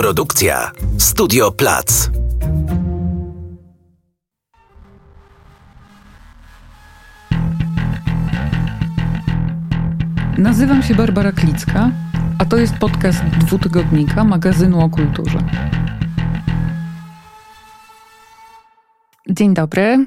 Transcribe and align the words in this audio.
Produkcja 0.00 0.70
Studio 0.98 1.52
Plac. 1.52 2.10
Nazywam 10.38 10.82
się 10.82 10.94
Barbara 10.94 11.32
Klicka, 11.32 11.90
a 12.38 12.44
to 12.44 12.56
jest 12.56 12.74
podcast 12.74 13.24
dwutygodnika 13.24 14.24
magazynu 14.24 14.80
o 14.80 14.90
kulturze. 14.90 15.38
Dzień 19.30 19.54
dobry. 19.54 20.06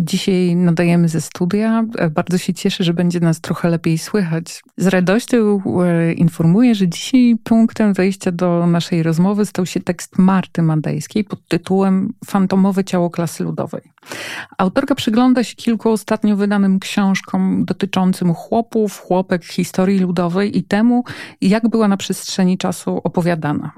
Dzisiaj 0.00 0.56
nadajemy 0.56 1.08
ze 1.08 1.20
studia. 1.20 1.84
Bardzo 2.10 2.38
się 2.38 2.54
cieszę, 2.54 2.84
że 2.84 2.94
będzie 2.94 3.20
nas 3.20 3.40
trochę 3.40 3.68
lepiej 3.70 3.98
słychać. 3.98 4.62
Z 4.76 4.86
radością 4.86 5.62
e, 5.82 6.12
informuję, 6.12 6.74
że 6.74 6.88
dzisiaj 6.88 7.36
punktem 7.44 7.92
wejścia 7.92 8.32
do 8.32 8.66
naszej 8.66 9.02
rozmowy 9.02 9.46
stał 9.46 9.66
się 9.66 9.80
tekst 9.80 10.18
Marty 10.18 10.62
Mandejskiej 10.62 11.24
pod 11.24 11.48
tytułem 11.48 12.12
Fantomowe 12.26 12.84
ciało 12.84 13.10
klasy 13.10 13.44
ludowej. 13.44 13.82
Autorka 14.58 14.94
przygląda 14.94 15.44
się 15.44 15.56
kilku 15.56 15.90
ostatnio 15.90 16.36
wydanym 16.36 16.80
książkom 16.80 17.64
dotyczącym 17.64 18.34
chłopów, 18.34 18.98
chłopek, 18.98 19.44
historii 19.44 19.98
ludowej 19.98 20.58
i 20.58 20.62
temu, 20.62 21.04
jak 21.40 21.68
była 21.68 21.88
na 21.88 21.96
przestrzeni 21.96 22.58
czasu 22.58 23.00
opowiadana. 23.04 23.72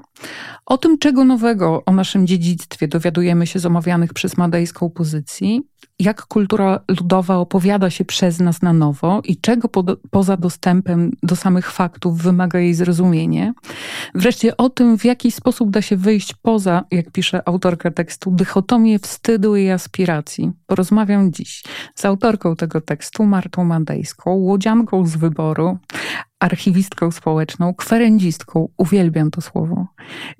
O 0.65 0.77
tym, 0.77 0.97
czego 0.97 1.25
nowego 1.25 1.83
o 1.85 1.91
naszym 1.91 2.27
dziedzictwie 2.27 2.87
dowiadujemy 2.87 3.47
się 3.47 3.59
z 3.59 3.65
omawianych 3.65 4.13
przez 4.13 4.37
Madejską 4.37 4.89
pozycji, 4.89 5.61
jak 5.99 6.25
kultura 6.25 6.79
ludowa 6.87 7.37
opowiada 7.37 7.89
się 7.89 8.05
przez 8.05 8.39
nas 8.39 8.61
na 8.61 8.73
nowo 8.73 9.21
i 9.23 9.37
czego 9.37 9.67
po, 9.67 9.83
poza 10.11 10.37
dostępem 10.37 11.11
do 11.23 11.35
samych 11.35 11.71
faktów 11.71 12.21
wymaga 12.21 12.59
jej 12.59 12.73
zrozumienie. 12.73 13.53
Wreszcie 14.15 14.57
o 14.57 14.69
tym, 14.69 14.97
w 14.97 15.05
jaki 15.05 15.31
sposób 15.31 15.69
da 15.69 15.81
się 15.81 15.97
wyjść 15.97 16.33
poza, 16.41 16.83
jak 16.91 17.11
pisze 17.11 17.47
autorka 17.47 17.91
tekstu, 17.91 18.31
dychotomię 18.31 18.99
wstydu 18.99 19.55
i 19.55 19.69
aspiracji. 19.69 20.51
Porozmawiam 20.65 21.31
dziś 21.31 21.63
z 21.95 22.05
autorką 22.05 22.55
tego 22.55 22.81
tekstu, 22.81 23.25
Martą 23.25 23.65
Mandejską, 23.65 24.31
łodzianką 24.31 25.07
z 25.07 25.15
wyboru, 25.15 25.77
archiwistką 26.43 27.11
społeczną, 27.11 27.73
kwerędzistką, 27.73 28.69
uwielbiam 28.77 29.31
to 29.31 29.41
słowo, 29.41 29.87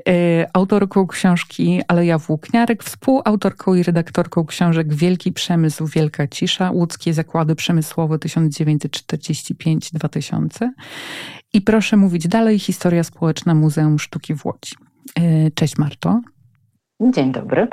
e, 0.10 0.48
autorką 0.54 1.08
książki 1.08 1.82
Aleja 1.88 2.18
Włókniarek, 2.18 2.84
współautorką 2.84 3.74
i 3.74 3.84
redaktorką 3.84 4.46
książek 4.46 4.94
Wielki 4.94 5.32
Przemysł, 5.32 5.88
Wielka 5.88 6.28
Cisza, 6.28 6.72
Łódzkie 6.72 7.14
Zakłady 7.14 7.56
Przemysłowe 7.56 8.18
1945-2000 8.18 10.70
i 11.54 11.62
proszę 11.62 11.98
mówić 11.98 12.28
dalej, 12.28 12.60
historia 12.60 13.04
społeczna 13.04 13.56
Muzeum 13.56 14.00
Sztuki 14.00 14.36
w 14.36 14.46
Łodzi. 14.46 14.76
E, 15.20 15.52
cześć 15.52 15.78
Marto. 15.78 16.22
Dzień 17.14 17.32
dobry. 17.32 17.68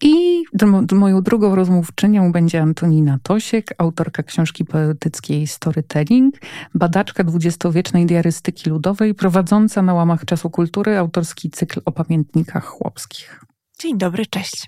I 0.00 0.44
moją 0.92 1.22
drugą 1.22 1.54
rozmówczynią 1.54 2.32
będzie 2.32 2.62
Antonina 2.62 3.18
Tosiek, 3.22 3.74
autorka 3.78 4.22
książki 4.22 4.64
poetyckiej 4.64 5.46
Storytelling, 5.46 6.34
badaczka 6.74 7.24
dwudziestowiecznej 7.24 8.06
diarystyki 8.06 8.70
ludowej, 8.70 9.14
prowadząca 9.14 9.82
na 9.82 9.94
łamach 9.94 10.24
czasu 10.24 10.50
kultury 10.50 10.98
autorski 10.98 11.50
cykl 11.50 11.80
o 11.84 11.92
pamiętnikach 11.92 12.64
chłopskich. 12.64 13.44
Dzień 13.78 13.98
dobry, 13.98 14.26
cześć. 14.26 14.66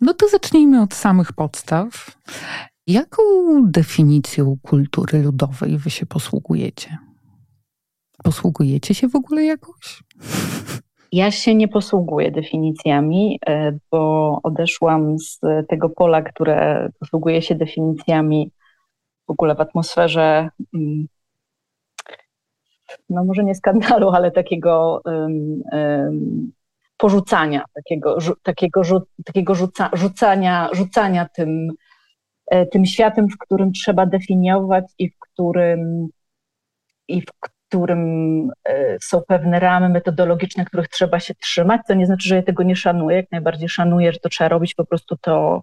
No 0.00 0.14
to 0.14 0.28
zacznijmy 0.28 0.82
od 0.82 0.94
samych 0.94 1.32
podstaw. 1.32 2.18
Jaką 2.86 3.22
definicją 3.62 4.56
kultury 4.62 5.22
ludowej 5.22 5.78
wy 5.78 5.90
się 5.90 6.06
posługujecie? 6.06 6.98
Posługujecie 8.24 8.94
się 8.94 9.08
w 9.08 9.16
ogóle 9.16 9.44
jakoś? 9.44 10.02
Ja 11.12 11.30
się 11.30 11.54
nie 11.54 11.68
posługuję 11.68 12.30
definicjami, 12.30 13.38
e, 13.46 13.78
bo 13.90 14.40
odeszłam 14.42 15.18
z 15.18 15.40
tego 15.68 15.88
pola, 15.88 16.22
które 16.22 16.88
posługuje 17.00 17.42
się 17.42 17.54
definicjami 17.54 18.50
w 19.26 19.30
ogóle 19.30 19.54
w 19.54 19.60
atmosferze, 19.60 20.48
mm, 20.74 21.06
no 23.10 23.24
może 23.24 23.44
nie 23.44 23.54
skandalu, 23.54 24.08
ale 24.08 24.30
takiego 24.30 25.00
um, 25.04 25.62
um, 25.72 26.52
porzucania, 26.96 27.64
takiego, 27.74 28.18
takiego, 28.42 28.82
takiego 29.24 29.54
rzuca, 29.54 29.90
rzucania, 29.92 30.68
rzucania 30.72 31.28
tym, 31.28 31.68
e, 32.46 32.66
tym 32.66 32.86
światem, 32.86 33.28
w 33.28 33.38
którym 33.38 33.72
trzeba 33.72 34.06
definiować 34.06 34.84
i 34.98 35.10
w 35.10 35.18
którym, 35.18 36.08
i 37.08 37.20
w 37.20 37.26
którym 37.68 38.50
e, 38.64 38.96
są 39.00 39.22
pewne 39.28 39.60
ramy 39.60 39.88
metodologiczne, 39.88 40.64
których 40.64 40.88
trzeba 40.88 41.20
się 41.20 41.34
trzymać, 41.34 41.80
to 41.88 41.94
nie 41.94 42.06
znaczy, 42.06 42.28
że 42.28 42.36
ja 42.36 42.42
tego 42.42 42.62
nie 42.62 42.76
szanuję, 42.76 43.16
jak 43.16 43.32
najbardziej 43.32 43.68
szanuję, 43.68 44.12
że 44.12 44.18
to 44.18 44.28
trzeba 44.28 44.48
robić, 44.48 44.74
po 44.74 44.84
prostu 44.84 45.16
to, 45.20 45.62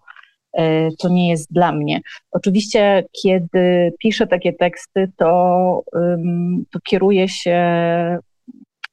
e, 0.57 0.89
to 0.99 1.09
nie 1.09 1.29
jest 1.29 1.53
dla 1.53 1.71
mnie. 1.71 2.01
Oczywiście, 2.31 3.03
kiedy 3.21 3.93
piszę 3.99 4.27
takie 4.27 4.53
teksty, 4.53 5.11
to, 5.17 5.83
to 6.71 6.79
kieruję 6.79 7.29
się 7.29 7.59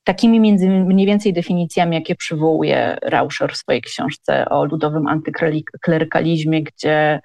takimi 0.05 0.41
między, 0.41 0.69
mniej 0.69 1.07
więcej 1.07 1.33
definicjami, 1.33 1.97
jakie 1.97 2.15
przywołuje 2.15 2.97
Rauscher 3.03 3.53
w 3.53 3.57
swojej 3.57 3.83
książce 3.83 4.49
o 4.49 4.65
ludowym 4.65 5.07
antyklerykalizmie, 5.07 6.63
gdzie, 6.63 7.21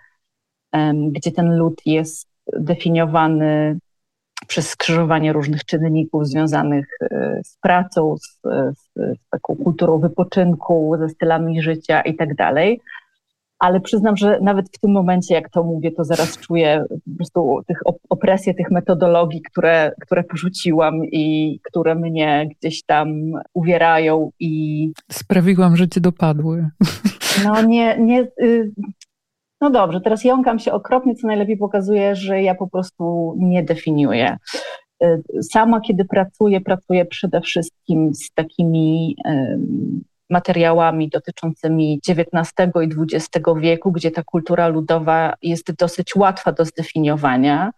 gdzie 1.11 1.31
ten 1.31 1.57
lud 1.57 1.81
jest 1.85 2.27
definiowany 2.53 3.79
przez 4.47 4.69
skrzyżowanie 4.69 5.33
różnych 5.33 5.65
czynników 5.65 6.27
związanych 6.27 6.87
e, 7.01 7.41
z 7.43 7.57
pracą, 7.61 8.15
z, 8.17 8.39
z, 8.77 8.93
z 8.95 9.29
taką 9.29 9.55
kulturą 9.55 9.99
wypoczynku, 9.99 10.95
ze 10.99 11.09
stylami 11.09 11.61
życia 11.61 12.01
i 12.01 12.15
tak 12.15 12.35
dalej. 12.35 12.81
Ale 13.59 13.81
przyznam, 13.81 14.17
że 14.17 14.39
nawet 14.41 14.65
w 14.69 14.79
tym 14.79 14.91
momencie, 14.91 15.33
jak 15.35 15.49
to 15.49 15.63
mówię, 15.63 15.91
to 15.91 16.03
zaraz 16.03 16.37
czuję 16.37 16.85
po 16.89 17.17
prostu 17.17 17.61
tych 17.67 17.79
opresję 18.09 18.53
tych 18.53 18.71
metodologii, 18.71 19.41
które, 19.41 19.91
które 20.01 20.23
porzuciłam 20.23 21.05
i 21.05 21.59
które 21.63 21.95
mnie 21.95 22.49
gdzieś 22.59 22.83
tam 22.83 23.31
uwierają 23.53 24.31
i... 24.39 24.91
Sprawiłam, 25.11 25.75
że 25.75 25.87
cię 25.87 26.01
dopadły. 26.01 26.69
No 27.43 27.61
nie, 27.61 27.97
nie, 27.97 28.27
y, 28.41 28.71
no 29.61 29.69
dobrze, 29.69 30.01
teraz 30.01 30.23
jąkam 30.23 30.59
się 30.59 30.71
okropnie, 30.71 31.15
co 31.15 31.27
najlepiej 31.27 31.57
pokazuje, 31.57 32.15
że 32.15 32.41
ja 32.41 32.55
po 32.55 32.67
prostu 32.67 33.35
nie 33.37 33.63
definiuję. 33.63 34.37
Y, 35.03 35.23
sama, 35.43 35.81
kiedy 35.81 36.05
pracuję, 36.05 36.61
pracuję 36.61 37.05
przede 37.05 37.41
wszystkim 37.41 38.15
z 38.15 38.31
takimi 38.33 39.15
materiałami 40.29 41.09
dotyczącymi 41.09 42.01
XIX 42.07 42.51
i 42.81 43.15
XX 43.15 43.45
wieku, 43.57 43.91
gdzie 43.91 44.11
ta 44.11 44.23
kultura 44.23 44.67
ludowa 44.67 45.33
jest 45.41 45.71
dosyć 45.71 46.15
łatwa 46.15 46.51
do 46.51 46.65
zdefiniowania, 46.65 47.71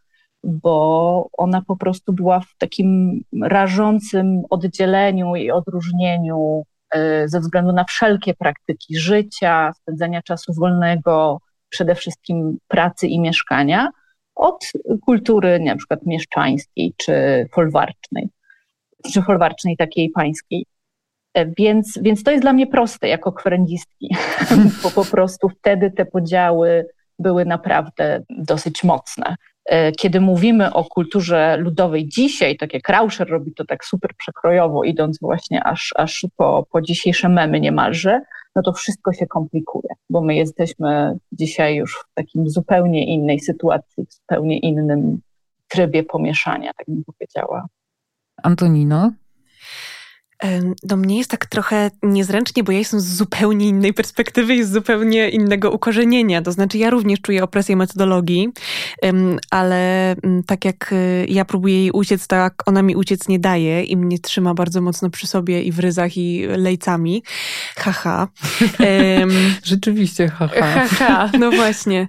bo 0.43 1.29
ona 1.37 1.61
po 1.61 1.75
prostu 1.75 2.13
była 2.13 2.39
w 2.39 2.57
takim 2.57 3.21
rażącym 3.43 4.41
oddzieleniu 4.49 5.35
i 5.35 5.51
odróżnieniu 5.51 6.63
y, 6.95 7.27
ze 7.29 7.39
względu 7.39 7.71
na 7.73 7.83
wszelkie 7.83 8.33
praktyki 8.33 8.97
życia, 8.97 9.71
spędzania 9.81 10.21
czasu 10.21 10.53
wolnego, 10.53 11.39
przede 11.69 11.95
wszystkim 11.95 12.57
pracy 12.67 13.07
i 13.07 13.19
mieszkania 13.19 13.89
od 14.35 14.71
kultury 15.05 15.59
na 15.59 15.75
przykład 15.75 15.99
mieszczańskiej 16.05 16.93
czy 16.97 17.13
folwarcznej, 17.53 18.29
czy 19.13 19.21
folwarcznej 19.21 19.77
takiej 19.77 20.09
pańskiej. 20.09 20.65
E, 21.33 21.45
więc, 21.57 21.99
więc 22.01 22.23
to 22.23 22.31
jest 22.31 22.43
dla 22.43 22.53
mnie 22.53 22.67
proste 22.67 23.07
jako 23.07 23.31
kwerędzistki, 23.31 24.15
bo 24.83 24.91
po 24.91 25.05
prostu 25.05 25.49
wtedy 25.49 25.91
te 25.91 26.05
podziały 26.05 26.85
były 27.19 27.45
naprawdę 27.45 28.23
dosyć 28.29 28.83
mocne. 28.83 29.35
E, 29.65 29.91
kiedy 29.91 30.21
mówimy 30.21 30.73
o 30.73 30.83
kulturze 30.83 31.57
ludowej 31.57 32.07
dzisiaj, 32.07 32.57
tak 32.57 32.73
jak 32.73 32.89
Rauscher 32.89 33.29
robi 33.29 33.53
to 33.53 33.65
tak 33.65 33.85
super 33.85 34.11
przekrojowo, 34.17 34.83
idąc 34.83 35.19
właśnie 35.19 35.63
aż, 35.63 35.93
aż 35.95 36.25
po, 36.37 36.65
po 36.71 36.81
dzisiejsze 36.81 37.29
memy 37.29 37.59
niemalże, 37.59 38.21
no 38.59 38.63
to 38.63 38.73
wszystko 38.73 39.13
się 39.13 39.27
komplikuje, 39.27 39.89
bo 40.09 40.21
my 40.21 40.35
jesteśmy 40.35 41.17
dzisiaj 41.31 41.75
już 41.75 41.93
w 41.93 42.13
takim 42.13 42.49
zupełnie 42.49 43.05
innej 43.05 43.39
sytuacji, 43.39 44.05
w 44.05 44.13
zupełnie 44.13 44.59
innym 44.59 45.21
trybie 45.67 46.03
pomieszania, 46.03 46.71
tak 46.77 46.85
bym 46.87 47.03
powiedziała. 47.03 47.67
Antonino? 48.43 49.11
Do 50.83 50.97
mnie 50.97 51.17
jest 51.17 51.31
tak 51.31 51.45
trochę 51.45 51.91
niezręcznie, 52.03 52.63
bo 52.63 52.71
ja 52.71 52.77
jestem 52.77 52.99
z 52.99 53.15
zupełnie 53.15 53.67
innej 53.67 53.93
perspektywy 53.93 54.55
i 54.55 54.63
z 54.63 54.71
zupełnie 54.71 55.29
innego 55.29 55.71
ukorzenienia. 55.71 56.41
To 56.41 56.51
znaczy, 56.51 56.77
ja 56.77 56.89
również 56.89 57.21
czuję 57.21 57.43
opresję 57.43 57.75
metodologii, 57.75 58.49
ale 59.51 60.11
mm, 60.11 60.43
tak 60.43 60.65
jak 60.65 60.93
y, 60.93 61.25
ja 61.29 61.45
próbuję 61.45 61.79
jej 61.79 61.91
uciec, 61.91 62.27
tak 62.27 62.53
ona 62.65 62.81
mi 62.81 62.95
uciec 62.95 63.27
nie 63.27 63.39
daje 63.39 63.83
i 63.83 63.97
mnie 63.97 64.19
trzyma 64.19 64.53
bardzo 64.53 64.81
mocno 64.81 65.09
przy 65.09 65.27
sobie 65.27 65.63
i 65.63 65.71
w 65.71 65.79
ryzach 65.79 66.17
i 66.17 66.45
lejcami. 66.47 67.23
Haha. 67.75 68.27
Um, 68.79 69.29
Rzeczywiście, 69.63 70.27
haha. 70.27 70.87
Haha, 70.87 71.31
no 71.39 71.51
właśnie. 71.51 72.07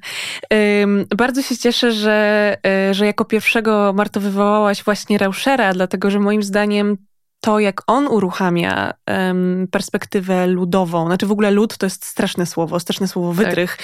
Um, 0.81 1.06
bardzo 1.17 1.43
się 1.43 1.56
cieszę, 1.56 1.93
że, 1.93 2.56
e, 2.67 2.94
że 2.94 3.06
jako 3.06 3.25
pierwszego 3.25 3.93
Marto 3.97 4.21
wywołałaś 4.21 4.85
właśnie 4.85 5.19
Rauschera, 5.19 5.73
dlatego 5.73 6.11
że 6.11 6.21
moim 6.21 6.43
zdaniem 6.43 6.97
to, 7.41 7.59
jak 7.59 7.83
on 7.87 8.07
uruchamia 8.07 8.93
um, 9.07 9.69
perspektywę 9.71 10.47
ludową, 10.47 11.07
znaczy 11.07 11.27
w 11.27 11.33
ogóle 11.33 11.51
lud 11.51 11.79
to 11.79 11.87
jest 11.87 12.05
straszne 12.05 12.47
słowo, 12.47 12.81
straszne 12.81 13.09
słowo 13.09 13.35
tak. 13.35 13.47
wytrych, 13.47 13.79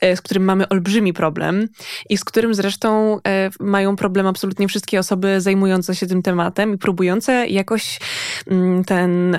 tak. 0.00 0.18
z 0.18 0.20
którym 0.20 0.44
mamy 0.44 0.68
olbrzymi 0.68 1.12
problem 1.12 1.68
i 2.08 2.16
z 2.16 2.24
którym 2.24 2.54
zresztą 2.54 3.18
e, 3.28 3.50
mają 3.60 3.96
problem 3.96 4.26
absolutnie 4.26 4.68
wszystkie 4.68 4.98
osoby 4.98 5.40
zajmujące 5.40 5.94
się 5.94 6.06
tym 6.06 6.22
tematem 6.22 6.74
i 6.74 6.78
próbujące 6.78 7.46
jakoś 7.46 7.98
mm, 8.46 8.84
ten, 8.84 9.36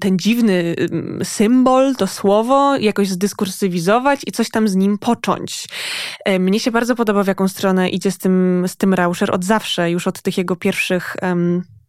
ten 0.00 0.18
dziwny 0.18 0.74
mm, 0.78 1.24
symbol, 1.24 1.94
to 1.96 2.06
słowo 2.06 2.76
jakoś 2.76 3.08
zdyskursywizować 3.08 4.20
i 4.26 4.32
coś 4.32 4.50
tam 4.50 4.68
z 4.68 4.76
nim 4.76 4.98
począć. 4.98 5.68
Mnie 6.40 6.60
się 6.60 6.70
bardzo 6.70 6.94
podoba, 6.94 7.22
w 7.22 7.26
jaką 7.26 7.48
stronę 7.48 7.88
idzie 7.88 8.10
z 8.10 8.18
tym, 8.18 8.64
z 8.66 8.76
tym 8.76 8.94
Rauscher 8.94 9.34
od 9.34 9.44
zawsze, 9.44 9.90
już 9.90 10.06
od 10.06 10.22
tych 10.22 10.38
jego 10.38 10.56
pierwszych 10.56 11.16
um, 11.22 11.62
E, 11.62 11.81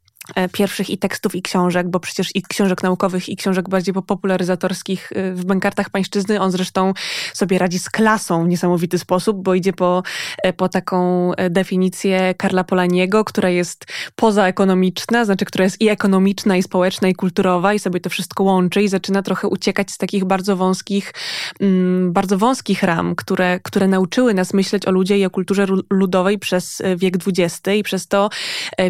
pierwszych 0.51 0.89
i 0.89 0.97
tekstów, 0.97 1.35
i 1.35 1.41
książek, 1.41 1.89
bo 1.89 1.99
przecież 1.99 2.35
i 2.35 2.41
książek 2.41 2.83
naukowych, 2.83 3.29
i 3.29 3.35
książek 3.35 3.69
bardziej 3.69 3.93
popularyzatorskich 3.93 5.11
y, 5.11 5.33
w 5.33 5.45
bankartach 5.45 5.89
pańszczyzny. 5.89 6.41
On 6.41 6.51
zresztą 6.51 6.93
sobie 7.33 7.57
radzi 7.57 7.79
z 7.79 7.89
klasą 7.89 8.45
w 8.45 8.47
niesamowity 8.47 8.99
sposób, 8.99 9.43
bo 9.43 9.53
idzie 9.53 9.73
po, 9.73 10.03
e, 10.43 10.53
po 10.53 10.69
taką 10.69 11.31
e, 11.35 11.49
definicję 11.49 12.33
Karla 12.37 12.63
Polaniego, 12.63 13.23
która 13.23 13.49
jest 13.49 13.85
pozaekonomiczna, 14.15 15.25
znaczy, 15.25 15.45
która 15.45 15.63
jest 15.63 15.81
i 15.81 15.89
ekonomiczna, 15.89 16.57
i 16.57 16.63
społeczna, 16.63 17.07
i 17.07 17.13
kulturowa, 17.13 17.73
i 17.73 17.79
sobie 17.79 17.99
to 17.99 18.09
wszystko 18.09 18.43
łączy 18.43 18.81
i 18.81 18.87
zaczyna 18.87 19.21
trochę 19.21 19.47
uciekać 19.47 19.91
z 19.91 19.97
takich 19.97 20.25
bardzo 20.25 20.55
wąskich, 20.55 21.13
mm, 21.59 22.13
bardzo 22.13 22.37
wąskich 22.37 22.83
ram, 22.83 23.15
które, 23.15 23.59
które 23.59 23.87
nauczyły 23.87 24.33
nas 24.33 24.53
myśleć 24.53 24.85
o 24.85 24.91
ludzie 24.91 25.17
i 25.17 25.25
o 25.25 25.29
kulturze 25.29 25.65
ludowej 25.89 26.39
przez 26.39 26.81
wiek 26.97 27.15
XX 27.27 27.61
i 27.77 27.83
przez 27.83 28.07
to 28.07 28.29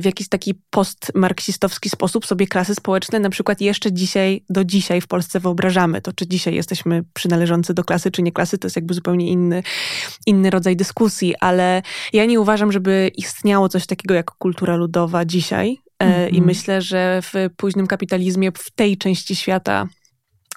w 0.02 0.06
jakiś 0.06 0.30
taki 0.30 0.54
post 0.70 1.12
marksistowski 1.24 1.90
sposób 1.90 2.26
sobie 2.26 2.48
klasy 2.48 2.76
społeczne 2.76 3.20
na 3.20 3.30
przykład 3.30 3.62
jeszcze 3.62 3.94
dzisiaj, 3.94 4.44
do 4.50 4.64
dzisiaj 4.64 5.02
w 5.02 5.08
Polsce 5.08 5.40
wyobrażamy. 5.40 6.02
To 6.02 6.14
czy 6.14 6.28
dzisiaj 6.28 6.56
jesteśmy 6.56 7.04
przynależący 7.14 7.74
do 7.74 7.84
klasy, 7.84 8.12
czy 8.12 8.22
nie 8.22 8.32
klasy, 8.32 8.58
to 8.58 8.66
jest 8.66 8.76
jakby 8.76 8.94
zupełnie 8.94 9.28
inny, 9.28 9.64
inny 10.26 10.50
rodzaj 10.50 10.76
dyskusji, 10.76 11.36
ale 11.40 11.82
ja 12.14 12.26
nie 12.26 12.40
uważam, 12.40 12.72
żeby 12.72 13.12
istniało 13.16 13.70
coś 13.70 13.86
takiego 13.86 14.14
jak 14.14 14.32
kultura 14.32 14.76
ludowa 14.76 15.26
dzisiaj. 15.26 15.78
Mm 16.00 16.14
-hmm. 16.14 16.24
I 16.24 16.28
mhm. 16.28 16.46
myślę, 16.46 16.82
że 16.82 17.22
w 17.22 17.34
późnym 17.58 17.88
kapitalizmie, 17.88 18.52
w 18.52 18.72
tej 18.72 18.98
części 18.98 19.36
świata 19.36 19.88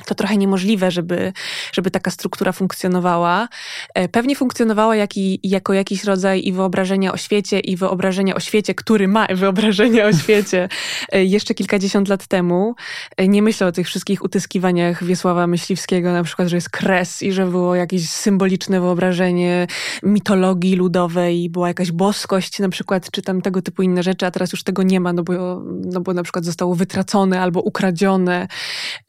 to 0.04 0.14
trochę 0.14 0.36
niemożliwe, 0.36 0.90
żeby, 0.90 1.32
żeby 1.72 1.90
taka 1.90 2.10
struktura 2.10 2.52
funkcjonowała. 2.52 3.48
E, 3.94 4.08
pewnie 4.08 4.36
funkcjonowała 4.36 4.96
jak 4.96 5.16
i, 5.16 5.40
jako 5.42 5.72
jakiś 5.72 6.04
rodzaj 6.04 6.46
i 6.46 6.52
wyobrażenia 6.52 7.12
o 7.12 7.16
świecie, 7.16 7.60
i 7.60 7.76
wyobrażenia 7.76 8.34
o 8.34 8.40
świecie, 8.40 8.74
który 8.74 9.08
ma 9.08 9.26
wyobrażenia 9.34 10.06
o 10.06 10.12
świecie 10.12 10.68
e, 11.12 11.24
jeszcze 11.24 11.54
kilkadziesiąt 11.54 12.08
lat 12.08 12.26
temu. 12.26 12.74
E, 13.16 13.28
nie 13.28 13.42
myślę 13.42 13.66
o 13.66 13.72
tych 13.72 13.86
wszystkich 13.86 14.24
utyskiwaniach 14.24 15.04
Wiesława 15.04 15.46
Myśliwskiego, 15.46 16.12
na 16.12 16.22
przykład, 16.22 16.48
że 16.48 16.56
jest 16.56 16.70
kres 16.70 17.22
i 17.22 17.32
że 17.32 17.46
było 17.46 17.74
jakieś 17.74 18.08
symboliczne 18.08 18.80
wyobrażenie 18.80 19.66
mitologii 20.02 20.76
ludowej, 20.76 21.50
była 21.50 21.68
jakaś 21.68 21.92
boskość 21.92 22.58
na 22.58 22.68
przykład, 22.68 23.10
czy 23.10 23.22
tam 23.22 23.42
tego 23.42 23.62
typu 23.62 23.82
inne 23.82 24.02
rzeczy, 24.02 24.26
a 24.26 24.30
teraz 24.30 24.52
już 24.52 24.62
tego 24.62 24.82
nie 24.82 25.00
ma, 25.00 25.12
no 25.12 25.22
bo, 25.22 25.62
no 25.84 26.00
bo 26.00 26.14
na 26.14 26.22
przykład 26.22 26.44
zostało 26.44 26.74
wytracone 26.74 27.40
albo 27.40 27.60
ukradzione. 27.60 28.48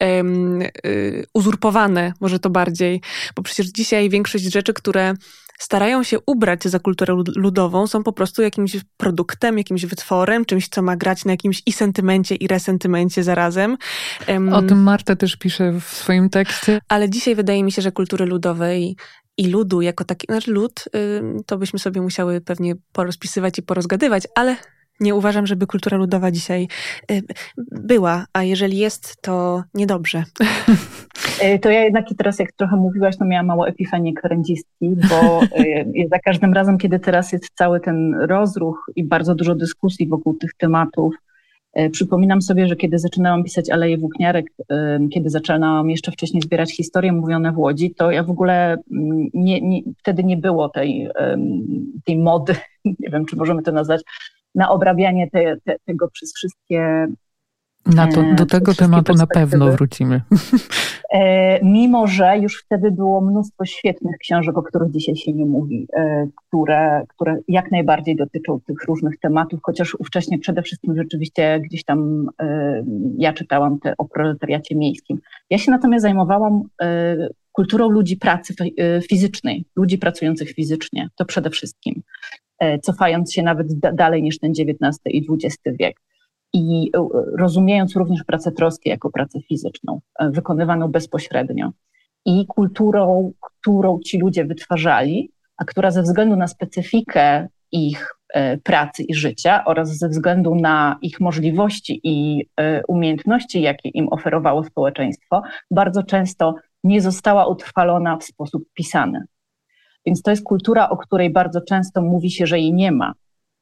Um, 0.00 0.62
uzurpowane, 1.34 2.12
może 2.20 2.38
to 2.38 2.50
bardziej, 2.50 3.00
bo 3.36 3.42
przecież 3.42 3.66
dzisiaj 3.66 4.10
większość 4.10 4.44
rzeczy, 4.44 4.74
które 4.74 5.14
starają 5.58 6.02
się 6.02 6.18
ubrać 6.26 6.64
za 6.64 6.78
kulturę 6.78 7.14
ludową, 7.36 7.86
są 7.86 8.02
po 8.02 8.12
prostu 8.12 8.42
jakimś 8.42 8.76
produktem, 8.96 9.58
jakimś 9.58 9.86
wytworem, 9.86 10.44
czymś, 10.44 10.68
co 10.68 10.82
ma 10.82 10.96
grać 10.96 11.24
na 11.24 11.30
jakimś 11.32 11.62
i 11.66 11.72
sentymencie, 11.72 12.34
i 12.34 12.46
resentymencie 12.46 13.24
zarazem. 13.24 13.76
O 14.52 14.62
tym 14.62 14.82
Marta 14.82 15.16
też 15.16 15.36
pisze 15.36 15.72
w 15.80 15.84
swoim 15.84 16.30
tekście. 16.30 16.80
Ale 16.88 17.10
dzisiaj 17.10 17.34
wydaje 17.34 17.64
mi 17.64 17.72
się, 17.72 17.82
że 17.82 17.92
kultury 17.92 18.26
ludowej 18.26 18.96
i 19.36 19.48
ludu 19.48 19.80
jako 19.80 20.04
taki, 20.04 20.26
znaczy 20.26 20.50
lud, 20.50 20.84
to 21.46 21.58
byśmy 21.58 21.78
sobie 21.78 22.00
musiały 22.00 22.40
pewnie 22.40 22.74
porozpisywać 22.92 23.58
i 23.58 23.62
porozgadywać, 23.62 24.22
ale 24.34 24.56
nie 25.00 25.14
uważam, 25.14 25.46
żeby 25.46 25.66
kultura 25.66 25.96
ludowa 25.96 26.30
dzisiaj 26.30 26.68
y, 27.10 27.22
była, 27.72 28.26
a 28.32 28.42
jeżeli 28.42 28.78
jest, 28.78 29.22
to 29.22 29.62
niedobrze. 29.74 30.24
Y, 31.54 31.58
to 31.58 31.70
ja 31.70 31.84
jednak 31.84 32.04
teraz, 32.18 32.38
jak 32.38 32.52
trochę 32.52 32.76
mówiłaś, 32.76 33.16
to 33.16 33.24
miałam 33.24 33.46
mało 33.46 33.68
epifanii 33.68 34.14
krędzistki, 34.14 34.96
bo 35.10 35.42
y, 35.42 36.08
za 36.12 36.18
każdym 36.18 36.52
razem, 36.52 36.78
kiedy 36.78 36.98
teraz 36.98 37.32
jest 37.32 37.48
cały 37.54 37.80
ten 37.80 38.14
rozruch 38.14 38.90
i 38.96 39.04
bardzo 39.04 39.34
dużo 39.34 39.54
dyskusji 39.54 40.08
wokół 40.08 40.34
tych 40.34 40.54
tematów, 40.54 41.14
Przypominam 41.92 42.42
sobie, 42.42 42.68
że 42.68 42.76
kiedy 42.76 42.98
zaczynałam 42.98 43.44
pisać 43.44 43.70
Aleje 43.70 43.98
Włókniarek, 43.98 44.46
kiedy 45.12 45.30
zaczynałam 45.30 45.90
jeszcze 45.90 46.12
wcześniej 46.12 46.42
zbierać 46.42 46.76
historie 46.76 47.12
mówione 47.12 47.52
w 47.52 47.58
Łodzi, 47.58 47.94
to 47.94 48.10
ja 48.10 48.22
w 48.22 48.30
ogóle 48.30 48.76
mm, 48.92 49.28
nie, 49.34 49.60
nie, 49.60 49.82
wtedy 49.98 50.24
nie 50.24 50.36
było 50.36 50.68
tej, 50.68 51.08
tej 52.04 52.18
mody, 52.18 52.54
nie 52.84 53.10
wiem, 53.10 53.26
czy 53.26 53.36
możemy 53.36 53.62
to 53.62 53.72
nazwać, 53.72 54.02
na 54.58 54.70
obrabianie 54.70 55.30
te, 55.30 55.56
te, 55.64 55.76
tego 55.84 56.08
przez 56.08 56.34
wszystkie. 56.34 57.06
Na 57.86 58.06
to, 58.06 58.22
do 58.34 58.46
tego 58.46 58.74
tematu 58.74 59.14
na 59.14 59.26
pewno 59.26 59.72
wrócimy. 59.72 60.22
E, 61.12 61.64
mimo, 61.64 62.06
że 62.06 62.38
już 62.38 62.62
wtedy 62.64 62.90
było 62.90 63.20
mnóstwo 63.20 63.64
świetnych 63.64 64.16
książek, 64.18 64.58
o 64.58 64.62
których 64.62 64.90
dzisiaj 64.90 65.16
się 65.16 65.32
nie 65.32 65.46
mówi, 65.46 65.86
e, 65.96 66.26
które, 66.36 67.02
które 67.08 67.36
jak 67.48 67.70
najbardziej 67.70 68.16
dotyczą 68.16 68.60
tych 68.66 68.84
różnych 68.84 69.18
tematów, 69.20 69.60
chociaż 69.62 69.94
ówcześnie 69.94 70.38
przede 70.38 70.62
wszystkim 70.62 70.96
rzeczywiście 70.96 71.60
gdzieś 71.60 71.84
tam 71.84 72.28
e, 72.40 72.84
ja 73.18 73.32
czytałam 73.32 73.78
te 73.78 73.94
o 73.98 74.04
proletariacie 74.04 74.76
miejskim. 74.76 75.18
Ja 75.50 75.58
się 75.58 75.70
natomiast 75.70 76.02
zajmowałam 76.02 76.62
kulturą 77.52 77.88
ludzi 77.88 78.16
pracy 78.16 78.54
fizycznej, 79.10 79.64
ludzi 79.76 79.98
pracujących 79.98 80.50
fizycznie, 80.50 81.08
to 81.16 81.24
przede 81.24 81.50
wszystkim. 81.50 82.02
E, 82.58 82.78
cofając 82.78 83.32
się 83.32 83.42
nawet 83.42 83.78
dalej 83.78 84.22
niż 84.22 84.38
ten 84.38 84.50
XIX 84.50 85.00
i 85.06 85.26
XX 85.30 85.58
wiek. 85.78 86.00
I 86.52 86.90
e, 86.96 87.08
rozumiejąc 87.38 87.96
również 87.96 88.24
pracę 88.24 88.52
troski 88.52 88.90
jako 88.90 89.10
pracę 89.10 89.40
fizyczną, 89.40 90.00
e, 90.18 90.30
wykonywaną 90.30 90.88
bezpośrednio. 90.88 91.70
I 92.24 92.46
kulturą, 92.46 93.32
którą 93.40 94.00
ci 94.00 94.18
ludzie 94.18 94.44
wytwarzali, 94.44 95.30
a 95.56 95.64
która 95.64 95.90
ze 95.90 96.02
względu 96.02 96.36
na 96.36 96.46
specyfikę 96.46 97.48
ich 97.72 98.14
pracy 98.64 99.02
i 99.02 99.14
życia 99.14 99.64
oraz 99.64 99.98
ze 99.98 100.08
względu 100.08 100.54
na 100.54 100.96
ich 101.02 101.20
możliwości 101.20 102.00
i 102.04 102.46
umiejętności, 102.88 103.62
jakie 103.62 103.88
im 103.88 104.08
oferowało 104.08 104.64
społeczeństwo, 104.64 105.42
bardzo 105.70 106.02
często 106.02 106.54
nie 106.84 107.00
została 107.00 107.46
utrwalona 107.46 108.16
w 108.16 108.24
sposób 108.24 108.64
pisany. 108.74 109.24
Więc 110.08 110.22
to 110.22 110.30
jest 110.30 110.44
kultura, 110.44 110.88
o 110.88 110.96
której 110.96 111.30
bardzo 111.30 111.60
często 111.60 112.02
mówi 112.02 112.30
się, 112.30 112.46
że 112.46 112.58
jej 112.58 112.72
nie 112.72 112.92
ma. 112.92 113.12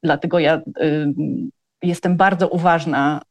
Dlatego 0.02 0.38
ja 0.38 0.56
y, 0.56 1.12
jestem 1.82 2.16
bardzo 2.16 2.48
uważna, 2.48 3.22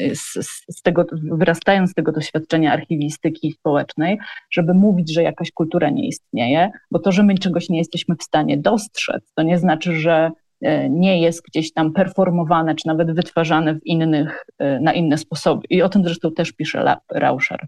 y, 0.00 0.16
z, 0.16 0.32
z, 0.70 0.82
tego, 0.82 1.06
wyrastając 1.12 1.90
z 1.90 1.94
tego 1.94 2.12
doświadczenia 2.12 2.72
archiwistyki 2.72 3.52
społecznej, 3.52 4.18
żeby 4.50 4.74
mówić, 4.74 5.14
że 5.14 5.22
jakaś 5.22 5.52
kultura 5.52 5.90
nie 5.90 6.06
istnieje, 6.08 6.70
bo 6.90 6.98
to, 6.98 7.12
że 7.12 7.22
my 7.22 7.38
czegoś 7.38 7.68
nie 7.68 7.78
jesteśmy 7.78 8.16
w 8.16 8.22
stanie 8.22 8.58
dostrzec, 8.58 9.32
to 9.34 9.42
nie 9.42 9.58
znaczy, 9.58 9.96
że 9.96 10.30
y, 10.66 10.90
nie 10.90 11.20
jest 11.20 11.42
gdzieś 11.48 11.72
tam 11.72 11.92
performowane, 11.92 12.74
czy 12.74 12.88
nawet 12.88 13.14
wytwarzane 13.14 13.74
w 13.74 13.86
innych, 13.86 14.44
y, 14.62 14.80
na 14.80 14.92
inne 14.92 15.18
sposoby. 15.18 15.62
I 15.70 15.82
o 15.82 15.88
tym 15.88 16.04
zresztą 16.04 16.32
też 16.32 16.52
pisze 16.52 16.96
Rauscher. 17.12 17.66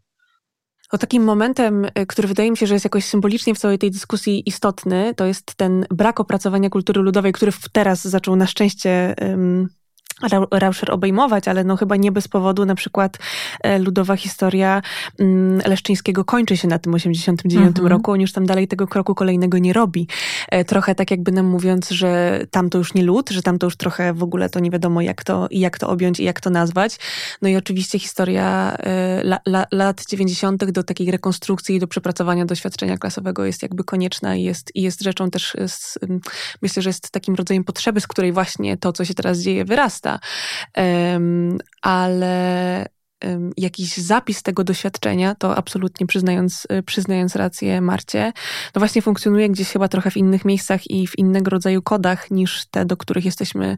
O 0.93 0.99
takim 0.99 1.25
momentem, 1.25 1.85
y, 1.85 2.07
który 2.07 2.29
wydaje 2.29 2.51
mi 2.51 2.57
się, 2.57 2.67
że 2.67 2.75
jest 2.75 2.85
jakoś 2.85 3.05
symbolicznie 3.05 3.55
w 3.55 3.59
całej 3.59 3.79
tej 3.79 3.91
dyskusji 3.91 4.49
istotny, 4.49 5.15
to 5.17 5.27
jest 5.27 5.55
ten 5.55 5.87
brak 5.91 6.21
opracowania 6.21 6.71
kultury 6.71 7.03
ludowej, 7.03 7.33
który 7.33 7.53
teraz 7.73 8.09
zaczął 8.09 8.37
na 8.37 8.47
szczęście 8.47 9.15
Rauscher 10.51 10.93
obejmować, 10.93 11.49
ale 11.49 11.65
no 11.65 11.77
chyba 11.77 11.97
nie 11.97 12.13
bez 12.13 12.29
powodu 12.29 12.65
na 12.65 12.75
przykład 12.75 13.19
e, 13.63 13.79
ludowa 13.79 14.17
historia 14.17 14.83
mm, 15.19 15.63
Leszczyńskiego 15.67 16.25
kończy 16.25 16.57
się 16.57 16.69
na 16.69 16.79
tym 16.79 16.95
89 16.95 17.67
mhm. 17.67 17.87
roku, 17.87 18.13
on 18.13 18.21
już 18.21 18.33
tam 18.33 18.47
dalej 18.47 18.69
tego 18.69 18.87
kroku 18.87 19.15
kolejnego 19.15 19.59
nie 19.59 19.73
robi. 19.73 20.09
E, 20.49 20.65
trochę 20.65 20.95
tak 20.95 21.11
jakby 21.11 21.33
nam 21.33 21.47
mówiąc, 21.47 21.91
że 21.91 22.41
tam 22.51 22.71
to 22.71 22.79
już 22.79 22.95
nie 22.95 23.03
lud, 23.03 23.31
że 23.31 23.43
tam 23.43 23.59
to 23.59 23.67
już 23.67 23.77
trochę 23.77 24.13
w 24.13 24.23
ogóle 24.23 24.49
to 24.49 24.61
nie 24.61 24.71
wiadomo 24.71 25.01
jak 25.01 25.25
to, 25.25 25.49
jak 25.51 25.79
to 25.79 25.89
objąć 25.89 26.21
i 26.21 26.25
jak 26.25 26.41
to 26.41 26.51
nazwać. 26.51 26.99
No 27.43 27.49
i 27.49 27.57
oczywiście 27.57 27.99
historia 27.99 28.77
e, 28.79 29.21
la, 29.21 29.39
la, 29.47 29.67
lat 29.73 30.05
90. 30.09 30.65
do 30.65 30.83
takiej 30.83 31.11
rekonstrukcji 31.11 31.77
i 31.77 31.81
do 31.81 31.87
przepracowania 31.87 32.45
doświadczenia 32.45 32.97
klasowego 32.99 33.45
jest 33.45 33.63
jakby 33.63 33.85
konieczna 33.85 34.37
i 34.37 34.43
jest, 34.43 34.77
i 34.77 34.83
jest 34.83 35.03
rzeczą 35.03 35.31
też, 35.31 35.57
z, 35.67 35.99
myślę, 36.63 36.83
że 36.83 36.89
jest 36.89 37.11
takim 37.11 37.35
rodzajem 37.35 37.65
potrzeby, 37.65 38.01
z 38.01 38.07
której 38.07 38.33
właśnie 38.33 38.77
to, 38.77 38.93
co 38.93 39.05
się 39.05 39.15
teraz 39.15 39.39
dzieje, 39.39 39.65
wyrasta. 39.65 40.06
Um, 40.77 41.59
ale 41.83 42.87
jakiś 43.57 43.97
zapis 43.97 44.43
tego 44.43 44.65
doświadczenia, 44.65 45.35
to 45.35 45.57
absolutnie 45.57 46.07
przyznając, 46.07 46.67
y, 46.73 46.83
przyznając 46.83 47.37
rację 47.37 47.81
Marcie, 47.81 48.33
no 48.75 48.79
właśnie 48.79 49.03
funkcjonuje 49.03 49.49
gdzieś 49.49 49.69
chyba 49.69 49.89
trochę 49.89 50.11
w 50.11 50.17
innych 50.17 50.45
miejscach 50.45 50.91
i 50.91 51.07
w 51.07 51.19
innego 51.19 51.51
rodzaju 51.51 51.83
kodach 51.83 52.31
niż 52.31 52.67
te, 52.71 52.85
do 52.85 52.97
których 52.97 53.25
jesteśmy 53.25 53.77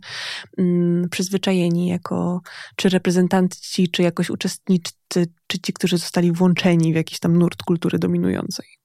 mm, 0.59 1.09
przyzwyczajeni 1.09 1.89
jako 1.89 2.41
czy 2.77 2.89
reprezentanci, 2.89 3.91
czy 3.91 4.03
jakoś 4.03 4.31
uczestnicy, 4.31 5.27
czy 5.47 5.59
ci, 5.59 5.73
którzy 5.73 5.99
zostali 5.99 6.33
włączeni 6.33 6.93
w 6.93 6.97
jakiś 6.97 7.19
tam 7.19 7.37
nurt 7.39 7.63
kultury 7.63 7.99
dominującej 7.99 8.78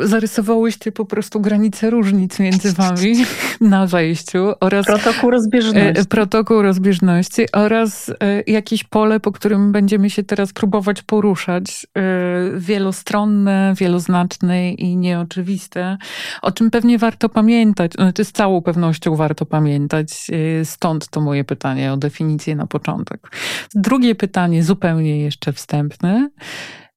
zarysowałyście 0.00 0.92
po 0.92 1.04
prostu 1.04 1.40
granice 1.40 1.90
różnic 1.90 2.38
między 2.38 2.72
wami 2.72 3.24
na 3.60 3.86
wejściu 3.86 4.52
oraz 4.60 4.86
protokół 4.86 5.30
rozbieżności. 5.30 6.00
E, 6.00 6.04
protokół 6.04 6.62
rozbieżności 6.62 7.52
oraz 7.52 8.10
e, 8.10 8.14
jakieś 8.46 8.84
pole, 8.84 9.20
po 9.20 9.32
którym 9.32 9.72
będziemy 9.72 10.10
się 10.10 10.22
teraz 10.22 10.52
próbować 10.52 11.02
poruszać. 11.02 11.86
E, 11.96 12.00
wielostronne, 12.58 13.74
wieloznaczne 13.78 14.72
i 14.72 14.96
nieoczywiste, 14.96 15.98
o 16.42 16.52
czym 16.52 16.70
pewnie 16.70 16.98
warto 16.98 17.28
pamiętać, 17.28 17.92
znaczy 17.92 18.24
z 18.24 18.32
całą 18.32 18.62
pewnością 18.62 19.16
warto 19.16 19.46
pamiętać. 19.46 20.30
Stąd 20.64 21.08
to 21.08 21.20
moje 21.20 21.44
pytanie 21.44 21.92
o 21.92 21.96
definicję 21.96 22.56
na 22.56 22.66
początek. 22.66 23.30
Drugie 23.74 24.14
pytanie, 24.14 24.64
zupełnie 24.64 25.20
jeszcze 25.20 25.52
wstępne. 25.52 26.28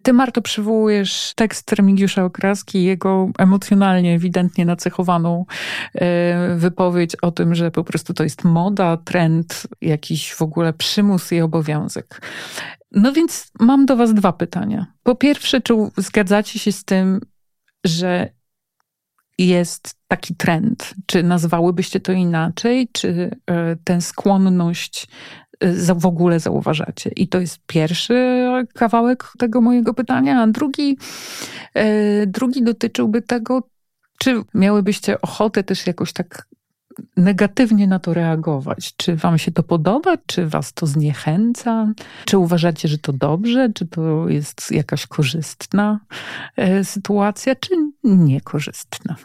Ty, 0.07 0.13
Marto, 0.13 0.41
przywołujesz 0.41 1.33
tekst 1.35 1.71
Remigiusza 1.71 2.23
Okraski, 2.25 2.83
jego 2.83 3.29
emocjonalnie, 3.37 4.15
ewidentnie 4.15 4.65
nacechowaną 4.65 5.45
e, 5.95 6.55
wypowiedź 6.55 7.15
o 7.15 7.31
tym, 7.31 7.55
że 7.55 7.71
po 7.71 7.83
prostu 7.83 8.13
to 8.13 8.23
jest 8.23 8.43
moda, 8.43 8.97
trend, 8.97 9.67
jakiś 9.81 10.33
w 10.33 10.41
ogóle 10.41 10.73
przymus 10.73 11.31
i 11.31 11.41
obowiązek. 11.41 12.21
No 12.91 13.13
więc 13.13 13.51
mam 13.59 13.85
do 13.85 13.95
Was 13.95 14.13
dwa 14.13 14.33
pytania. 14.33 14.85
Po 15.03 15.15
pierwsze, 15.15 15.61
czy 15.61 15.73
zgadzacie 15.97 16.59
się 16.59 16.71
z 16.71 16.85
tym, 16.85 17.21
że 17.85 18.29
jest 19.37 19.95
taki 20.07 20.35
trend? 20.35 20.93
Czy 21.05 21.23
nazwałybyście 21.23 21.99
to 21.99 22.11
inaczej? 22.11 22.89
Czy 22.93 23.31
e, 23.47 23.75
tę 23.83 24.01
skłonność 24.01 25.07
w 25.95 26.05
ogóle 26.05 26.39
zauważacie. 26.39 27.09
I 27.15 27.27
to 27.27 27.39
jest 27.39 27.59
pierwszy 27.67 28.47
kawałek 28.73 29.31
tego 29.37 29.61
mojego 29.61 29.93
pytania, 29.93 30.41
a 30.41 30.47
drugi, 30.47 30.97
e, 31.73 32.27
drugi 32.27 32.63
dotyczyłby 32.63 33.21
tego, 33.21 33.63
czy 34.19 34.41
miałybyście 34.53 35.21
ochotę 35.21 35.63
też 35.63 35.87
jakoś 35.87 36.13
tak 36.13 36.47
negatywnie 37.17 37.87
na 37.87 37.99
to 37.99 38.13
reagować? 38.13 38.93
Czy 38.97 39.15
wam 39.15 39.37
się 39.37 39.51
to 39.51 39.63
podoba? 39.63 40.17
Czy 40.25 40.47
was 40.47 40.73
to 40.73 40.87
zniechęca? 40.87 41.93
Czy 42.25 42.37
uważacie, 42.37 42.87
że 42.87 42.97
to 42.97 43.13
dobrze? 43.13 43.69
Czy 43.73 43.87
to 43.87 44.29
jest 44.29 44.71
jakaś 44.71 45.07
korzystna 45.07 45.99
e, 46.55 46.83
sytuacja, 46.83 47.55
czy 47.55 47.73
niekorzystna? 48.03 49.15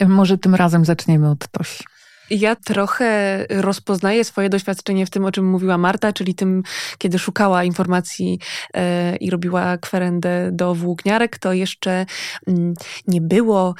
E, 0.00 0.08
może 0.08 0.38
tym 0.38 0.54
razem 0.54 0.84
zaczniemy 0.84 1.30
od 1.30 1.48
Tosi. 1.48 1.84
Ja 2.30 2.56
trochę 2.56 3.38
rozpoznaję 3.50 4.24
swoje 4.24 4.48
doświadczenie 4.48 5.06
w 5.06 5.10
tym, 5.10 5.24
o 5.24 5.32
czym 5.32 5.46
mówiła 5.50 5.78
Marta, 5.78 6.12
czyli 6.12 6.34
tym, 6.34 6.62
kiedy 6.98 7.18
szukała 7.18 7.64
informacji 7.64 8.38
e, 8.74 9.16
i 9.16 9.30
robiła 9.30 9.78
kwerendę 9.78 10.50
do 10.52 10.74
włókniarek, 10.74 11.38
to 11.38 11.52
jeszcze 11.52 12.06
mm, 12.46 12.74
nie 13.06 13.20
było, 13.20 13.74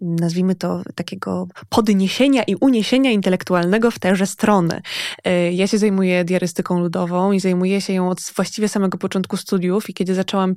nazwijmy 0.00 0.54
to, 0.54 0.82
takiego 0.94 1.46
podniesienia 1.68 2.42
i 2.42 2.54
uniesienia 2.54 3.10
intelektualnego 3.10 3.90
w 3.90 3.98
tęże 3.98 4.26
stronę. 4.26 4.80
E, 5.24 5.52
ja 5.52 5.66
się 5.66 5.78
zajmuję 5.78 6.24
diarystyką 6.24 6.80
ludową 6.80 7.32
i 7.32 7.40
zajmuję 7.40 7.80
się 7.80 7.92
ją 7.92 8.08
od 8.08 8.20
właściwie 8.36 8.68
samego 8.68 8.98
początku 8.98 9.36
studiów 9.36 9.90
i 9.90 9.94
kiedy 9.94 10.14
zaczęłam 10.14 10.54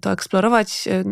to 0.00 0.12
eksplorować 0.12 0.88
e, 0.88 1.04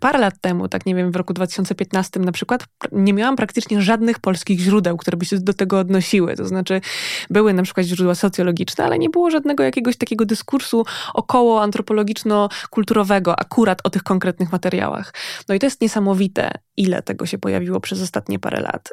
parę 0.00 0.18
lat 0.18 0.34
temu, 0.40 0.68
tak 0.68 0.86
nie 0.86 0.94
wiem, 0.94 1.12
w 1.12 1.16
roku 1.16 1.32
2015 1.32 2.20
na 2.20 2.32
przykład, 2.32 2.64
nie 2.92 3.12
miałam 3.12 3.36
praktycznie 3.36 3.82
żadnych 3.82 4.18
polskich 4.18 4.60
źródeł, 4.60 4.96
które 4.96 5.16
by 5.16 5.24
się 5.24 5.38
do 5.38 5.54
tego 5.54 5.78
odnosiły. 5.78 6.36
To 6.36 6.46
znaczy, 6.46 6.80
były 7.30 7.54
na 7.54 7.62
przykład 7.62 7.86
źródła 7.86 8.14
socjologiczne, 8.14 8.84
ale 8.84 8.98
nie 8.98 9.10
było 9.10 9.30
żadnego 9.30 9.62
jakiegoś 9.62 9.96
takiego 9.96 10.26
dyskursu 10.26 10.84
około 11.14 11.62
antropologiczno-kulturowego 11.62 13.34
akurat 13.40 13.80
o 13.84 13.90
tych 13.90 14.02
konkretnych 14.02 14.52
materiałach. 14.52 15.14
No 15.48 15.54
i 15.54 15.58
to 15.58 15.66
jest 15.66 15.80
niesamowite, 15.80 16.50
ile 16.76 17.02
tego 17.02 17.26
się 17.26 17.38
pojawiło 17.38 17.80
przez 17.80 18.02
ostatnie 18.02 18.38
parę 18.38 18.60
lat. 18.60 18.92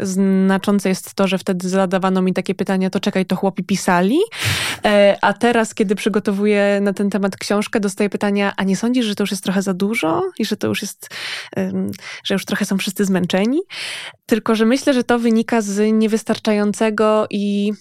Znaczące 0.00 0.88
jest 0.88 1.14
to, 1.14 1.28
że 1.28 1.38
wtedy 1.38 1.68
zadawano 1.68 2.22
mi 2.22 2.32
takie 2.32 2.54
pytania, 2.54 2.90
to 2.90 3.00
czekaj, 3.00 3.26
to 3.26 3.36
chłopi 3.36 3.64
pisali, 3.64 4.18
e, 4.84 5.16
a 5.22 5.32
teraz, 5.32 5.74
kiedy 5.74 5.94
przygotowuję 5.94 6.78
na 6.82 6.92
ten 6.92 7.10
temat 7.10 7.36
książkę, 7.36 7.80
dostaję 7.80 8.10
pytania, 8.10 8.52
a 8.56 8.64
nie 8.64 8.76
sądzisz, 8.76 9.06
że 9.06 9.14
to 9.14 9.22
już 9.22 9.30
jest 9.30 9.44
trochę 9.44 9.62
za 9.62 9.74
dużo 9.74 10.22
i 10.38 10.44
że 10.44 10.56
to 10.56 10.66
już 10.66 10.82
jest, 10.82 11.08
że 12.24 12.34
już 12.34 12.44
trochę 12.44 12.64
są 12.64 12.78
wszyscy 12.78 13.04
zmęczeni? 13.04 13.60
Tylko, 14.26 14.54
że 14.54 14.66
myślę, 14.66 14.94
że 14.94 15.04
to 15.04 15.18
wynika 15.18 15.60
z 15.60 15.92
niewystarczającego 15.92 17.26
i 17.30 17.72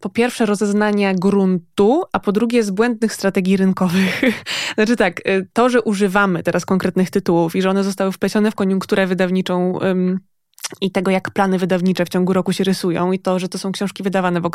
po 0.00 0.08
pierwsze 0.08 0.46
rozeznania 0.46 1.14
gruntu, 1.14 2.02
a 2.12 2.20
po 2.20 2.32
drugie 2.32 2.62
z 2.62 2.70
błędnych 2.70 3.12
strategii 3.12 3.56
rynkowych. 3.56 4.22
znaczy 4.74 4.96
tak, 4.96 5.28
y, 5.28 5.48
to, 5.52 5.68
że 5.68 5.82
używamy 5.82 6.42
teraz 6.42 6.66
konkretnych 6.66 7.10
tytułów 7.10 7.56
i 7.56 7.62
że 7.62 7.70
one 7.70 7.84
zostały 7.84 8.12
wplecione 8.12 8.50
w 8.50 8.54
koniunkturę 8.54 9.06
wydawniczą 9.06 9.78
i 10.80 10.90
tego, 10.90 11.10
jak 11.10 11.30
plany 11.30 11.58
wydawnicze 11.58 12.04
w 12.04 12.08
ciągu 12.08 12.32
roku 12.32 12.52
się 12.52 12.64
rysują, 12.64 13.12
i 13.12 13.18
to, 13.18 13.38
że 13.38 13.48
to 13.48 13.58
są 13.58 13.72
książki 13.72 14.02
wydawane 14.02 14.40
w, 14.40 14.50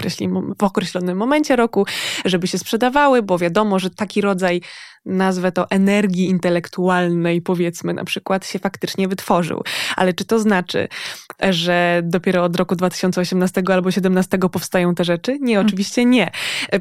w 0.60 0.63
określonym 0.63 1.17
momencie 1.17 1.55
roku, 1.55 1.86
żeby 2.25 2.48
się 2.48 2.58
sprzedawały, 2.58 3.22
bo 3.22 3.38
wiadomo, 3.38 3.79
że 3.79 3.89
taki 3.89 4.22
rodzaj 4.22 4.62
nazwę 5.05 5.51
to 5.51 5.70
energii 5.70 6.29
intelektualnej, 6.29 7.41
powiedzmy 7.41 7.93
na 7.93 8.03
przykład, 8.03 8.48
się 8.48 8.60
faktycznie 8.60 9.08
wytworzył. 9.08 9.63
Ale 9.96 10.13
czy 10.13 10.25
to 10.25 10.39
znaczy, 10.39 10.88
że 11.50 12.01
dopiero 12.03 12.43
od 12.43 12.55
roku 12.55 12.75
2018 12.75 13.62
albo 13.67 13.82
2017 13.82 14.38
powstają 14.38 14.96
te 14.96 15.03
rzeczy? 15.03 15.38
Nie, 15.41 15.55
mm. 15.55 15.67
oczywiście 15.67 16.05
nie. 16.05 16.32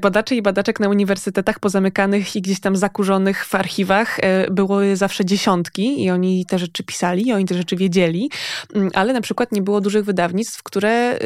Badaczy 0.01 0.35
i 0.35 0.43
badaczek 0.43 0.81
na 0.81 0.89
uniwersytetach 0.89 1.59
pozamykanych 1.59 2.37
i 2.37 2.43
gdzieś 2.43 2.61
tam 2.61 2.77
zakurzonych 2.77 3.45
w 3.45 3.55
archiwach 3.55 4.21
e, 4.21 4.51
było 4.51 4.79
zawsze 4.95 5.25
dziesiątki 5.25 6.05
i 6.05 6.11
oni 6.11 6.47
te 6.47 6.59
rzeczy 6.59 6.85
pisali, 6.85 7.27
i 7.27 7.33
oni 7.33 7.45
te 7.45 7.55
rzeczy 7.55 7.77
wiedzieli, 7.77 8.31
mm, 8.75 8.91
ale 8.95 9.13
na 9.13 9.21
przykład 9.23 9.53
nie 9.53 9.63
było 9.63 9.81
dużych 9.81 10.05
wydawnictw, 10.05 10.63
które 10.63 11.19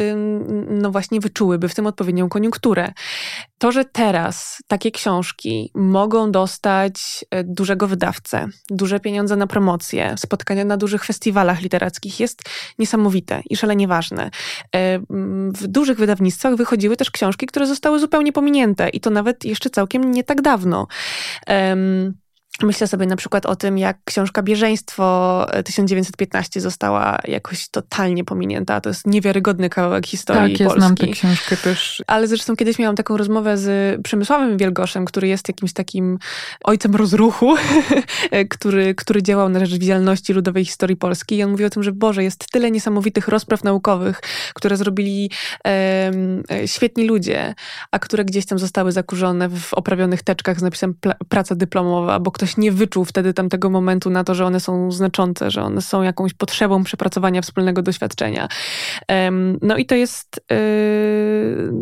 no 0.68 0.90
właśnie 0.90 1.20
wyczułyby 1.20 1.68
w 1.68 1.74
tym 1.74 1.86
odpowiednią 1.86 2.28
koniunkturę. 2.28 2.92
To, 3.58 3.72
że 3.72 3.84
teraz 3.84 4.62
takie 4.66 4.90
książki 4.90 5.70
mogą 5.74 6.32
dostać 6.32 7.26
E, 7.30 7.44
dużego 7.44 7.88
wydawcę, 7.88 8.46
duże 8.70 9.00
pieniądze 9.00 9.36
na 9.36 9.46
promocję, 9.46 10.14
spotkania 10.18 10.64
na 10.64 10.76
dużych 10.76 11.04
festiwalach 11.04 11.62
literackich 11.62 12.20
jest 12.20 12.42
niesamowite 12.78 13.42
i 13.50 13.56
szalenie 13.56 13.88
ważne. 13.88 14.30
E, 14.74 14.98
w 15.52 15.66
dużych 15.66 15.98
wydawnictwach 15.98 16.56
wychodziły 16.56 16.96
też 16.96 17.10
książki, 17.10 17.46
które 17.46 17.66
zostały 17.66 17.98
zupełnie 17.98 18.32
pominięte 18.32 18.88
i 18.88 19.00
to 19.00 19.10
nawet 19.10 19.44
jeszcze 19.44 19.70
całkiem 19.70 20.10
nie 20.10 20.24
tak 20.24 20.42
dawno. 20.42 20.86
Myślę 22.62 22.86
sobie 22.86 23.06
na 23.06 23.16
przykład 23.16 23.46
o 23.46 23.56
tym, 23.56 23.78
jak 23.78 23.98
książka 24.04 24.42
Bieżeństwo 24.42 25.46
1915 25.64 26.60
została 26.60 27.18
jakoś 27.28 27.68
totalnie 27.68 28.25
pominięta. 28.25 28.80
To 28.80 28.90
jest 28.90 29.06
niewiarygodny 29.06 29.68
kawałek 29.70 30.06
historii 30.06 30.52
tak, 30.52 30.60
ja 30.60 30.66
Polski. 30.66 30.80
znam 30.80 30.96
tę 30.96 31.06
książkę 31.06 31.56
też. 31.56 32.02
Ale 32.06 32.28
zresztą 32.28 32.56
kiedyś 32.56 32.78
miałam 32.78 32.96
taką 32.96 33.16
rozmowę 33.16 33.58
z 33.58 34.00
Przemysławem 34.02 34.56
Wielgoszem, 34.56 35.04
który 35.04 35.28
jest 35.28 35.48
jakimś 35.48 35.72
takim 35.72 36.18
ojcem 36.64 36.94
rozruchu, 36.96 37.54
który, 38.54 38.94
który 38.94 39.22
działał 39.22 39.48
na 39.48 39.60
rzecz 39.60 39.70
widzialności 39.70 40.32
ludowej 40.32 40.64
historii 40.64 40.96
Polski. 40.96 41.36
I 41.36 41.42
on 41.42 41.50
mówi 41.50 41.64
o 41.64 41.70
tym, 41.70 41.82
że 41.82 41.92
Boże, 41.92 42.25
jest 42.25 42.50
tyle 42.50 42.70
niesamowitych 42.70 43.28
rozpraw 43.28 43.64
naukowych, 43.64 44.20
które 44.54 44.76
zrobili 44.76 45.30
e, 45.66 46.12
świetni 46.66 47.06
ludzie, 47.06 47.54
a 47.90 47.98
które 47.98 48.25
gdzieś 48.25 48.46
tam 48.46 48.58
zostały 48.58 48.92
zakurzone 48.92 49.48
w 49.48 49.75
oprawionych 49.75 50.22
teczkach 50.22 50.58
z 50.58 50.62
napisem 50.62 50.94
praca 51.28 51.54
dyplomowa, 51.54 52.20
bo 52.20 52.30
ktoś 52.30 52.45
ktoś 52.46 52.56
nie 52.56 52.72
wyczuł 52.72 53.04
wtedy 53.04 53.34
tamtego 53.34 53.70
momentu 53.70 54.10
na 54.10 54.24
to, 54.24 54.34
że 54.34 54.46
one 54.46 54.60
są 54.60 54.90
znaczące, 54.90 55.50
że 55.50 55.62
one 55.62 55.82
są 55.82 56.02
jakąś 56.02 56.34
potrzebą 56.34 56.84
przepracowania 56.84 57.42
wspólnego 57.42 57.82
doświadczenia. 57.82 58.48
No 59.62 59.76
i 59.76 59.86
to 59.86 59.94
jest, 59.94 60.40
y, 60.52 61.72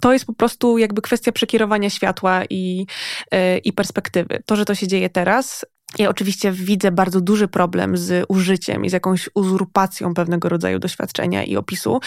to 0.00 0.12
jest 0.12 0.24
po 0.24 0.32
prostu 0.32 0.78
jakby 0.78 1.02
kwestia 1.02 1.32
przekierowania 1.32 1.90
światła 1.90 2.42
i, 2.50 2.86
y, 3.34 3.58
i 3.58 3.72
perspektywy. 3.72 4.42
To, 4.46 4.56
że 4.56 4.64
to 4.64 4.74
się 4.74 4.86
dzieje 4.88 5.10
teraz, 5.10 5.64
ja 5.98 6.08
oczywiście 6.08 6.52
widzę 6.52 6.90
bardzo 6.90 7.20
duży 7.20 7.48
problem 7.48 7.96
z 7.96 8.24
użyciem 8.28 8.84
i 8.84 8.90
z 8.90 8.92
jakąś 8.92 9.28
uzurpacją 9.34 10.14
pewnego 10.14 10.48
rodzaju 10.48 10.78
doświadczenia 10.78 11.44
i 11.44 11.56
opisu, 11.56 12.00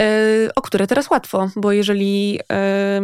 e, 0.00 0.04
o 0.56 0.62
które 0.62 0.86
teraz 0.86 1.10
łatwo, 1.10 1.50
bo 1.56 1.72
jeżeli, 1.72 2.40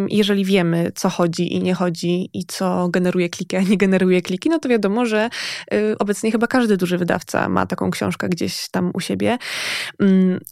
jeżeli 0.08 0.44
wiemy, 0.44 0.92
co 0.94 1.08
chodzi 1.08 1.54
i 1.54 1.62
nie 1.62 1.74
chodzi 1.74 2.30
i 2.32 2.44
co 2.44 2.88
generuje 2.88 3.28
kliki, 3.28 3.56
a 3.56 3.60
nie 3.60 3.76
generuje 3.76 4.22
kliki, 4.22 4.48
no 4.48 4.58
to 4.58 4.68
wiadomo, 4.68 5.06
że 5.06 5.30
e, 5.72 5.98
obecnie 5.98 6.32
chyba 6.32 6.46
każdy 6.46 6.76
duży 6.76 6.98
wydawca 6.98 7.48
ma 7.48 7.66
taką 7.66 7.90
książkę 7.90 8.28
gdzieś 8.28 8.68
tam 8.68 8.90
u 8.94 9.00
siebie. 9.00 9.38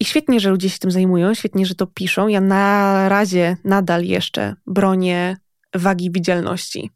I 0.01 0.05
świetnie, 0.05 0.41
że 0.41 0.51
ludzie 0.51 0.71
się 0.71 0.79
tym 0.79 0.91
zajmują, 0.91 1.35
świetnie, 1.35 1.67
że 1.67 1.75
to 1.75 1.87
piszą. 1.87 2.29
Ja 2.29 2.41
na 2.41 3.09
razie 3.09 3.57
nadal 3.65 4.05
jeszcze 4.05 4.55
bronię 4.67 5.37
wagi 5.75 6.11
widzialności. 6.11 6.91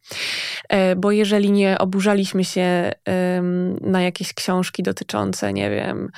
E, 0.69 0.97
bo 0.97 1.13
jeżeli 1.13 1.51
nie 1.51 1.79
oburzaliśmy 1.79 2.45
się 2.45 2.93
na 3.81 4.03
jakieś 4.03 4.35
książki 4.35 4.83
dotyczące, 4.83 5.53
nie 5.53 5.71
wiem, 5.71 6.11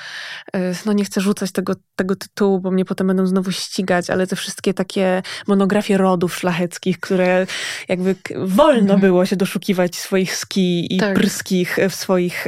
e, 0.52 0.74
no 0.86 0.92
nie 0.92 1.04
chcę 1.04 1.20
rzucać 1.20 1.52
tego, 1.52 1.74
tego 1.96 2.16
tytułu, 2.16 2.60
bo 2.60 2.70
mnie 2.70 2.84
potem 2.84 3.06
będą 3.06 3.26
znowu 3.26 3.52
ścigać, 3.52 4.10
ale 4.10 4.26
te 4.26 4.36
wszystkie 4.36 4.74
takie 4.74 5.22
monografie 5.46 5.96
rodów 5.96 6.34
szlacheckich, 6.34 7.00
które 7.00 7.46
jakby 7.88 8.14
wolno 8.46 8.80
mhm. 8.80 9.00
było 9.00 9.26
się 9.26 9.36
doszukiwać 9.36 9.96
swoich 9.96 10.36
ski 10.36 10.94
i 10.94 10.98
tak. 10.98 11.14
pryskich 11.14 11.78
w 11.90 11.94
swoich, 11.94 12.46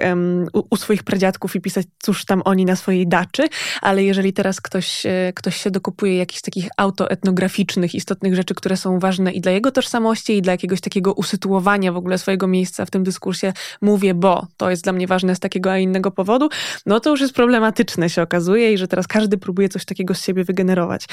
u, 0.52 0.62
u 0.70 0.76
swoich 0.76 1.02
pradziadków 1.02 1.56
i 1.56 1.60
pisać, 1.60 1.86
cóż 2.02 2.24
tam 2.24 2.42
oni 2.44 2.64
na 2.64 2.76
swojej 2.76 3.08
daczy, 3.08 3.48
ale 3.80 4.04
jeżeli 4.04 4.32
teraz 4.32 4.60
ktoś, 4.60 5.06
e, 5.06 5.32
ktoś 5.34 5.56
się 5.56 5.70
dokupuje 5.70 6.16
jakichś 6.16 6.40
takich 6.40 6.68
autoetnograficznych, 6.76 7.94
istotnych 7.94 8.34
rzeczy, 8.34 8.54
które 8.54 8.76
są 8.76 8.98
ważne 8.98 9.32
i 9.32 9.40
dla 9.40 9.52
jego 9.52 9.70
tożsamości, 9.70 10.01
i 10.28 10.42
dla 10.42 10.52
jakiegoś 10.52 10.80
takiego 10.80 11.12
usytuowania 11.12 11.92
w 11.92 11.96
ogóle 11.96 12.18
swojego 12.18 12.46
miejsca 12.46 12.84
w 12.84 12.90
tym 12.90 13.04
dyskursie, 13.04 13.52
mówię, 13.80 14.14
bo 14.14 14.46
to 14.56 14.70
jest 14.70 14.84
dla 14.84 14.92
mnie 14.92 15.06
ważne 15.06 15.34
z 15.34 15.40
takiego 15.40 15.72
a 15.72 15.78
innego 15.78 16.10
powodu, 16.10 16.48
no 16.86 17.00
to 17.00 17.10
już 17.10 17.20
jest 17.20 17.34
problematyczne 17.34 18.10
się 18.10 18.22
okazuje 18.22 18.72
i 18.72 18.78
że 18.78 18.88
teraz 18.88 19.06
każdy 19.06 19.38
próbuje 19.38 19.68
coś 19.68 19.84
takiego 19.84 20.14
z 20.14 20.24
siebie 20.24 20.44
wygenerować. 20.44 21.06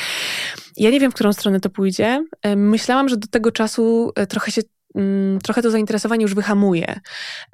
Ja 0.77 0.89
nie 0.89 0.99
wiem, 0.99 1.11
w 1.11 1.13
którą 1.13 1.33
stronę 1.33 1.59
to 1.59 1.69
pójdzie. 1.69 2.25
Myślałam, 2.55 3.09
że 3.09 3.17
do 3.17 3.27
tego 3.27 3.51
czasu 3.51 4.11
e, 4.15 4.27
trochę 4.27 4.51
się 4.51 4.61
trochę 5.43 5.61
to 5.61 5.71
zainteresowanie 5.71 6.21
już 6.21 6.35
wyhamuje. 6.35 6.99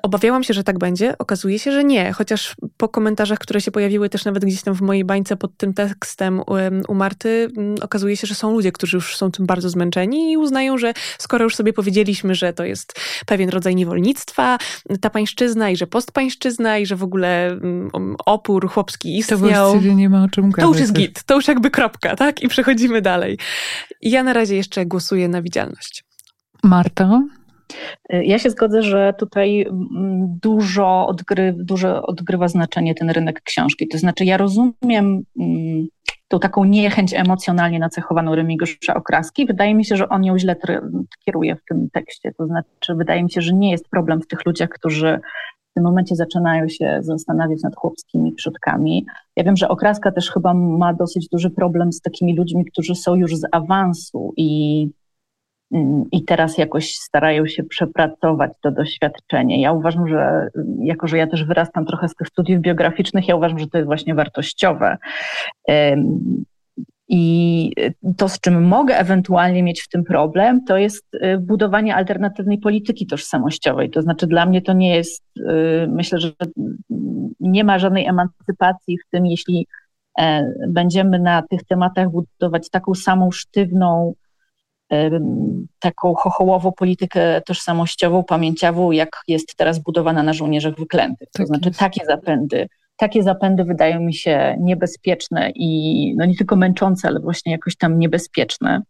Obawiałam 0.03 0.43
się, 0.43 0.53
że 0.53 0.63
tak 0.63 0.79
będzie. 0.79 1.17
Okazuje 1.17 1.59
się, 1.59 1.71
że 1.71 1.83
nie, 1.83 2.13
chociaż 2.13 2.55
po 2.77 2.89
komentarzach, 2.89 3.39
które 3.39 3.61
się 3.61 3.71
pojawiły 3.71 4.09
też 4.09 4.25
nawet 4.25 4.45
gdzieś 4.45 4.61
tam 4.61 4.73
w 4.73 4.81
mojej 4.81 5.05
bańce 5.05 5.35
pod 5.35 5.57
tym 5.57 5.73
tekstem 5.73 6.41
u 6.87 6.93
Marty, 6.93 7.47
mm, 7.57 7.75
okazuje 7.81 8.17
się, 8.17 8.27
że 8.27 8.35
są 8.35 8.51
ludzie, 8.51 8.71
którzy 8.71 8.97
już 8.97 9.17
są 9.17 9.31
tym 9.31 9.45
bardzo 9.45 9.69
zmęczeni 9.69 10.31
i 10.31 10.37
uznają, 10.37 10.77
że 10.77 10.93
skoro 11.17 11.43
już 11.43 11.55
sobie 11.55 11.73
powiedzieliśmy, 11.73 12.35
że 12.35 12.53
to 12.53 12.65
jest 12.65 12.99
pewien 13.25 13.49
rodzaj 13.49 13.75
niewolnictwa, 13.75 14.57
ta 15.01 15.09
pańszczyzna 15.09 15.69
i 15.69 15.77
że 15.77 15.87
postpańszczyzna 15.87 16.77
i 16.77 16.85
że 16.85 16.95
w 16.95 17.03
ogóle 17.03 17.47
mm, 17.47 17.89
opór 18.25 18.69
chłopski 18.69 19.17
istniał. 19.17 19.39
To 19.39 19.45
właściwie 19.45 19.95
nie 19.95 20.09
ma 20.09 20.23
o 20.23 20.29
czym 20.29 20.51
gadać. 20.51 20.63
To 20.63 20.67
już 20.67 20.79
jest 20.79 20.93
git, 20.93 21.23
to 21.23 21.35
już 21.35 21.47
jakby 21.47 21.71
kropka, 21.71 22.15
tak? 22.15 22.41
I 22.41 22.47
przechodzimy 22.47 23.01
dalej. 23.01 23.37
ja 24.01 24.23
na 24.23 24.33
razie 24.33 24.55
jeszcze 24.55 24.85
głosuję 24.85 25.27
na 25.27 25.41
widzialność. 25.41 26.04
Marta? 26.65 27.21
Ja 28.09 28.39
się 28.39 28.49
zgodzę, 28.49 28.83
że 28.83 29.13
tutaj 29.19 29.61
mm, 29.61 30.39
dużo, 30.41 31.07
odgry, 31.07 31.55
odgrywa 32.03 32.47
znaczenie 32.47 32.95
ten 32.95 33.09
rynek 33.09 33.41
książki. 33.41 33.87
To 33.87 33.97
znaczy, 33.97 34.25
ja 34.25 34.37
rozumiem 34.37 35.23
mm, 35.39 35.87
tą 36.27 36.39
taką 36.39 36.63
niechęć 36.63 37.13
emocjonalnie 37.13 37.79
nacechowaną 37.79 38.35
Remigiusza 38.35 38.93
Okraski. 38.95 39.45
Wydaje 39.45 39.75
mi 39.75 39.85
się, 39.85 39.95
że 39.95 40.09
on 40.09 40.23
ją 40.23 40.39
źle 40.39 40.55
kieruje 41.25 41.55
w 41.55 41.65
tym 41.69 41.89
tekście. 41.93 42.31
To 42.37 42.47
znaczy, 42.47 42.95
wydaje 42.95 43.23
mi 43.23 43.31
się, 43.31 43.41
że 43.41 43.53
nie 43.53 43.71
jest 43.71 43.89
problem 43.89 44.21
w 44.21 44.27
tych 44.27 44.45
ludziach, 44.45 44.69
którzy 44.69 45.19
w 45.71 45.73
tym 45.73 45.83
momencie 45.83 46.15
zaczynają 46.15 46.67
się 46.67 46.97
zastanawiać 47.01 47.61
nad 47.63 47.75
chłopskimi 47.75 48.31
przodkami. 48.31 49.05
Ja 49.35 49.43
wiem, 49.43 49.55
że 49.55 49.69
Okraska 49.69 50.11
też 50.11 50.31
chyba 50.31 50.53
ma 50.53 50.93
dosyć 50.93 51.27
duży 51.31 51.49
problem 51.49 51.93
z 51.93 52.01
takimi 52.01 52.35
ludźmi, 52.37 52.65
którzy 52.65 52.95
są 52.95 53.15
już 53.15 53.35
z 53.35 53.47
awansu 53.51 54.33
i 54.37 54.89
i 56.11 56.23
teraz 56.25 56.57
jakoś 56.57 56.95
starają 56.95 57.47
się 57.47 57.63
przepracować 57.63 58.51
to 58.61 58.71
doświadczenie. 58.71 59.61
Ja 59.61 59.71
uważam, 59.71 60.07
że 60.07 60.47
jako, 60.79 61.07
że 61.07 61.17
ja 61.17 61.27
też 61.27 61.43
wyrastam 61.43 61.85
trochę 61.85 62.07
z 62.07 62.15
tych 62.15 62.27
studiów 62.27 62.61
biograficznych, 62.61 63.27
ja 63.27 63.35
uważam, 63.35 63.59
że 63.59 63.67
to 63.67 63.77
jest 63.77 63.87
właśnie 63.87 64.15
wartościowe. 64.15 64.97
I 67.07 67.71
to, 68.17 68.29
z 68.29 68.39
czym 68.39 68.67
mogę 68.67 68.97
ewentualnie 68.97 69.63
mieć 69.63 69.81
w 69.81 69.89
tym 69.89 70.03
problem, 70.03 70.63
to 70.65 70.77
jest 70.77 71.05
y, 71.15 71.37
budowanie 71.37 71.95
alternatywnej 71.95 72.57
polityki 72.57 73.07
tożsamościowej. 73.07 73.89
To 73.89 74.01
znaczy, 74.01 74.27
dla 74.27 74.45
mnie 74.45 74.61
to 74.61 74.73
nie 74.73 74.95
jest, 74.95 75.23
y, 75.37 75.43
myślę, 75.89 76.19
że 76.19 76.31
nie 77.39 77.63
ma 77.63 77.79
żadnej 77.79 78.05
emancypacji 78.05 78.97
w 78.97 79.09
tym, 79.11 79.25
jeśli 79.25 79.67
e, 80.19 80.53
będziemy 80.67 81.19
na 81.19 81.41
tych 81.41 81.63
tematach 81.63 82.07
budować 82.11 82.69
taką 82.69 82.95
samą 82.95 83.31
sztywną, 83.31 84.13
taką 85.79 86.13
chochołową 86.15 86.71
politykę 86.71 87.41
tożsamościową, 87.41 88.23
pamięciową, 88.23 88.91
jak 88.91 89.09
jest 89.27 89.55
teraz 89.57 89.79
budowana 89.79 90.23
na 90.23 90.33
żołnierzach 90.33 90.75
wyklętych. 90.75 91.27
To 91.31 91.37
tak 91.37 91.47
znaczy 91.47 91.69
jest. 91.69 91.79
takie 91.79 92.05
zapędy. 92.05 92.67
Takie 92.97 93.23
zapędy 93.23 93.63
wydają 93.63 93.99
mi 93.99 94.13
się 94.13 94.55
niebezpieczne 94.59 95.51
i 95.55 96.13
no 96.17 96.25
nie 96.25 96.35
tylko 96.35 96.55
męczące, 96.55 97.07
ale 97.07 97.19
właśnie 97.19 97.51
jakoś 97.51 97.77
tam 97.77 97.99
niebezpieczne. 97.99 98.81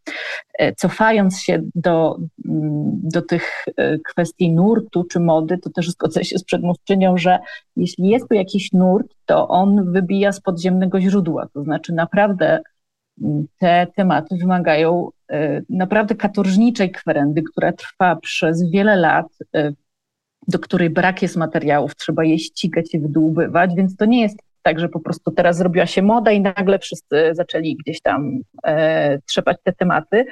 E, 0.60 0.74
cofając 0.74 1.42
się 1.42 1.62
do, 1.76 2.18
mm, 2.46 3.00
do 3.04 3.22
tych 3.22 3.66
e, 3.78 3.98
kwestii 4.00 4.52
nurtu 4.52 5.04
czy 5.04 5.20
mody, 5.20 5.58
to 5.58 5.70
też 5.70 5.90
zgodzę 5.90 6.24
się 6.24 6.38
z 6.38 6.44
przedmówczynią, 6.44 7.18
że 7.18 7.40
jeśli 7.76 8.10
jest 8.10 8.30
tu 8.30 8.36
jakiś 8.36 8.72
nurt, 8.72 9.08
to 9.26 9.48
on 9.48 9.92
wybija 9.92 10.32
z 10.32 10.42
podziemnego 10.42 11.02
źródła. 11.02 11.48
To 11.54 11.64
znaczy 11.64 11.94
naprawdę 11.94 12.62
te 13.60 13.88
tematy 13.96 14.36
wymagają 14.38 15.10
E, 15.32 15.62
naprawdę 15.70 16.16
katorżniczej 16.16 16.92
kwerendy, 16.92 17.44
która 17.52 17.72
trwa 17.72 18.16
przez 18.16 18.72
wiele 18.72 18.96
lat, 18.96 19.28
e, 19.56 19.72
do 20.48 20.60
której 20.60 20.90
brak 20.90 21.22
jest 21.22 21.36
materiałów, 21.36 21.96
trzeba 21.96 22.24
je 22.24 22.40
ścigać 22.40 22.94
i 22.94 23.00
wydłubywać, 23.00 23.76
więc 23.76 23.96
to 23.96 24.06
nie 24.06 24.22
jest 24.22 24.38
tak, 24.62 24.80
że 24.80 24.90
po 24.90 25.00
prostu 25.00 25.32
teraz 25.32 25.58
zrobiła 25.58 25.86
się 25.86 26.02
moda 26.02 26.32
i 26.32 26.42
nagle 26.42 26.80
wszyscy 26.80 27.30
zaczęli 27.32 27.76
gdzieś 27.76 28.02
tam 28.02 28.40
e, 28.66 29.20
trzepać 29.22 29.58
te 29.64 29.74
tematy. 29.74 30.26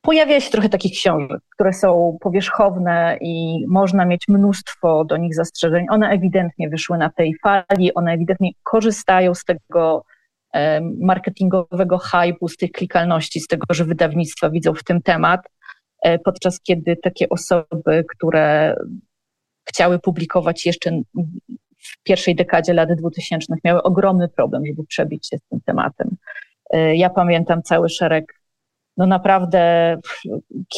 Pojawia 0.00 0.40
się 0.40 0.50
trochę 0.50 0.68
takich 0.68 0.92
książek, 0.92 1.40
które 1.54 1.72
są 1.72 2.18
powierzchowne 2.20 3.18
i 3.20 3.64
można 3.68 4.04
mieć 4.04 4.28
mnóstwo 4.28 5.04
do 5.04 5.16
nich 5.16 5.34
zastrzeżeń. 5.34 5.86
One 5.90 6.08
ewidentnie 6.08 6.68
wyszły 6.68 6.98
na 6.98 7.10
tej 7.10 7.34
fali, 7.42 7.94
one 7.94 8.12
ewidentnie 8.12 8.50
korzystają 8.62 9.34
z 9.34 9.44
tego, 9.44 10.04
marketingowego 11.00 11.98
hypu, 11.98 12.48
z 12.48 12.56
tych 12.56 12.72
klikalności, 12.72 13.40
z 13.40 13.46
tego, 13.46 13.66
że 13.70 13.84
wydawnictwa 13.84 14.50
widzą 14.50 14.74
w 14.74 14.84
tym 14.84 15.02
temat, 15.02 15.40
e, 16.02 16.18
podczas 16.18 16.60
kiedy 16.60 16.96
takie 16.96 17.28
osoby, 17.28 18.04
które 18.16 18.76
chciały 19.68 19.98
publikować 19.98 20.66
jeszcze 20.66 20.90
w 21.78 22.02
pierwszej 22.02 22.34
dekadzie 22.34 22.72
lat 22.72 22.88
2000 22.98 23.54
miały 23.64 23.82
ogromny 23.82 24.28
problem, 24.28 24.66
żeby 24.66 24.86
przebić 24.86 25.28
się 25.28 25.38
z 25.38 25.48
tym 25.50 25.60
tematem. 25.60 26.16
E, 26.70 26.96
ja 26.96 27.10
pamiętam 27.10 27.62
cały 27.62 27.88
szereg 27.88 28.38
no 28.98 29.06
naprawdę 29.06 29.96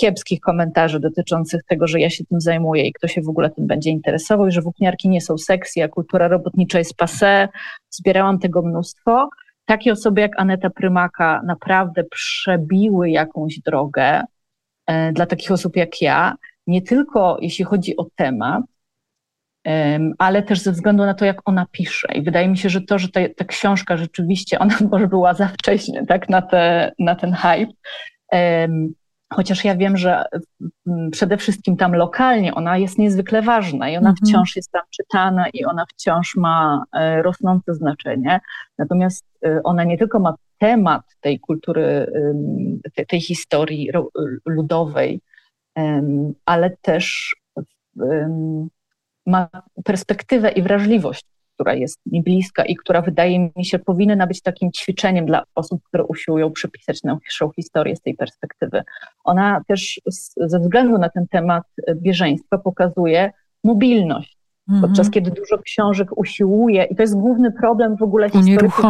kiepskich 0.00 0.40
komentarzy 0.40 1.00
dotyczących 1.00 1.60
tego, 1.68 1.86
że 1.86 2.00
ja 2.00 2.10
się 2.10 2.24
tym 2.24 2.40
zajmuję 2.40 2.86
i 2.86 2.92
kto 2.92 3.08
się 3.08 3.22
w 3.22 3.28
ogóle 3.28 3.50
tym 3.50 3.66
będzie 3.66 3.90
interesował 3.90 4.46
i 4.46 4.52
że 4.52 4.62
włókniarki 4.62 5.08
nie 5.08 5.20
są 5.20 5.38
sexy, 5.38 5.82
a 5.82 5.88
kultura 5.88 6.28
robotnicza 6.28 6.78
jest 6.78 6.94
passé. 7.02 7.48
Zbierałam 7.90 8.38
tego 8.38 8.62
mnóstwo 8.62 9.28
takie 9.70 9.92
osoby 9.92 10.20
jak 10.20 10.40
Aneta 10.40 10.70
Prymaka 10.70 11.42
naprawdę 11.46 12.04
przebiły 12.04 13.10
jakąś 13.10 13.58
drogę 13.58 14.22
e, 14.86 15.12
dla 15.12 15.26
takich 15.26 15.52
osób 15.52 15.76
jak 15.76 16.02
ja, 16.02 16.34
nie 16.66 16.82
tylko 16.82 17.38
jeśli 17.40 17.64
chodzi 17.64 17.96
o 17.96 18.06
temat, 18.16 18.62
ale 20.18 20.42
też 20.42 20.60
ze 20.60 20.72
względu 20.72 21.04
na 21.06 21.14
to, 21.14 21.24
jak 21.24 21.48
ona 21.48 21.66
pisze. 21.72 22.08
I 22.14 22.22
wydaje 22.22 22.48
mi 22.48 22.58
się, 22.58 22.68
że 22.68 22.80
to, 22.80 22.98
że 22.98 23.08
ta, 23.08 23.20
ta 23.36 23.44
książka 23.44 23.96
rzeczywiście, 23.96 24.58
ona 24.58 24.74
może 24.92 25.08
była 25.08 25.34
za 25.34 25.48
wcześnie 25.48 26.06
tak, 26.06 26.28
na, 26.28 26.42
te, 26.42 26.92
na 26.98 27.14
ten 27.14 27.32
hype, 27.32 27.72
Chociaż 29.32 29.64
ja 29.64 29.76
wiem, 29.76 29.96
że 29.96 30.24
mm, 30.86 31.10
przede 31.10 31.36
wszystkim 31.36 31.76
tam 31.76 31.92
lokalnie 31.92 32.54
ona 32.54 32.78
jest 32.78 32.98
niezwykle 32.98 33.42
ważna 33.42 33.90
i 33.90 33.96
ona 33.96 34.10
mhm. 34.10 34.16
wciąż 34.16 34.56
jest 34.56 34.70
tam 34.70 34.82
czytana 34.90 35.44
i 35.52 35.64
ona 35.64 35.84
wciąż 35.86 36.36
ma 36.36 36.84
e, 36.92 37.22
rosnące 37.22 37.74
znaczenie. 37.74 38.40
Natomiast 38.78 39.24
e, 39.44 39.60
ona 39.64 39.84
nie 39.84 39.98
tylko 39.98 40.20
ma 40.20 40.34
temat 40.58 41.02
tej 41.20 41.40
kultury, 41.40 42.12
tej, 42.94 43.06
tej 43.06 43.20
historii 43.20 43.90
ludowej, 44.46 45.20
ale 46.44 46.76
też 46.82 47.36
ma 49.26 49.48
perspektywę 49.84 50.50
i 50.50 50.62
wrażliwość 50.62 51.24
która 51.60 51.74
jest 51.74 51.98
mi 52.06 52.22
bliska 52.22 52.64
i 52.64 52.76
która 52.76 53.02
wydaje 53.02 53.50
mi 53.56 53.64
się 53.64 53.78
powinna 53.78 54.26
być 54.26 54.42
takim 54.42 54.72
ćwiczeniem 54.72 55.26
dla 55.26 55.42
osób, 55.54 55.82
które 55.82 56.04
usiłują 56.04 56.52
przypisać 56.52 57.02
naszą 57.02 57.50
historię 57.50 57.96
z 57.96 58.00
tej 58.00 58.14
perspektywy. 58.14 58.82
Ona 59.24 59.62
też 59.68 60.00
ze 60.36 60.60
względu 60.60 60.98
na 60.98 61.08
ten 61.08 61.26
temat 61.28 61.62
bieżeństwa 61.94 62.58
pokazuje 62.58 63.32
mobilność. 63.64 64.38
Mhm. 64.68 64.88
Podczas 64.88 65.10
kiedy 65.10 65.30
dużo 65.30 65.58
książek 65.58 66.18
usiłuje, 66.18 66.84
i 66.84 66.96
to 66.96 67.02
jest 67.02 67.16
główny 67.16 67.52
problem 67.52 67.96
w 67.96 68.02
ogóle 68.02 68.30
historyków. 68.30 68.82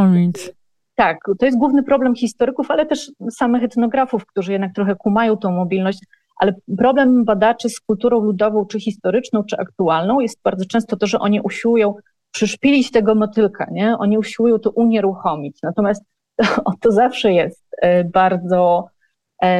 Tak, 0.94 1.18
to 1.38 1.46
jest 1.46 1.58
główny 1.58 1.82
problem 1.82 2.14
historyków, 2.14 2.70
ale 2.70 2.86
też 2.86 3.12
samych 3.30 3.62
etnografów, 3.62 4.26
którzy 4.26 4.52
jednak 4.52 4.74
trochę 4.74 4.94
kumają 4.94 5.36
tą 5.36 5.52
mobilność, 5.52 5.98
ale 6.40 6.54
problem 6.78 7.24
badaczy 7.24 7.68
z 7.68 7.80
kulturą 7.80 8.20
ludową, 8.20 8.66
czy 8.66 8.80
historyczną, 8.80 9.44
czy 9.44 9.56
aktualną 9.58 10.20
jest 10.20 10.40
bardzo 10.44 10.64
często 10.64 10.96
to, 10.96 11.06
że 11.06 11.18
oni 11.18 11.40
usiłują 11.40 11.94
przyszpilić 12.30 12.90
tego 12.90 13.14
motylka, 13.14 13.66
nie? 13.72 13.98
Oni 13.98 14.18
usiłują 14.18 14.58
to 14.58 14.70
unieruchomić. 14.70 15.58
Natomiast 15.62 16.04
to, 16.36 16.72
to 16.80 16.92
zawsze 16.92 17.32
jest 17.32 17.64
e, 17.82 18.04
bardzo 18.04 18.88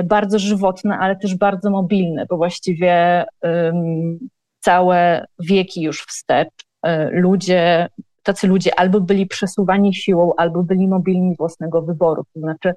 bardzo 0.04 0.38
żywotne, 0.38 0.98
ale 0.98 1.16
też 1.16 1.35
bardzo 1.35 1.70
mobilne, 1.70 2.26
bo 2.26 2.37
właściwie 2.37 3.24
um, 3.42 4.18
całe 4.61 5.26
wieki 5.38 5.83
już 5.83 6.02
wstecz 6.02 6.48
ludzie, 7.11 7.88
tacy 8.22 8.46
ludzie 8.46 8.78
albo 8.78 9.00
byli 9.00 9.26
przesuwani 9.26 9.94
siłą, 9.94 10.33
albo 10.37 10.62
byli 10.62 10.88
mobilni 10.88 11.37
własnego 11.37 11.83
wyboru. 11.83 12.24
To 12.35 12.40
znaczy, 12.40 12.72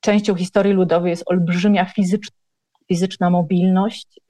częścią 0.00 0.34
historii 0.34 0.72
ludowej 0.72 1.10
jest 1.10 1.22
olbrzymia 1.26 1.84
fizyczna, 1.84 2.36
fizyczna 2.88 3.30
mobilność 3.30 4.20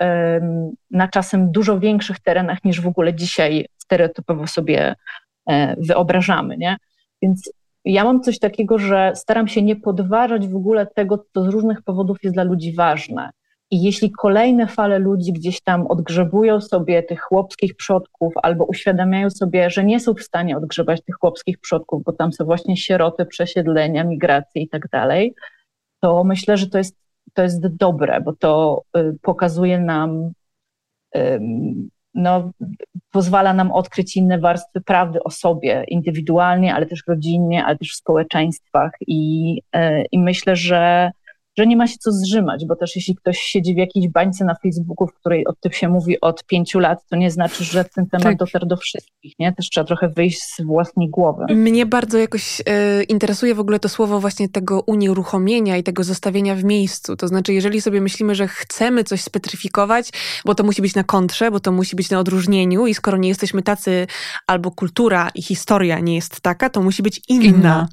na 0.90 1.08
czasem 1.08 1.52
dużo 1.52 1.80
większych 1.80 2.20
terenach 2.20 2.64
niż 2.64 2.80
w 2.80 2.86
ogóle 2.86 3.14
dzisiaj 3.14 3.66
stereotypowo 3.90 4.46
sobie 4.46 4.94
e, 5.48 5.76
wyobrażamy. 5.78 6.56
Nie? 6.56 6.76
Więc 7.22 7.50
ja 7.84 8.04
mam 8.04 8.22
coś 8.22 8.38
takiego, 8.38 8.78
że 8.78 9.12
staram 9.14 9.48
się 9.48 9.62
nie 9.62 9.76
podważać 9.76 10.48
w 10.48 10.56
ogóle 10.56 10.86
tego, 10.86 11.24
co 11.34 11.44
z 11.44 11.48
różnych 11.48 11.82
powodów 11.82 12.16
jest 12.22 12.36
dla 12.36 12.44
ludzi 12.44 12.74
ważne. 12.74 13.30
I 13.70 13.82
jeśli 13.82 14.10
kolejne 14.10 14.66
fale 14.66 14.98
ludzi 14.98 15.32
gdzieś 15.32 15.60
tam 15.60 15.86
odgrzebują 15.86 16.60
sobie 16.60 17.02
tych 17.02 17.20
chłopskich 17.20 17.76
przodków 17.76 18.34
albo 18.42 18.64
uświadamiają 18.64 19.30
sobie, 19.30 19.70
że 19.70 19.84
nie 19.84 20.00
są 20.00 20.14
w 20.14 20.22
stanie 20.22 20.56
odgrzebać 20.56 21.04
tych 21.04 21.14
chłopskich 21.14 21.58
przodków, 21.58 22.04
bo 22.04 22.12
tam 22.12 22.32
są 22.32 22.44
właśnie 22.44 22.76
sieroty, 22.76 23.26
przesiedlenia, 23.26 24.04
migracje 24.04 24.62
i 24.62 24.68
tak 24.68 24.88
dalej, 24.88 25.34
to 26.00 26.24
myślę, 26.24 26.56
że 26.56 26.66
to 26.66 26.78
jest, 26.78 26.96
to 27.34 27.42
jest 27.42 27.66
dobre, 27.66 28.20
bo 28.20 28.32
to 28.32 28.82
y, 28.96 29.16
pokazuje 29.22 29.78
nam, 29.78 30.32
no, 32.14 32.50
pozwala 33.10 33.52
nam 33.52 33.72
odkryć 33.72 34.16
inne 34.16 34.38
warstwy 34.38 34.80
prawdy 34.80 35.22
o 35.22 35.30
sobie, 35.30 35.84
indywidualnie, 35.88 36.74
ale 36.74 36.86
też 36.86 37.02
rodzinnie, 37.08 37.64
ale 37.64 37.78
też 37.78 37.92
w 37.92 37.96
społeczeństwach. 37.96 38.90
I, 39.06 39.56
y, 39.76 40.04
i 40.12 40.18
myślę, 40.18 40.56
że 40.56 41.10
że 41.60 41.66
nie 41.66 41.76
ma 41.76 41.86
się 41.86 41.96
co 41.98 42.12
zrzymać, 42.12 42.66
bo 42.66 42.76
też 42.76 42.96
jeśli 42.96 43.14
ktoś 43.14 43.38
siedzi 43.38 43.74
w 43.74 43.76
jakiejś 43.76 44.08
bańce 44.08 44.44
na 44.44 44.54
Facebooku, 44.54 45.06
w 45.06 45.14
której 45.14 45.46
o 45.46 45.52
tym 45.52 45.72
się 45.72 45.88
mówi 45.88 46.20
od 46.20 46.44
pięciu 46.44 46.78
lat, 46.78 46.98
to 47.10 47.16
nie 47.16 47.30
znaczy, 47.30 47.64
że 47.64 47.84
ten 47.84 48.06
temat 48.06 48.24
tak. 48.24 48.36
dotarł 48.36 48.66
do 48.66 48.76
wszystkich, 48.76 49.38
nie? 49.38 49.52
Też 49.52 49.68
trzeba 49.68 49.84
trochę 49.84 50.08
wyjść 50.08 50.42
z 50.42 50.62
własnej 50.62 51.08
głowy. 51.08 51.44
Mnie 51.54 51.86
bardzo 51.86 52.18
jakoś 52.18 52.60
e, 52.66 53.02
interesuje 53.02 53.54
w 53.54 53.60
ogóle 53.60 53.80
to 53.80 53.88
słowo 53.88 54.20
właśnie 54.20 54.48
tego 54.48 54.80
unieruchomienia 54.80 55.76
i 55.76 55.82
tego 55.82 56.04
zostawienia 56.04 56.54
w 56.54 56.64
miejscu. 56.64 57.16
To 57.16 57.28
znaczy, 57.28 57.52
jeżeli 57.52 57.80
sobie 57.80 58.00
myślimy, 58.00 58.34
że 58.34 58.48
chcemy 58.48 59.04
coś 59.04 59.22
specyfikować, 59.22 60.10
bo 60.44 60.54
to 60.54 60.64
musi 60.64 60.82
być 60.82 60.94
na 60.94 61.04
kontrze, 61.04 61.50
bo 61.50 61.60
to 61.60 61.72
musi 61.72 61.96
być 61.96 62.10
na 62.10 62.18
odróżnieniu 62.18 62.86
i 62.86 62.94
skoro 62.94 63.16
nie 63.16 63.28
jesteśmy 63.28 63.62
tacy, 63.62 64.06
albo 64.46 64.70
kultura 64.70 65.30
i 65.34 65.42
historia 65.42 65.98
nie 65.98 66.14
jest 66.14 66.40
taka, 66.40 66.70
to 66.70 66.82
musi 66.82 67.02
być 67.02 67.20
inna. 67.28 67.44
inna. 67.44 67.88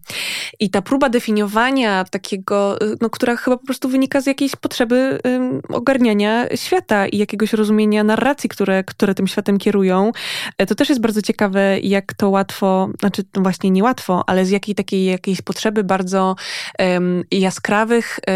I 0.60 0.70
ta 0.70 0.82
próba 0.82 1.10
definiowania 1.10 2.04
takiego, 2.04 2.82
e, 2.82 2.96
no, 3.02 3.10
która 3.10 3.36
chyba 3.36 3.57
po 3.58 3.66
prostu 3.66 3.90
wynika 3.90 4.22
z 4.22 4.26
jakiejś 4.26 4.56
potrzeby 4.56 5.20
um, 5.24 5.62
ogarniania 5.70 6.46
świata 6.56 7.08
i 7.08 7.18
jakiegoś 7.18 7.54
rozumienia 7.54 8.04
narracji, 8.04 8.50
które, 8.50 8.84
które 8.84 9.16
tym 9.16 9.28
światem 9.28 9.58
kierują. 9.58 10.12
E, 10.58 10.66
to 10.66 10.76
też 10.76 10.90
jest 10.90 11.02
bardzo 11.02 11.22
ciekawe, 11.22 11.80
jak 11.80 12.14
to 12.14 12.30
łatwo, 12.30 12.90
znaczy 13.00 13.24
no 13.36 13.42
właśnie 13.42 13.70
niełatwo, 13.70 14.24
ale 14.28 14.46
z 14.46 14.50
jakiej 14.50 14.76
takiej 14.76 15.06
jakiejś 15.06 15.42
potrzeby 15.42 15.84
bardzo 15.84 16.36
um, 16.80 17.24
jaskrawych 17.32 18.20
um, 18.28 18.36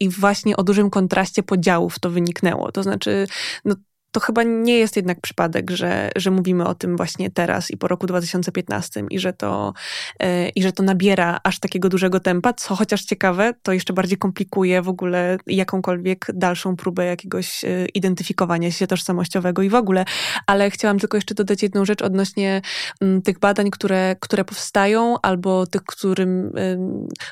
i 0.00 0.08
właśnie 0.08 0.56
o 0.56 0.62
dużym 0.62 0.90
kontraście 0.90 1.42
podziałów 1.42 1.98
to 1.98 2.10
wyniknęło. 2.10 2.72
To 2.72 2.82
znaczy, 2.82 3.26
no, 3.64 3.74
to 4.12 4.20
chyba 4.20 4.42
nie 4.42 4.78
jest 4.78 4.96
jednak 4.96 5.20
przypadek, 5.20 5.70
że, 5.70 6.10
że 6.16 6.30
mówimy 6.30 6.66
o 6.66 6.74
tym 6.74 6.96
właśnie 6.96 7.30
teraz 7.30 7.70
i 7.70 7.76
po 7.76 7.88
roku 7.88 8.06
2015 8.06 9.04
i 9.10 9.18
że, 9.18 9.32
to, 9.32 9.74
yy, 10.20 10.48
i 10.48 10.62
że 10.62 10.72
to 10.72 10.82
nabiera 10.82 11.40
aż 11.44 11.58
takiego 11.58 11.88
dużego 11.88 12.20
tempa, 12.20 12.52
co 12.52 12.76
chociaż 12.76 13.04
ciekawe, 13.04 13.54
to 13.62 13.72
jeszcze 13.72 13.92
bardziej 13.92 14.18
komplikuje 14.18 14.82
w 14.82 14.88
ogóle 14.88 15.38
jakąkolwiek 15.46 16.26
dalszą 16.34 16.76
próbę 16.76 17.04
jakiegoś 17.04 17.62
yy, 17.62 17.86
identyfikowania 17.94 18.70
się 18.70 18.86
tożsamościowego 18.86 19.62
i 19.62 19.68
w 19.68 19.74
ogóle. 19.74 20.04
Ale 20.46 20.70
chciałam 20.70 20.98
tylko 20.98 21.16
jeszcze 21.16 21.34
dodać 21.34 21.62
jedną 21.62 21.84
rzecz 21.84 22.02
odnośnie 22.02 22.62
yy, 23.00 23.22
tych 23.22 23.38
badań, 23.38 23.70
które, 23.70 24.16
które 24.20 24.44
powstają 24.44 25.16
albo 25.22 25.66
tych, 25.66 25.82
którym 25.84 26.52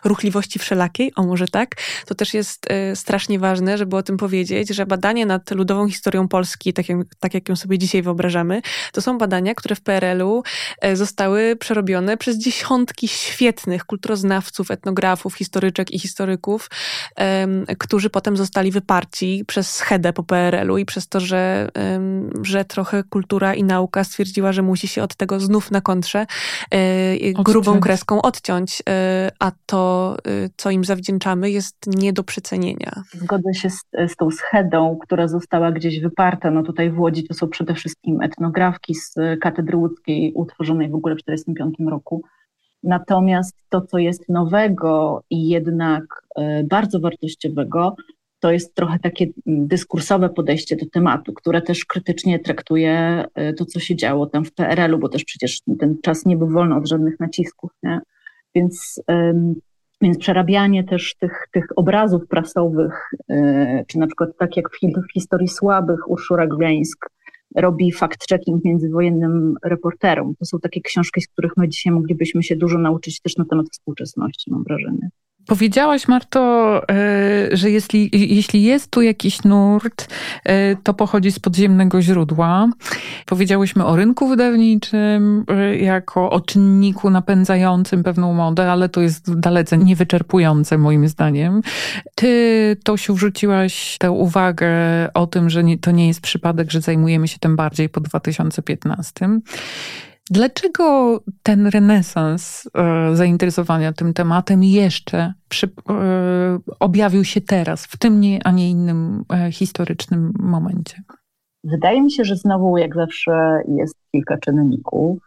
ruchliwości 0.05 0.59
wszelakiej, 0.59 1.13
o 1.17 1.23
może 1.23 1.49
tak, 1.49 1.77
to 2.07 2.15
też 2.15 2.35
jest 2.35 2.67
y, 2.93 2.97
strasznie 2.97 3.39
ważne, 3.39 3.79
żeby 3.79 3.97
o 3.97 4.03
tym 4.03 4.17
powiedzieć, 4.17 4.69
że 4.69 4.87
badanie 4.87 5.27
nad 5.27 5.51
ludową 5.51 5.89
historią 5.89 6.29
Polski 6.29 6.70
tak 6.73 6.89
jak, 6.89 6.99
tak 7.21 7.35
jak 7.35 7.49
ją 7.49 7.57
sobie 7.57 7.79
dzisiaj 7.79 8.03
wyobrażamy, 8.03 8.63
to 8.93 9.03
są 9.03 9.19
badania, 9.19 9.55
które 9.55 9.77
w 9.77 9.81
PRL-u 9.81 10.43
e, 10.81 10.97
zostały 10.97 11.57
przerobione 11.57 12.17
przez 12.17 12.39
dziesiątki 12.39 13.09
świetnych 13.09 13.85
kulturoznawców, 13.85 14.71
etnografów, 14.71 15.35
historyczek 15.35 15.91
i 15.91 15.99
historyków, 15.99 16.71
którzy 17.79 18.11
potem 18.11 18.37
zostali 18.37 18.71
wyparci 18.71 19.45
przez 19.47 19.71
schedę 19.71 20.13
po 20.13 20.23
PRL-u 20.23 20.79
i 20.79 20.85
przez 20.85 21.09
to, 21.09 21.21
że, 21.21 21.69
że 22.43 22.65
trochę 22.65 23.05
kultura 23.05 23.55
i 23.55 23.65
nauka 23.65 24.05
stwierdziła, 24.05 24.53
że 24.53 24.63
musi 24.63 24.89
się 24.89 25.03
od 25.03 25.17
tego 25.17 25.41
znów 25.41 25.71
na 25.71 25.81
kontrze 25.81 26.27
e, 26.71 27.33
grubą 27.33 27.81
kreską 27.81 28.23
odciąć, 28.23 28.83
e, 28.89 29.31
a 29.39 29.53
to, 29.67 30.17
co 30.57 30.71
im 30.71 30.85
zawdzięczamy, 30.85 31.51
jest 31.51 31.77
nie 31.87 32.13
do 32.13 32.25
przecenienia. 32.25 33.03
Zgodzę 33.13 33.55
się 33.55 33.71
z, 33.71 33.81
z 34.09 34.17
tą 34.17 34.31
schedą, 34.31 34.99
która 35.03 35.29
została 35.29 35.73
gdzieś 35.73 36.01
wyparta. 36.01 36.51
No 36.51 36.60
no 36.61 36.67
tutaj 36.67 36.91
w 36.91 37.01
Łodzi 37.01 37.25
to 37.25 37.35
są 37.35 37.49
przede 37.49 37.75
wszystkim 37.75 38.23
etnografki 38.23 38.95
z 38.95 39.15
Katedry 39.41 39.77
Łódzkiej, 39.77 40.33
utworzonej 40.35 40.89
w 40.89 40.95
ogóle 40.95 41.15
w 41.15 41.23
1945 41.23 41.91
roku. 41.91 42.23
Natomiast 42.83 43.57
to, 43.69 43.81
co 43.81 43.99
jest 43.99 44.29
nowego 44.29 45.23
i 45.31 45.49
jednak 45.49 46.27
e, 46.37 46.65
bardzo 46.65 47.01
wartościowego, 47.01 47.97
to 48.41 48.53
jest 48.53 48.75
trochę 48.75 48.99
takie 48.99 49.27
dyskursowe 49.47 50.29
podejście 50.29 50.77
do 50.77 50.87
tematu, 50.87 51.33
które 51.33 51.63
też 51.63 51.85
krytycznie 51.85 52.39
traktuje 52.39 53.25
e, 53.35 53.53
to, 53.53 53.65
co 53.65 53.81
się 53.81 53.97
działo 53.97 54.27
tam 54.27 54.45
w 54.45 54.53
PRL-u, 54.53 54.99
bo 54.99 55.09
też 55.09 55.25
przecież 55.25 55.61
ten 55.79 55.97
czas 56.03 56.27
nie 56.27 56.37
był 56.37 56.49
wolny 56.49 56.77
od 56.77 56.89
żadnych 56.89 57.21
nacisków. 57.21 57.71
Nie? 57.83 58.01
Więc 58.55 59.03
przerabianie 60.19 60.85
też 60.85 61.15
tych, 61.15 61.49
tych 61.53 61.67
obrazów 61.77 62.27
prasowych, 62.29 63.11
yy, 63.29 63.85
czy 63.87 63.99
na 63.99 64.07
przykład 64.07 64.31
tak 64.39 64.57
jak 64.57 64.71
w, 64.71 64.79
w 65.09 65.13
historii 65.13 65.49
słabych 65.49 66.11
Urszula 66.11 66.47
Grańsk 66.47 67.11
robi 67.57 67.93
fact-checking 67.93 68.59
międzywojennym 68.65 69.55
reporterom. 69.65 70.35
To 70.39 70.45
są 70.45 70.59
takie 70.59 70.81
książki, 70.81 71.21
z 71.21 71.29
których 71.29 71.53
my 71.57 71.69
dzisiaj 71.69 71.93
moglibyśmy 71.93 72.43
się 72.43 72.57
dużo 72.57 72.79
nauczyć 72.79 73.21
też 73.21 73.37
na 73.37 73.45
temat 73.45 73.67
współczesności, 73.73 74.51
mam 74.51 74.65
wrażenie. 74.65 75.11
Powiedziałaś, 75.51 76.09
Marto, 76.09 76.41
e, 76.91 77.57
że 77.57 77.71
jeśli, 77.71 78.11
jeśli 78.35 78.63
jest 78.63 78.91
tu 78.91 79.03
jakiś 79.03 79.45
nurt, 79.45 80.15
e, 80.45 80.77
to 80.77 80.95
pochodzi 80.95 81.33
z 81.33 81.39
podziemnego 81.39 82.03
źródła. 82.03 82.69
Powiedziałyśmy 83.27 83.85
o 83.85 83.97
rynku 83.97 84.29
wydawniczym 84.29 85.45
e, 85.49 85.77
jako 85.77 86.31
o 86.31 86.41
czynniku 86.41 87.11
napędzającym 87.11 88.03
pewną 88.03 88.35
modę, 88.35 88.73
ale 88.73 88.89
to 88.89 89.01
jest 89.01 89.41
dalece 89.41 89.79
niewyczerpujące 89.79 90.79
moim 90.79 91.09
zdaniem. 91.09 91.61
Ty, 92.15 92.77
Tosiu, 92.85 93.15
wrzuciłaś 93.15 93.97
tę 93.99 94.11
uwagę 94.11 94.69
o 95.15 95.27
tym, 95.27 95.51
że 95.51 95.65
nie, 95.65 95.79
to 95.79 95.91
nie 95.91 96.09
jest 96.09 96.21
przypadek, 96.21 96.71
że 96.71 96.81
zajmujemy 96.81 97.29
się 97.29 97.39
tym 97.39 97.57
bardziej 97.57 97.89
po 97.89 98.01
2015. 98.01 99.41
Dlaczego 100.31 101.21
ten 101.43 101.67
renesans 101.67 102.71
e, 102.75 103.17
zainteresowania 103.17 103.93
tym 103.93 104.15
tematem 104.15 104.65
jeszcze 104.65 105.35
przy, 105.49 105.67
e, 105.67 106.59
objawił 106.81 107.25
się 107.25 107.41
teraz, 107.41 107.87
w 107.87 107.99
tym, 107.99 108.21
nie, 108.21 108.41
a 108.45 108.51
nie 108.51 108.71
innym 108.71 109.25
e, 109.33 109.53
historycznym 109.53 110.33
momencie? 110.39 111.03
Wydaje 111.65 112.03
mi 112.03 112.13
się, 112.13 112.25
że 112.25 112.37
znowu, 112.37 112.79
jak 112.79 112.95
zawsze, 112.95 113.63
jest 113.69 113.95
kilka 114.13 114.39
czynników. 114.39 115.19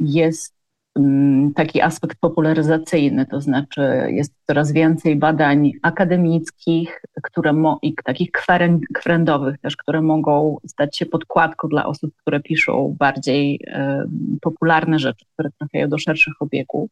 Jest 0.00 0.54
Mm, 0.98 1.54
taki 1.54 1.80
aspekt 1.80 2.18
popularyzacyjny, 2.20 3.26
to 3.26 3.40
znaczy 3.40 3.82
jest 4.08 4.34
coraz 4.46 4.72
więcej 4.72 5.16
badań 5.16 5.72
akademickich, 5.82 7.02
które 7.34 7.52
mo- 7.52 7.78
i 7.82 7.94
takich 8.04 8.30
kwerendowych 8.94 9.58
też, 9.58 9.76
które 9.76 10.02
mogą 10.02 10.56
stać 10.66 10.98
się 10.98 11.06
podkładką 11.06 11.68
dla 11.68 11.86
osób, 11.86 12.14
które 12.16 12.40
piszą 12.40 12.96
bardziej 12.98 13.60
popularne 14.40 14.98
rzeczy, 14.98 15.24
które 15.32 15.50
trafiają 15.58 15.88
do 15.88 15.98
szerszych 15.98 16.34
obiegów. 16.40 16.90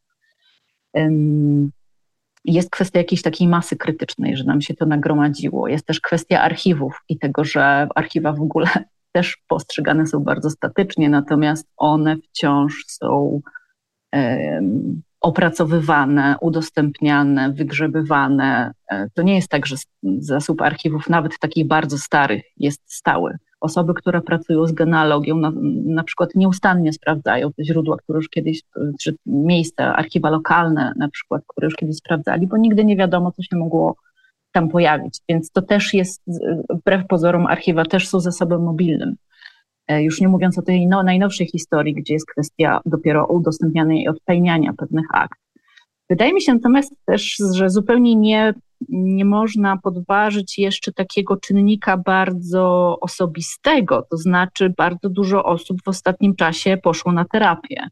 jest 2.45 2.71
kwestia 2.71 2.99
jakiejś 2.99 3.23
takiej 3.23 3.49
masy 3.49 3.77
krytycznej, 3.77 4.37
że 4.37 4.45
nam 4.45 4.61
się 4.61 4.75
to 4.75 4.87
nagromadziło. 4.87 5.69
Jest 5.69 5.87
też 5.87 6.01
kwestia 6.01 6.41
archiwów 6.41 7.03
i 7.09 7.19
tego, 7.19 7.45
że 7.45 7.89
archiwa 7.95 8.33
w 8.33 8.41
ogóle 8.41 8.67
też 9.15 9.39
postrzegane 9.49 10.07
są 10.07 10.21
bardzo 10.21 10.51
statycznie, 10.51 11.09
natomiast 11.09 11.69
one 11.77 12.17
wciąż 12.17 12.85
są 12.87 13.41
opracowywane, 15.23 16.37
udostępniane, 16.41 17.53
wygrzebywane. 17.53 18.73
E, 18.91 19.09
to 19.15 19.23
nie 19.23 19.35
jest 19.35 19.49
tak, 19.49 19.67
że 19.67 19.77
zasób 20.03 20.63
archiwów, 20.63 21.09
nawet 21.09 21.39
takich 21.39 21.67
bardzo 21.67 21.99
starych, 21.99 22.43
jest 22.57 22.81
stały. 22.87 23.37
Osoby, 23.61 23.95
które 23.95 24.21
pracują 24.21 24.67
z 24.67 24.73
genealogią, 24.73 25.37
na, 25.37 25.53
na 25.85 26.05
przykład 26.05 26.35
nieustannie 26.35 26.93
sprawdzają 26.93 27.53
te 27.53 27.65
źródła, 27.65 27.97
które 27.97 28.17
już 28.17 28.29
kiedyś, 28.29 28.63
czy 29.01 29.15
miejsca, 29.27 29.97
archiwa 29.97 30.31
lokalne 30.31 30.93
na 30.97 31.09
przykład, 31.09 31.43
które 31.47 31.67
już 31.67 31.75
kiedyś 31.75 31.97
sprawdzali, 31.97 32.47
bo 32.47 32.57
nigdy 32.57 32.85
nie 32.85 32.97
wiadomo, 32.97 33.33
co 33.33 33.43
się 33.43 33.57
mogło 33.57 33.97
tam 34.53 34.69
pojawić. 34.69 35.21
Więc 35.29 35.51
to 35.51 35.63
też 35.63 35.95
jest, 35.95 36.23
wbrew 36.71 37.07
pozorom, 37.07 37.47
archiwa 37.47 37.85
też 37.85 38.09
są 38.09 38.21
zasobem 38.21 38.63
mobilnym. 38.63 39.17
E, 39.93 40.03
już 40.03 40.21
nie 40.21 40.29
mówiąc 40.29 40.59
o 40.59 40.63
tej 40.63 40.87
no, 40.87 41.03
najnowszej 41.03 41.47
historii, 41.47 41.95
gdzie 41.95 42.15
jest 42.15 42.27
kwestia 42.27 42.81
dopiero 42.87 43.27
udostępniania 43.27 44.03
i 44.03 44.09
odtajniania 44.09 44.73
pewnych 44.73 45.07
akt. 45.13 45.39
Wydaje 46.11 46.33
mi 46.33 46.43
się 46.43 46.55
natomiast 46.55 46.95
też, 47.07 47.37
że 47.55 47.71
zupełnie 47.71 48.17
nie, 48.17 48.55
nie 48.89 49.25
można 49.25 49.77
podważyć 49.77 50.59
jeszcze 50.59 50.93
takiego 50.93 51.37
czynnika 51.37 51.97
bardzo 51.97 52.97
osobistego, 53.01 54.07
to 54.11 54.17
znaczy 54.17 54.75
bardzo 54.77 55.09
dużo 55.09 55.45
osób 55.45 55.83
w 55.85 55.89
ostatnim 55.89 56.37
czasie 56.37 56.77
poszło 56.83 57.13
na 57.13 57.25
terapię 57.25 57.89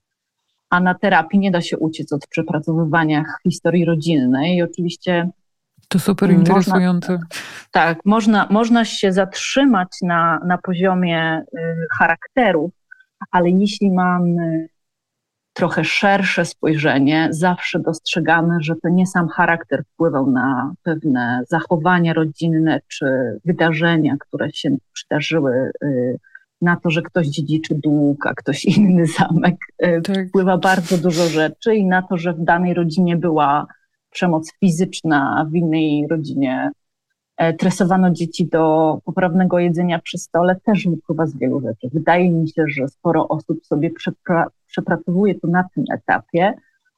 a 0.71 0.81
na 0.81 0.95
terapii 0.95 1.39
nie 1.39 1.51
da 1.51 1.61
się 1.61 1.79
uciec 1.79 2.13
od 2.13 2.27
przepracowywania 2.27 3.25
historii 3.43 3.85
rodzinnej 3.85 4.57
i 4.57 4.63
oczywiście 4.63 5.31
to 5.91 5.99
super 5.99 6.31
interesujące. 6.31 7.13
Można, 7.13 7.27
tak, 7.71 7.99
można, 8.05 8.47
można 8.51 8.85
się 8.85 9.13
zatrzymać 9.13 9.89
na, 10.03 10.41
na 10.47 10.59
poziomie 10.59 11.43
y, 11.59 11.87
charakterów, 11.99 12.73
ale 13.31 13.51
jeśli 13.51 13.91
mamy 13.91 14.69
trochę 15.53 15.85
szersze 15.85 16.45
spojrzenie, 16.45 17.29
zawsze 17.31 17.81
dostrzegamy, 17.81 18.57
że 18.61 18.75
to 18.83 18.89
nie 18.89 19.07
sam 19.07 19.29
charakter 19.29 19.85
wpływał 19.85 20.31
na 20.31 20.73
pewne 20.83 21.43
zachowania 21.49 22.13
rodzinne 22.13 22.81
czy 22.89 23.07
wydarzenia, 23.45 24.17
które 24.21 24.53
się 24.53 24.77
przydarzyły 24.93 25.71
y, 25.85 26.19
na 26.61 26.77
to, 26.77 26.91
że 26.91 27.03
ktoś 27.03 27.27
dziedziczy 27.27 27.75
dług, 27.75 28.27
a 28.27 28.35
ktoś 28.35 28.65
inny 28.65 29.07
zamek. 29.07 29.57
Y, 29.85 30.01
tak. 30.03 30.29
Wpływa 30.29 30.59
bardzo 30.59 30.99
dużo 30.99 31.25
rzeczy 31.29 31.75
i 31.75 31.87
na 31.87 32.03
to, 32.03 32.17
że 32.17 32.33
w 32.33 32.45
danej 32.45 32.75
rodzinie 32.75 33.17
była 33.17 33.67
przemoc 34.11 34.53
fizyczna, 34.61 35.47
w 35.51 35.55
innej 35.55 36.07
rodzinie 36.11 36.71
e, 37.37 37.53
tresowano 37.53 38.11
dzieci 38.11 38.47
do 38.47 38.99
poprawnego 39.05 39.59
jedzenia 39.59 39.99
przy 39.99 40.19
stole, 40.19 40.57
też 40.65 40.89
wypływa 40.89 41.27
z 41.27 41.37
wielu 41.37 41.61
rzeczy. 41.61 41.89
Wydaje 41.93 42.31
mi 42.31 42.49
się, 42.49 42.65
że 42.69 42.89
sporo 42.89 43.29
osób 43.29 43.67
sobie 43.67 43.91
przepra 43.91 44.47
przepracowuje 44.67 45.35
to 45.35 45.49
na 45.49 45.65
tym 45.75 45.85
etapie, 45.95 46.55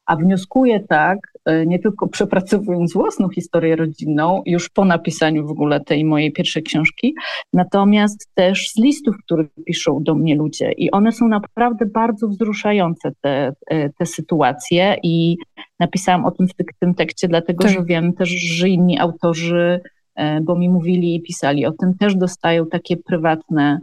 a 0.07 0.17
wnioskuję 0.17 0.81
tak, 0.81 1.32
nie 1.67 1.79
tylko 1.79 2.09
przepracowując 2.09 2.93
własną 2.93 3.29
historię 3.29 3.77
rodzinną, 3.77 4.43
już 4.47 4.69
po 4.69 4.85
napisaniu 4.85 5.47
w 5.47 5.51
ogóle 5.51 5.81
tej 5.81 6.05
mojej 6.05 6.33
pierwszej 6.33 6.63
książki, 6.63 7.15
natomiast 7.53 8.31
też 8.35 8.69
z 8.69 8.77
listów, 8.77 9.17
które 9.25 9.45
piszą 9.67 10.03
do 10.03 10.15
mnie 10.15 10.37
ludzie. 10.37 10.73
I 10.73 10.91
one 10.91 11.13
są 11.13 11.29
naprawdę 11.29 11.87
bardzo 11.87 12.29
wzruszające, 12.29 13.13
te, 13.21 13.53
e, 13.67 13.91
te 13.91 14.07
sytuacje. 14.07 14.97
I 15.03 15.37
napisałam 15.81 16.25
o 16.25 16.31
tym 16.31 16.49
w 16.49 16.79
tym 16.81 16.95
tekście, 16.95 17.29
dlatego 17.29 17.65
tak. 17.65 17.73
że 17.73 17.85
wiem 17.85 18.13
też, 18.13 18.29
że 18.29 18.69
inni 18.69 18.99
autorzy, 18.99 19.81
e, 20.15 20.41
bo 20.41 20.57
mi 20.57 20.69
mówili 20.69 21.15
i 21.15 21.23
pisali 21.23 21.67
o 21.67 21.73
tym, 21.73 21.95
też 21.99 22.17
dostają 22.17 22.67
takie 22.67 22.97
prywatne 22.97 23.79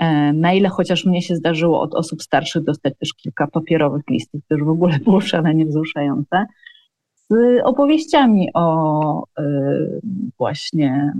E, 0.00 0.32
maile, 0.32 0.68
chociaż 0.68 1.04
mnie 1.04 1.22
się 1.22 1.36
zdarzyło 1.36 1.80
od 1.80 1.94
osób 1.94 2.22
starszych 2.22 2.64
dostać 2.64 2.94
też 2.98 3.14
kilka 3.14 3.46
papierowych 3.46 4.02
listów, 4.10 4.40
to 4.48 4.54
już 4.54 4.64
w 4.64 4.68
ogóle 4.68 4.98
było 4.98 5.20
szalenie 5.20 5.66
wzruszające, 5.66 6.46
z 7.30 7.60
opowieściami 7.64 8.48
o 8.54 9.24
e, 9.38 9.42
właśnie 10.38 11.12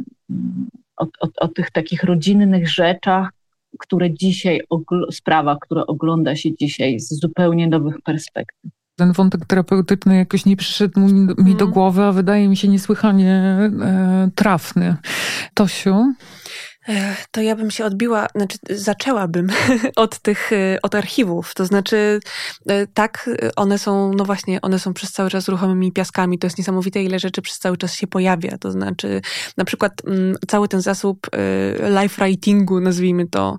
o, 0.97 1.05
o, 1.05 1.29
o 1.41 1.49
tych 1.49 1.71
takich 1.71 2.05
rodzinnych 2.05 2.69
rzeczach, 2.71 3.31
które 3.79 4.15
dzisiaj, 4.15 4.61
sprawach, 5.11 5.59
które 5.59 5.87
ogląda 5.87 6.37
się 6.37 6.57
dzisiaj 6.57 7.01
z 7.01 7.21
zupełnie 7.21 7.69
nowych 7.69 8.01
perspektyw 8.05 8.71
ten 9.01 9.13
wątek 9.13 9.47
terapeutyczny 9.47 10.17
jakoś 10.17 10.47
nie 10.47 10.57
przyszedł 10.57 11.01
mi, 11.01 11.13
mi 11.13 11.35
do 11.35 11.51
mhm. 11.51 11.71
głowy, 11.71 12.03
a 12.03 12.13
wydaje 12.13 12.49
mi 12.49 12.57
się 12.57 12.69
niesłychanie 12.69 13.35
e, 13.83 14.31
trafny. 14.35 14.97
Tosiu? 15.55 16.15
To 17.31 17.41
ja 17.41 17.57
bym 17.57 17.71
się 17.71 17.85
odbiła, 17.85 18.27
znaczy 18.35 18.59
zaczęłabym 18.71 19.49
od 19.97 20.19
tych, 20.19 20.53
y, 20.53 20.79
od 20.83 20.95
archiwów. 20.95 21.55
To 21.55 21.67
znaczy, 21.67 22.21
y, 22.71 22.87
tak, 22.95 23.31
one 23.57 23.79
są, 23.79 24.13
no 24.17 24.25
właśnie, 24.25 24.61
one 24.61 24.79
są 24.79 24.95
przez 24.95 25.13
cały 25.13 25.31
czas 25.31 25.49
ruchomymi 25.49 25.93
piaskami. 25.93 26.39
To 26.39 26.47
jest 26.47 26.59
niesamowite, 26.59 27.03
ile 27.03 27.19
rzeczy 27.19 27.43
przez 27.43 27.59
cały 27.59 27.77
czas 27.77 27.95
się 27.95 28.07
pojawia. 28.07 28.59
To 28.59 28.71
znaczy, 28.71 29.21
na 29.57 29.65
przykład 29.65 29.93
mm, 30.07 30.37
cały 30.49 30.69
ten 30.69 30.81
zasób 30.81 31.27
life 32.01 32.25
writingu, 32.25 32.81
nazwijmy 32.81 33.27
to, 33.27 33.59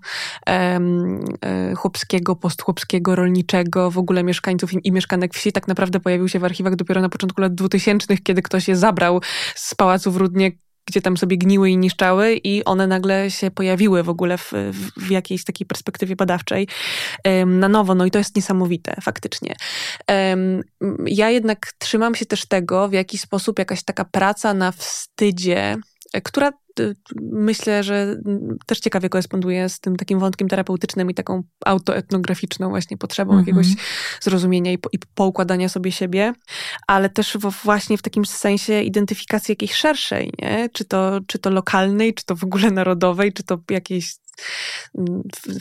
chłopskiego, 1.76 2.36
postchłopskiego, 2.36 3.16
rolniczego, 3.16 3.92
w 3.92 3.98
ogóle 3.98 4.24
mieszkańców 4.24 4.86
i 4.86 4.92
mieszkanek 4.92 5.34
wsi, 5.34 5.52
tak 5.52 5.68
naprawdę 5.68 6.00
pojawił 6.00 6.28
się 6.28 6.40
w 6.40 6.46
archiwach 6.46 6.76
dopiero 6.76 7.02
na 7.02 7.10
początku 7.10 7.42
lat 7.42 7.56
2000, 7.56 8.18
kiedy 8.18 8.42
ktoś 8.42 8.68
je 8.68 8.76
zabrał 8.76 9.22
z 9.56 9.76
pałacu 9.76 10.12
w 10.12 10.18
Rudnie 10.18 10.52
gdzie 10.86 11.02
tam 11.02 11.18
sobie 11.18 11.38
gniły 11.38 11.70
i 11.70 11.78
niszczały 11.78 12.36
i 12.44 12.64
one 12.64 12.88
nagle 12.88 13.32
się 13.32 13.52
pojawiły 13.52 14.04
w 14.04 14.10
ogóle 14.10 14.38
w, 14.38 14.52
w 14.98 15.12
jakiejś 15.12 15.44
takiej 15.44 15.68
perspektywie 15.68 16.16
badawczej 16.16 16.68
na 17.46 17.70
nowo. 17.70 17.96
No 17.96 18.06
i 18.06 18.12
to 18.12 18.18
jest 18.18 18.36
niesamowite 18.36 18.96
faktycznie. 19.02 19.56
Ja 21.06 21.30
jednak 21.30 21.74
trzymam 21.78 22.16
się 22.16 22.26
też 22.26 22.46
tego, 22.46 22.90
w 22.90 22.94
jaki 22.94 23.18
sposób 23.18 23.60
jakaś 23.60 23.84
taka 23.84 24.06
praca 24.06 24.54
na 24.54 24.72
wstydzie, 24.72 25.78
która 26.24 26.52
Y, 26.80 26.96
myślę, 27.22 27.84
że 27.84 28.16
też 28.66 28.80
ciekawie 28.80 29.10
koresponduje 29.10 29.70
z 29.70 29.80
tym 29.80 29.96
takim 29.96 30.20
wątkiem 30.20 30.48
terapeutycznym 30.48 31.12
i 31.12 31.14
taką 31.14 31.44
autoetnograficzną 31.66 32.70
właśnie 32.70 32.98
potrzebą 32.98 33.32
mm 33.32 33.44
-hmm. 33.44 33.48
jakiegoś 33.48 33.68
zrozumienia 34.22 34.72
i, 34.72 34.78
i 34.92 35.00
poukładania 35.16 35.70
sobie 35.70 35.92
siebie, 35.92 36.34
ale 36.88 37.10
też 37.10 37.38
w, 37.38 37.64
właśnie 37.64 37.98
w 37.98 38.02
takim 38.02 38.26
sensie 38.26 38.82
identyfikacji 38.82 39.52
jakiejś 39.52 39.74
szerszej, 39.74 40.34
nie? 40.40 40.70
Czy 40.74 40.86
to, 40.86 41.20
czy 41.28 41.40
to 41.40 41.50
lokalnej, 41.50 42.14
czy 42.14 42.26
to 42.26 42.36
w 42.36 42.44
ogóle 42.44 42.72
narodowej, 42.72 43.34
czy 43.34 43.44
to 43.44 43.58
jakiejś 43.70 44.16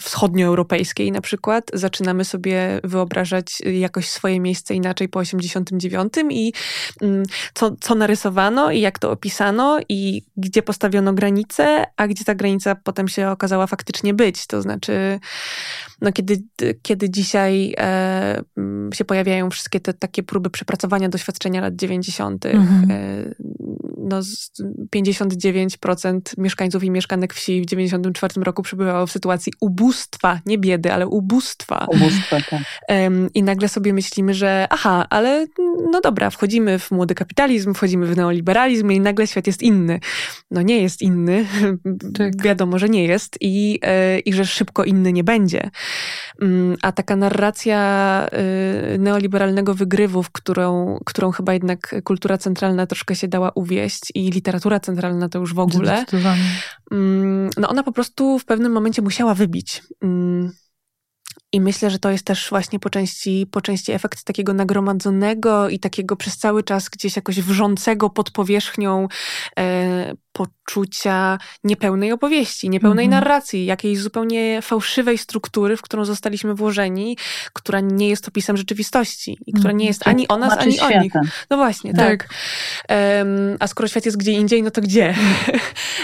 wschodnioeuropejskiej 0.00 1.12
na 1.12 1.20
przykład, 1.20 1.70
zaczynamy 1.72 2.24
sobie 2.24 2.80
wyobrażać 2.84 3.58
jakoś 3.60 4.08
swoje 4.08 4.40
miejsce 4.40 4.74
inaczej 4.74 5.08
po 5.08 5.18
89 5.18 6.12
i 6.30 6.52
mm, 7.02 7.22
co, 7.54 7.76
co 7.80 7.94
narysowano 7.94 8.70
i 8.70 8.80
jak 8.80 8.98
to 8.98 9.10
opisano 9.10 9.80
i 9.88 10.22
gdzie 10.36 10.62
postawiono 10.62 11.12
granicę, 11.12 11.84
a 11.96 12.08
gdzie 12.08 12.24
ta 12.24 12.34
granica 12.34 12.74
potem 12.74 13.08
się 13.08 13.28
okazała 13.28 13.66
faktycznie 13.66 14.14
być. 14.14 14.46
To 14.46 14.62
znaczy, 14.62 15.20
no 16.00 16.12
kiedy, 16.12 16.42
kiedy 16.82 17.10
dzisiaj 17.10 17.74
e, 17.78 18.42
mm, 18.56 18.92
się 18.92 19.04
pojawiają 19.04 19.50
wszystkie 19.50 19.80
te 19.80 19.94
takie 19.94 20.22
próby 20.22 20.50
przepracowania 20.50 21.08
doświadczenia 21.08 21.60
lat 21.60 21.76
90., 21.76 22.46
mhm. 22.46 22.90
e, 22.90 23.34
no 24.10 24.20
59% 24.96 26.20
mieszkańców 26.38 26.84
i 26.84 26.90
mieszkanek 26.90 27.34
wsi 27.34 27.62
w 27.62 27.66
94 27.66 28.34
roku 28.42 28.62
przebywało 28.62 29.06
w 29.06 29.12
sytuacji 29.12 29.52
ubóstwa, 29.60 30.40
nie 30.46 30.58
biedy, 30.58 30.92
ale 30.92 31.06
ubóstwa. 31.06 31.86
Ubóstwa, 31.88 32.36
tak. 32.50 32.60
I 33.34 33.42
nagle 33.42 33.68
sobie 33.68 33.92
myślimy, 33.92 34.34
że 34.34 34.66
aha, 34.70 35.06
ale 35.10 35.46
no 35.92 36.00
dobra, 36.00 36.30
wchodzimy 36.30 36.78
w 36.78 36.90
młody 36.90 37.14
kapitalizm, 37.14 37.74
wchodzimy 37.74 38.06
w 38.06 38.16
neoliberalizm 38.16 38.92
i 38.92 39.00
nagle 39.00 39.26
świat 39.26 39.46
jest 39.46 39.62
inny. 39.62 40.00
No 40.50 40.62
nie 40.62 40.82
jest 40.82 41.02
inny, 41.02 41.46
tak. 42.18 42.42
wiadomo, 42.42 42.78
że 42.78 42.88
nie 42.88 43.04
jest 43.04 43.36
i, 43.40 43.78
e, 43.82 44.18
i 44.18 44.32
że 44.32 44.46
szybko 44.46 44.84
inny 44.84 45.12
nie 45.12 45.24
będzie. 45.24 45.70
Mm, 46.40 46.76
a 46.82 46.92
taka 46.92 47.16
narracja 47.16 47.80
y, 48.94 48.98
neoliberalnego 48.98 49.74
wygrywu, 49.74 50.22
w 50.22 50.30
którą, 50.30 50.98
którą 51.04 51.30
chyba 51.30 51.52
jednak 51.52 51.94
kultura 52.04 52.38
centralna 52.38 52.86
troszkę 52.86 53.14
się 53.14 53.28
dała 53.28 53.50
uwieść 53.54 53.99
i 54.14 54.30
literatura 54.30 54.80
centralna 54.80 55.28
to 55.28 55.38
już 55.38 55.54
w 55.54 55.58
ogóle, 55.58 56.04
mm, 56.90 57.50
no 57.56 57.68
ona 57.68 57.82
po 57.82 57.92
prostu 57.92 58.38
w 58.38 58.44
pewnym 58.44 58.72
momencie 58.72 59.02
musiała 59.02 59.34
wybić. 59.34 59.82
Mm, 60.02 60.52
i 61.52 61.60
myślę, 61.60 61.90
że 61.90 61.98
to 61.98 62.10
jest 62.10 62.24
też 62.24 62.50
właśnie 62.50 62.78
po 62.78 62.90
części, 62.90 63.46
po 63.50 63.60
części 63.60 63.92
efekt 63.92 64.24
takiego 64.24 64.54
nagromadzonego 64.54 65.68
i 65.68 65.78
takiego 65.78 66.16
przez 66.16 66.38
cały 66.38 66.62
czas 66.62 66.88
gdzieś 66.88 67.16
jakoś 67.16 67.40
wrzącego 67.40 68.10
pod 68.10 68.30
powierzchnią 68.30 69.08
e, 69.58 70.14
poczucia 70.32 71.38
niepełnej 71.64 72.12
opowieści, 72.12 72.70
niepełnej 72.70 73.06
mm 73.06 73.18
-hmm. 73.18 73.20
narracji, 73.20 73.66
jakiejś 73.66 73.98
zupełnie 73.98 74.62
fałszywej 74.62 75.18
struktury, 75.18 75.76
w 75.76 75.82
którą 75.82 76.04
zostaliśmy 76.04 76.54
włożeni, 76.54 77.16
która 77.52 77.80
nie 77.80 78.08
jest 78.08 78.28
opisem 78.28 78.56
rzeczywistości 78.56 79.38
i 79.46 79.52
która 79.52 79.72
nie 79.72 79.86
jest 79.86 80.08
ani 80.08 80.28
o 80.28 80.38
nas, 80.38 80.58
ani 80.58 80.72
światem. 80.72 80.98
o 80.98 81.02
nich. 81.02 81.12
No 81.50 81.56
właśnie, 81.56 81.94
tak. 81.94 82.28
tak. 82.28 82.34
Um, 83.18 83.56
a 83.60 83.66
skoro 83.66 83.88
świat 83.88 84.06
jest 84.06 84.16
gdzie 84.16 84.32
indziej, 84.32 84.62
no 84.62 84.70
to 84.70 84.80
gdzie? 84.80 85.14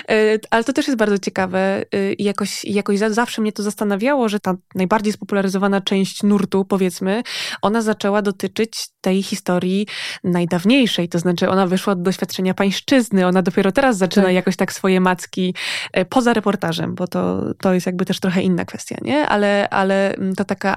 E, 0.08 0.38
ale 0.50 0.64
to 0.64 0.72
też 0.72 0.86
jest 0.86 0.98
bardzo 0.98 1.18
ciekawe 1.18 1.84
y, 1.94 2.12
i 2.12 2.24
jakoś, 2.24 2.64
jakoś 2.64 2.98
zawsze 2.98 3.42
mnie 3.42 3.52
to 3.52 3.62
zastanawiało, 3.62 4.28
że 4.28 4.40
ta 4.40 4.54
najbardziej 4.74 5.12
spopularyzowana 5.12 5.80
część 5.80 6.22
nurtu, 6.22 6.64
powiedzmy, 6.64 7.22
ona 7.62 7.82
zaczęła 7.82 8.22
dotyczyć 8.22 8.88
tej 9.06 9.22
historii 9.22 9.86
najdawniejszej, 10.24 11.08
to 11.08 11.18
znaczy 11.18 11.48
ona 11.48 11.66
wyszła 11.66 11.92
od 11.92 12.02
doświadczenia 12.02 12.54
pańszczyzny, 12.54 13.26
ona 13.26 13.42
dopiero 13.42 13.72
teraz 13.72 13.96
zaczyna 13.96 14.26
tak. 14.26 14.34
jakoś 14.34 14.56
tak 14.56 14.72
swoje 14.72 15.00
macki 15.00 15.54
e, 15.92 16.04
poza 16.04 16.32
reportażem, 16.32 16.94
bo 16.94 17.06
to, 17.06 17.54
to 17.60 17.74
jest 17.74 17.86
jakby 17.86 18.04
też 18.04 18.20
trochę 18.20 18.42
inna 18.42 18.64
kwestia, 18.64 18.96
nie? 19.02 19.28
Ale, 19.28 19.68
ale 19.70 20.14
mm, 20.14 20.34
to 20.34 20.44
taka 20.44 20.76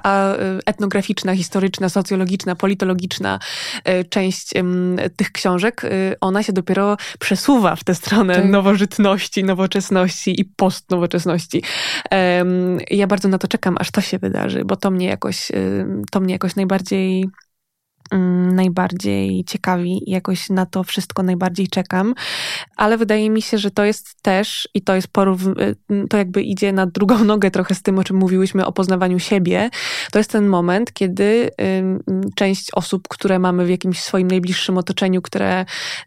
etnograficzna, 0.66 1.36
historyczna, 1.36 1.88
socjologiczna, 1.88 2.56
politologiczna 2.56 3.38
e, 3.84 4.04
część 4.04 4.50
tych 5.16 5.32
książek, 5.32 5.82
ona 6.20 6.42
się 6.42 6.52
dopiero 6.52 6.96
przesuwa 7.18 7.76
w 7.76 7.84
tę 7.84 7.94
stronę 7.94 8.34
tak. 8.34 8.44
nowożytności, 8.44 9.44
nowoczesności 9.44 10.40
i 10.40 10.44
postnowoczesności. 10.44 11.62
Ja 12.90 13.06
bardzo 13.06 13.28
na 13.28 13.38
to 13.38 13.48
czekam, 13.48 13.76
aż 13.78 13.90
to 13.90 14.00
się 14.00 14.18
wydarzy, 14.18 14.64
bo 14.64 14.76
to 14.76 14.90
mnie 14.90 15.06
jakoś, 15.06 15.52
to 16.10 16.20
mnie 16.20 16.32
jakoś 16.32 16.56
najbardziej 16.56 17.24
najbardziej 18.52 19.44
ciekawi 19.44 20.10
i 20.10 20.10
jakoś 20.10 20.50
na 20.50 20.66
to 20.66 20.84
wszystko 20.84 21.22
najbardziej 21.22 21.68
czekam, 21.68 22.14
ale 22.76 22.98
wydaje 22.98 23.30
mi 23.30 23.42
się, 23.42 23.58
że 23.58 23.70
to 23.70 23.84
jest 23.84 24.22
też 24.22 24.68
i 24.74 24.82
to 24.82 24.94
jest 24.94 25.08
porów, 25.08 25.46
y, 25.46 25.76
to 26.10 26.16
jakby 26.16 26.42
idzie 26.42 26.72
na 26.72 26.86
drugą 26.86 27.24
nogę 27.34 27.50
trochę 27.50 27.74
z 27.74 27.82
tym, 27.82 27.98
o 27.98 28.04
czym 28.04 28.16
mówiłyśmy 28.16 28.66
o 28.66 28.72
poznawaniu 28.72 29.18
siebie. 29.18 29.70
To 30.12 30.18
jest 30.18 30.30
ten 30.30 30.46
moment, 30.46 30.92
kiedy 30.92 31.50
część 32.34 32.70
osób, 32.74 33.08
które 33.08 33.38
mamy 33.38 33.66
w 33.66 33.70
jakimś 33.70 34.00
swoim 34.00 34.28
najbliższym 34.28 34.78
otoczeniu, 34.78 35.22
które, 35.22 35.64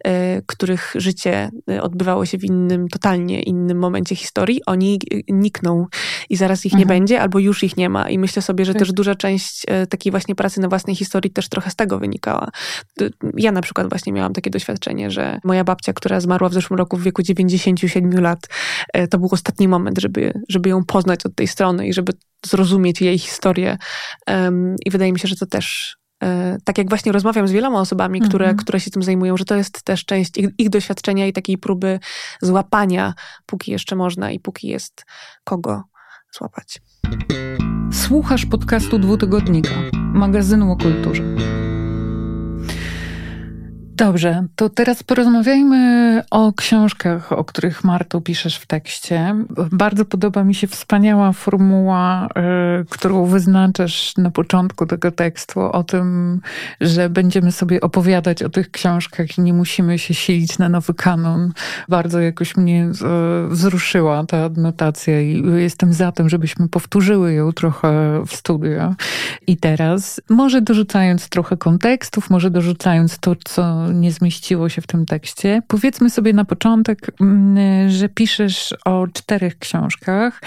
y, 0.07 0.09
których 0.45 0.93
życie 0.95 1.51
y, 1.71 1.81
odbywało 1.81 2.25
się 2.25 2.37
w 2.37 2.43
innym, 2.43 2.87
totalnie 2.87 3.41
innym 3.41 3.77
momencie 3.77 4.15
historii, 4.15 4.61
oni 4.65 4.99
nikną 5.29 5.85
i 6.29 6.35
zaraz 6.35 6.65
ich 6.65 6.73
mhm. 6.73 6.79
nie 6.79 6.85
będzie 6.85 7.21
albo 7.21 7.39
już 7.39 7.63
ich 7.63 7.77
nie 7.77 7.89
ma. 7.89 8.09
I 8.09 8.19
myślę 8.19 8.41
sobie, 8.41 8.65
że 8.65 8.73
tak. 8.73 8.79
też 8.79 8.91
duża 8.91 9.15
część 9.15 9.65
takiej 9.89 10.11
właśnie 10.11 10.35
pracy 10.35 10.61
na 10.61 10.67
własnej 10.67 10.95
historii 10.95 11.31
też 11.31 11.49
trochę 11.49 11.71
z 11.71 11.75
tego 11.75 11.92
tego 11.93 11.99
wynikała. 11.99 12.49
Ja 13.37 13.51
na 13.51 13.61
przykład 13.61 13.89
właśnie 13.89 14.13
miałam 14.13 14.33
takie 14.33 14.49
doświadczenie, 14.49 15.11
że 15.11 15.39
moja 15.43 15.63
babcia, 15.63 15.93
która 15.93 16.19
zmarła 16.19 16.49
w 16.49 16.53
zeszłym 16.53 16.77
roku 16.77 16.97
w 16.97 17.03
wieku 17.03 17.21
97 17.21 18.21
lat, 18.21 18.39
e, 18.93 19.07
to 19.07 19.17
był 19.17 19.29
ostatni 19.31 19.67
moment, 19.67 19.99
żeby, 19.99 20.33
żeby 20.49 20.69
ją 20.69 20.85
poznać 20.85 21.25
od 21.25 21.35
tej 21.35 21.47
strony 21.47 21.87
i 21.87 21.93
żeby 21.93 22.13
zrozumieć 22.45 23.01
jej 23.01 23.17
historię. 23.17 23.77
I 24.85 24.91
wydaje 24.91 25.13
mi 25.13 25.19
się, 25.19 25.27
że 25.27 25.35
to 25.35 25.45
też 25.45 25.97
e, 26.23 26.57
tak 26.63 26.77
jak 26.77 26.89
właśnie 26.89 27.11
rozmawiam 27.11 27.47
z 27.47 27.51
wieloma 27.51 27.79
osobami, 27.79 28.21
które, 28.21 28.45
mm 28.45 28.57
-hmm. 28.57 28.61
które 28.61 28.79
się 28.79 28.91
tym 28.91 29.03
zajmują, 29.03 29.37
że 29.37 29.45
to 29.45 29.55
jest 29.55 29.83
też 29.83 30.05
część 30.05 30.37
ich, 30.37 30.49
ich, 30.57 30.69
doświadczenia 30.69 31.27
i 31.27 31.33
takiej 31.33 31.57
próby 31.57 31.99
złapania, 32.41 33.13
póki 33.45 33.71
jeszcze 33.71 33.95
można 33.95 34.31
i 34.31 34.39
póki 34.39 34.67
jest 34.67 35.05
kogo 35.43 35.83
złapać. 36.31 36.81
Słuchasz 37.93 38.45
podcastu 38.45 38.99
dwutygodnika, 38.99 39.73
magazynu 39.93 40.71
o 40.71 40.77
kulturze. 40.77 41.52
Dobrze, 43.95 44.45
to 44.55 44.69
teraz 44.69 45.03
porozmawiajmy 45.03 46.23
o 46.31 46.53
książkach, 46.53 47.31
o 47.31 47.43
których 47.43 47.83
Marto 47.83 48.21
piszesz 48.21 48.57
w 48.57 48.65
tekście. 48.65 49.35
Bardzo 49.71 50.05
podoba 50.05 50.43
mi 50.43 50.55
się 50.55 50.67
wspaniała 50.67 51.33
formuła, 51.33 52.27
y, 52.81 52.85
którą 52.89 53.25
wyznaczasz 53.25 54.17
na 54.17 54.31
początku 54.31 54.85
tego 54.85 55.11
tekstu, 55.11 55.59
o 55.59 55.83
tym, 55.83 56.41
że 56.81 57.09
będziemy 57.09 57.51
sobie 57.51 57.81
opowiadać 57.81 58.43
o 58.43 58.49
tych 58.49 58.71
książkach 58.71 59.37
i 59.37 59.41
nie 59.41 59.53
musimy 59.53 59.99
się 59.99 60.13
silić 60.13 60.57
na 60.57 60.69
nowy 60.69 60.93
kanon. 60.93 61.53
Bardzo 61.89 62.19
jakoś 62.19 62.57
mnie 62.57 62.85
y, 63.45 63.47
wzruszyła 63.47 64.25
ta 64.25 64.43
adnotacja 64.43 65.21
i 65.21 65.43
jestem 65.55 65.93
za 65.93 66.11
tym, 66.11 66.29
żebyśmy 66.29 66.67
powtórzyły 66.67 67.33
ją 67.33 67.51
trochę 67.51 68.21
w 68.27 68.35
studio. 68.35 68.95
I 69.47 69.57
teraz, 69.57 70.21
może 70.29 70.61
dorzucając 70.61 71.29
trochę 71.29 71.57
kontekstów, 71.57 72.29
może 72.29 72.51
dorzucając 72.51 73.19
to, 73.19 73.35
co 73.45 73.82
nie 73.91 74.11
zmieściło 74.11 74.69
się 74.69 74.81
w 74.81 74.87
tym 74.87 75.05
tekście. 75.05 75.61
Powiedzmy 75.67 76.09
sobie 76.09 76.33
na 76.33 76.45
początek, 76.45 77.11
mm, 77.21 77.89
że 77.89 78.09
piszesz 78.09 78.75
o 78.85 79.07
czterech 79.07 79.59
książkach. 79.59 80.41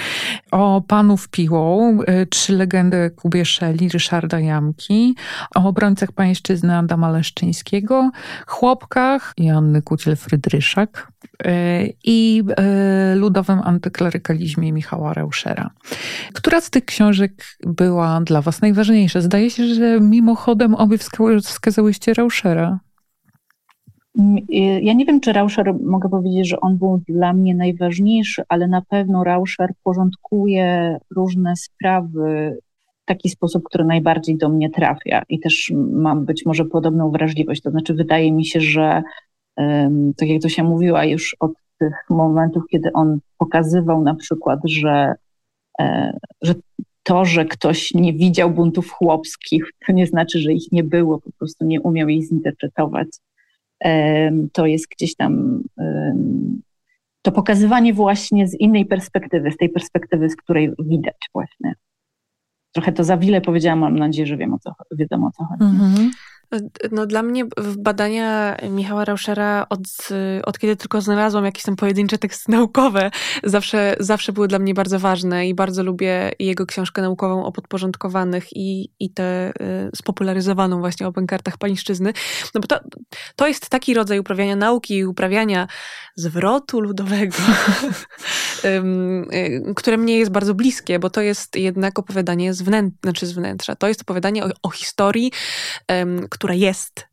O 0.50 0.82
Panów 0.88 1.28
Piłą, 1.28 1.98
y, 2.02 2.26
Trzy 2.26 2.52
legendy 2.52 3.10
Kubie 3.16 3.44
Szeli, 3.44 3.88
Ryszarda 3.88 4.40
Jamki, 4.40 5.14
o 5.54 5.68
obrońcach 5.68 6.12
pańszczyzny 6.12 6.76
Adama 6.76 7.10
Leszczyńskiego, 7.10 8.10
Chłopkach 8.46 9.32
Janny 9.38 9.82
Kuciel-Frydryszak 9.82 11.06
y, 11.46 11.94
i 12.04 12.42
y, 13.12 13.16
ludowym 13.16 13.60
antyklerykalizmie 13.64 14.72
Michała 14.72 15.14
Reuszera. 15.14 15.70
Która 16.32 16.60
z 16.60 16.70
tych 16.70 16.84
książek 16.84 17.44
była 17.66 18.20
dla 18.20 18.42
was 18.42 18.60
najważniejsza? 18.60 19.20
Zdaje 19.20 19.50
się, 19.50 19.74
że 19.74 20.00
mimochodem 20.00 20.74
obie 20.74 20.98
wskazałyście 21.42 22.14
Reuszera. 22.14 22.78
Ja 24.80 24.92
nie 24.92 25.04
wiem, 25.04 25.20
czy 25.20 25.32
Rauscher, 25.32 25.74
mogę 25.84 26.08
powiedzieć, 26.08 26.48
że 26.48 26.60
on 26.60 26.78
był 26.78 27.02
dla 27.08 27.32
mnie 27.32 27.54
najważniejszy, 27.54 28.42
ale 28.48 28.68
na 28.68 28.82
pewno 28.82 29.24
Rauscher 29.24 29.70
porządkuje 29.82 30.98
różne 31.16 31.56
sprawy 31.56 32.56
w 33.02 33.04
taki 33.04 33.28
sposób, 33.28 33.62
który 33.64 33.84
najbardziej 33.84 34.36
do 34.36 34.48
mnie 34.48 34.70
trafia 34.70 35.22
i 35.28 35.40
też 35.40 35.72
mam 35.92 36.24
być 36.24 36.46
może 36.46 36.64
podobną 36.64 37.10
wrażliwość. 37.10 37.62
To 37.62 37.70
znaczy, 37.70 37.94
wydaje 37.94 38.32
mi 38.32 38.44
się, 38.44 38.60
że 38.60 39.02
tak 40.16 40.28
jak 40.28 40.42
to 40.42 40.48
się 40.48 40.64
mówiła 40.64 41.04
już 41.04 41.36
od 41.40 41.52
tych 41.78 41.94
momentów, 42.10 42.62
kiedy 42.70 42.92
on 42.92 43.18
pokazywał 43.38 44.02
na 44.02 44.14
przykład, 44.14 44.60
że, 44.64 45.14
e, 45.80 46.18
że 46.42 46.54
to, 47.02 47.24
że 47.24 47.44
ktoś 47.44 47.94
nie 47.94 48.12
widział 48.12 48.50
buntów 48.50 48.90
chłopskich, 48.90 49.70
to 49.86 49.92
nie 49.92 50.06
znaczy, 50.06 50.38
że 50.38 50.52
ich 50.52 50.72
nie 50.72 50.84
było, 50.84 51.20
po 51.20 51.30
prostu 51.38 51.64
nie 51.64 51.80
umiał 51.80 52.08
ich 52.08 52.28
zinterpretować 52.28 53.08
to 54.52 54.66
jest 54.66 54.86
gdzieś 54.88 55.16
tam 55.16 55.62
to 57.22 57.32
pokazywanie 57.32 57.94
właśnie 57.94 58.48
z 58.48 58.54
innej 58.54 58.86
perspektywy, 58.86 59.50
z 59.50 59.56
tej 59.56 59.68
perspektywy, 59.68 60.30
z 60.30 60.36
której 60.36 60.70
widać 60.78 61.16
właśnie. 61.34 61.74
Trochę 62.72 62.92
to 62.92 63.04
za 63.04 63.16
wiele 63.16 63.40
powiedziałam, 63.40 63.78
mam 63.78 63.98
nadzieję, 63.98 64.26
że 64.26 64.36
wiem 64.36 64.54
o 64.54 64.58
co, 64.58 64.72
wiedzą 64.90 65.26
o 65.26 65.30
co 65.30 65.44
chodzi. 65.44 65.64
Mm 65.64 65.94
-hmm. 65.94 66.10
No 66.92 67.06
dla 67.06 67.22
mnie 67.22 67.44
badania 67.78 68.56
Michała 68.70 69.04
Rauschera 69.04 69.66
od, 69.70 69.80
od 70.44 70.58
kiedy 70.58 70.76
tylko 70.76 71.00
znalazłam 71.00 71.44
jakieś 71.44 71.62
tam 71.62 71.76
pojedyncze 71.76 72.18
teksty 72.18 72.52
naukowe, 72.52 73.10
zawsze, 73.44 73.96
zawsze 74.00 74.32
były 74.32 74.48
dla 74.48 74.58
mnie 74.58 74.74
bardzo 74.74 74.98
ważne 74.98 75.48
i 75.48 75.54
bardzo 75.54 75.82
lubię 75.82 76.32
jego 76.38 76.66
książkę 76.66 77.02
naukową 77.02 77.44
o 77.44 77.52
podporządkowanych 77.52 78.56
i, 78.56 78.90
i 79.00 79.10
tę 79.10 79.52
y, 79.60 79.90
spopularyzowaną 79.96 80.80
właśnie 80.80 81.06
o 81.06 81.12
bankartach 81.12 81.58
pańszczyzny. 81.58 82.12
No 82.54 82.60
bo 82.60 82.66
to, 82.66 82.80
to 83.36 83.46
jest 83.46 83.68
taki 83.68 83.94
rodzaj 83.94 84.18
uprawiania 84.18 84.56
nauki 84.56 84.96
i 84.96 85.04
uprawiania 85.04 85.66
zwrotu 86.16 86.80
ludowego, 86.80 87.36
y, 88.64 89.74
które 89.76 89.96
mnie 89.96 90.18
jest 90.18 90.30
bardzo 90.30 90.54
bliskie, 90.54 90.98
bo 90.98 91.10
to 91.10 91.20
jest 91.20 91.56
jednak 91.56 91.98
opowiadanie 91.98 92.54
z, 92.54 92.64
znaczy 93.02 93.26
z 93.26 93.32
wnętrza. 93.32 93.76
To 93.76 93.88
jest 93.88 94.00
opowiadanie 94.00 94.44
o, 94.44 94.48
o 94.62 94.70
historii, 94.70 95.32
która 96.36 96.54
jest 96.54 97.06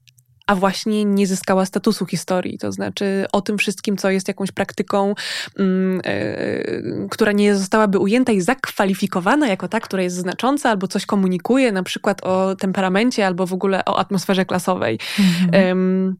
a 0.47 0.55
właśnie 0.55 1.05
nie 1.05 1.27
zyskała 1.27 1.65
statusu 1.65 2.05
historii. 2.05 2.57
To 2.57 2.71
znaczy 2.71 3.25
o 3.31 3.41
tym 3.41 3.57
wszystkim, 3.57 3.97
co 3.97 4.09
jest 4.09 4.27
jakąś 4.27 4.51
praktyką, 4.51 5.15
yy, 5.57 7.07
która 7.11 7.31
nie 7.31 7.55
zostałaby 7.55 7.99
ujęta 7.99 8.31
i 8.31 8.41
zakwalifikowana 8.41 9.47
jako 9.47 9.67
ta, 9.67 9.79
która 9.79 10.03
jest 10.03 10.15
znacząca 10.15 10.69
albo 10.69 10.87
coś 10.87 11.05
komunikuje, 11.05 11.71
na 11.71 11.83
przykład 11.83 12.23
o 12.23 12.55
temperamencie 12.55 13.27
albo 13.27 13.47
w 13.47 13.53
ogóle 13.53 13.85
o 13.85 13.99
atmosferze 13.99 14.45
klasowej. 14.45 14.99
Mhm. 15.19 16.15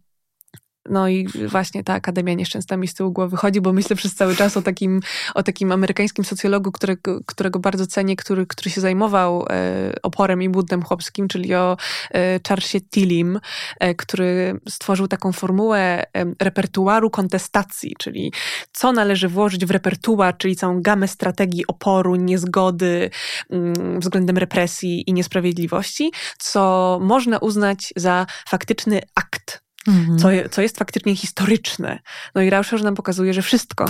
No 0.90 1.08
i 1.08 1.28
właśnie 1.48 1.84
ta 1.84 1.94
Akademia 1.94 2.34
Nieszczęsna 2.34 2.78
mi 2.78 2.88
z 2.88 2.94
tyłu 2.94 3.12
głowy 3.12 3.38
chodzi, 3.38 3.62
bo 3.62 3.74
myślę 3.74 3.96
przez 3.96 4.16
cały 4.16 4.36
czas 4.36 4.58
o 4.58 4.62
takim, 4.62 5.00
o 5.36 5.44
takim 5.44 5.72
amerykańskim 5.72 6.26
socjologu, 6.26 6.72
którego, 6.72 7.20
którego 7.26 7.60
bardzo 7.60 7.88
cenię, 7.88 8.16
który, 8.16 8.48
który 8.48 8.72
się 8.72 8.82
zajmował 8.82 9.46
e, 9.50 9.96
oporem 10.04 10.42
i 10.42 10.50
buntem 10.50 10.84
chłopskim, 10.84 11.28
czyli 11.28 11.56
o 11.56 11.78
e, 12.12 12.40
Charlesie 12.48 12.82
Tillim, 12.82 13.40
e, 13.80 13.96
który 13.96 14.60
stworzył 14.70 15.08
taką 15.08 15.32
formułę 15.32 16.04
repertuaru 16.42 17.10
kontestacji, 17.10 17.96
czyli 18.00 18.34
co 18.72 18.92
należy 18.92 19.28
włożyć 19.28 19.66
w 19.66 19.72
repertuar, 19.72 20.38
czyli 20.38 20.56
całą 20.56 20.82
gamę 20.82 21.08
strategii 21.08 21.68
oporu, 21.68 22.16
niezgody 22.16 23.10
mm, 23.50 24.00
względem 24.00 24.38
represji 24.38 25.10
i 25.10 25.14
niesprawiedliwości, 25.14 26.12
co 26.40 27.00
można 27.02 27.38
uznać 27.38 27.94
za 27.96 28.26
faktyczny 28.48 29.02
akt 29.16 29.64
Mhm. 29.88 30.18
Co, 30.18 30.28
co 30.52 30.62
jest 30.62 30.78
faktycznie 30.78 31.16
historyczne. 31.16 32.00
No 32.36 32.42
i 32.42 32.50
Rauscher 32.50 32.84
nam 32.84 32.96
pokazuje, 32.96 33.34
że 33.34 33.42
wszystko. 33.42 33.86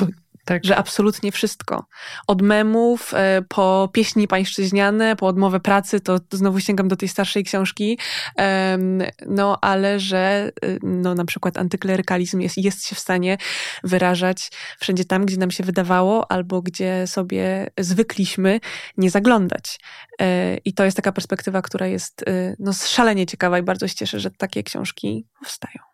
Tak. 0.45 0.65
Że 0.65 0.77
absolutnie 0.77 1.31
wszystko. 1.31 1.85
Od 2.27 2.41
memów, 2.41 3.13
e, 3.13 3.41
po 3.49 3.89
pieśni 3.93 4.27
pańszczyźniane, 4.27 5.15
po 5.15 5.27
odmowę 5.27 5.59
pracy, 5.59 5.99
to, 5.99 6.19
to 6.19 6.37
znowu 6.37 6.59
sięgam 6.59 6.87
do 6.87 6.95
tej 6.95 7.09
starszej 7.09 7.43
książki, 7.43 7.99
no 9.27 9.57
ale 9.61 9.99
że 9.99 10.51
e, 10.61 10.77
no, 10.83 11.15
na 11.15 11.25
przykład 11.25 11.57
antyklerykalizm 11.57 12.39
jest, 12.39 12.57
jest 12.57 12.87
się 12.87 12.95
w 12.95 12.99
stanie 12.99 13.37
wyrażać 13.83 14.51
wszędzie 14.79 15.05
tam, 15.05 15.25
gdzie 15.25 15.37
nam 15.37 15.51
się 15.51 15.63
wydawało, 15.63 16.31
albo 16.31 16.61
gdzie 16.61 17.07
sobie 17.07 17.69
zwykliśmy 17.79 18.59
nie 18.97 19.09
zaglądać. 19.09 19.79
E, 20.21 20.57
I 20.57 20.73
to 20.73 20.85
jest 20.85 20.97
taka 20.97 21.11
perspektywa, 21.11 21.61
która 21.61 21.87
jest 21.87 22.25
no, 22.59 22.73
szalenie 22.73 23.25
ciekawa 23.25 23.59
i 23.59 23.63
bardzo 23.63 23.87
się 23.87 23.95
cieszę, 23.95 24.19
że 24.19 24.31
takie 24.31 24.63
książki 24.63 25.27
powstają. 25.39 25.92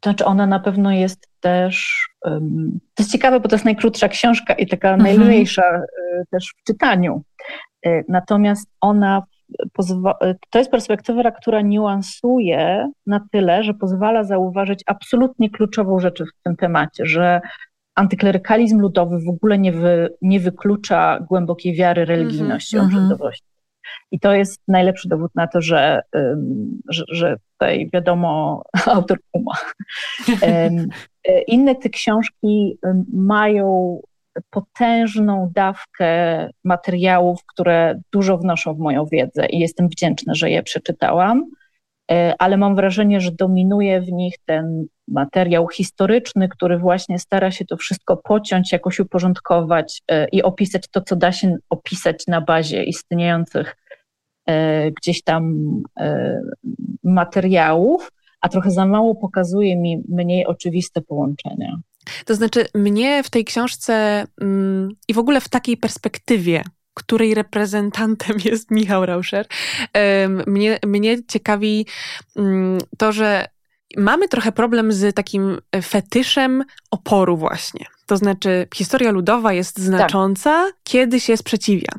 To 0.00 0.10
znaczy 0.10 0.24
ona 0.24 0.46
na 0.46 0.60
pewno 0.60 0.92
jest 0.92 1.28
też, 1.40 2.06
um, 2.24 2.78
to 2.94 3.02
jest 3.02 3.12
ciekawe, 3.12 3.40
bo 3.40 3.48
to 3.48 3.54
jest 3.54 3.64
najkrótsza 3.64 4.08
książka 4.08 4.54
i 4.54 4.66
taka 4.66 4.94
mhm. 4.94 5.02
najlżejsza 5.02 5.78
y, 5.78 6.24
też 6.30 6.54
w 6.58 6.64
czytaniu. 6.64 7.22
Y, 7.86 8.04
natomiast 8.08 8.70
ona 8.80 9.22
pozwa- 9.78 10.34
to 10.50 10.58
jest 10.58 10.70
perspektywa, 10.70 11.30
która 11.30 11.60
niuansuje 11.60 12.90
na 13.06 13.20
tyle, 13.32 13.62
że 13.64 13.74
pozwala 13.74 14.24
zauważyć 14.24 14.82
absolutnie 14.86 15.50
kluczową 15.50 16.00
rzecz 16.00 16.22
w 16.22 16.42
tym 16.42 16.56
temacie, 16.56 17.06
że 17.06 17.40
antyklerykalizm 17.94 18.80
ludowy 18.80 19.18
w 19.18 19.28
ogóle 19.28 19.58
nie, 19.58 19.72
wy, 19.72 20.08
nie 20.22 20.40
wyklucza 20.40 21.18
głębokiej 21.28 21.74
wiary 21.74 22.04
religijności, 22.04 22.76
mm 22.76 22.90
-hmm. 22.90 23.30
I 24.10 24.20
to 24.20 24.34
jest 24.34 24.62
najlepszy 24.68 25.08
dowód 25.08 25.34
na 25.34 25.46
to, 25.46 25.60
że, 25.60 26.02
że, 26.88 27.04
że 27.08 27.36
tutaj 27.58 27.90
wiadomo, 27.92 28.62
autor 28.86 29.18
kuma. 29.32 29.52
Inne 31.46 31.74
te 31.74 31.88
książki 31.88 32.78
mają 33.12 34.00
potężną 34.50 35.50
dawkę 35.54 36.48
materiałów, 36.64 37.40
które 37.46 38.00
dużo 38.12 38.38
wnoszą 38.38 38.74
w 38.74 38.78
moją 38.78 39.04
wiedzę 39.04 39.46
i 39.46 39.58
jestem 39.58 39.88
wdzięczna, 39.88 40.34
że 40.34 40.50
je 40.50 40.62
przeczytałam, 40.62 41.44
e, 42.10 42.34
ale 42.38 42.56
mam 42.56 42.76
wrażenie, 42.76 43.20
że 43.20 43.32
dominuje 43.32 44.00
w 44.00 44.12
nich 44.12 44.34
ten 44.44 44.86
materiał 45.08 45.68
historyczny, 45.68 46.48
który 46.48 46.78
właśnie 46.78 47.18
stara 47.18 47.50
się 47.50 47.64
to 47.64 47.76
wszystko 47.76 48.16
pociąć, 48.16 48.72
jakoś 48.72 49.00
uporządkować 49.00 50.02
e, 50.08 50.28
i 50.28 50.42
opisać 50.42 50.88
to, 50.90 51.00
co 51.00 51.16
da 51.16 51.32
się 51.32 51.56
opisać 51.70 52.26
na 52.26 52.40
bazie 52.40 52.84
istniejących 52.84 53.76
E, 54.46 54.90
gdzieś 54.90 55.22
tam 55.22 55.70
e, 55.98 56.40
materiałów, 57.06 58.12
a 58.40 58.48
trochę 58.48 58.70
za 58.70 58.86
mało 58.86 59.14
pokazuje 59.14 59.76
mi 59.76 60.02
mniej 60.08 60.46
oczywiste 60.46 61.00
połączenia. 61.00 61.78
To 62.24 62.34
znaczy, 62.34 62.66
mnie 62.74 63.22
w 63.22 63.30
tej 63.30 63.44
książce 63.44 64.24
mm, 64.40 64.88
i 65.08 65.14
w 65.14 65.18
ogóle 65.18 65.40
w 65.40 65.48
takiej 65.48 65.76
perspektywie, 65.76 66.64
której 66.94 67.34
reprezentantem 67.34 68.36
jest 68.50 68.70
Michał 68.70 69.06
Rauscher, 69.06 69.46
mnie, 70.46 70.78
mnie 70.86 71.24
ciekawi 71.24 71.86
mm, 72.36 72.78
to, 72.98 73.12
że 73.12 73.48
mamy 73.96 74.28
trochę 74.28 74.52
problem 74.52 74.92
z 74.92 75.16
takim 75.16 75.58
fetyszem 75.82 76.64
oporu 76.90 77.36
właśnie. 77.36 77.86
To 78.06 78.16
znaczy, 78.16 78.68
historia 78.74 79.10
ludowa 79.10 79.52
jest 79.52 79.78
znacząca, 79.78 80.50
tak. 80.50 80.74
kiedy 80.84 81.20
się 81.20 81.36
sprzeciwia, 81.36 81.92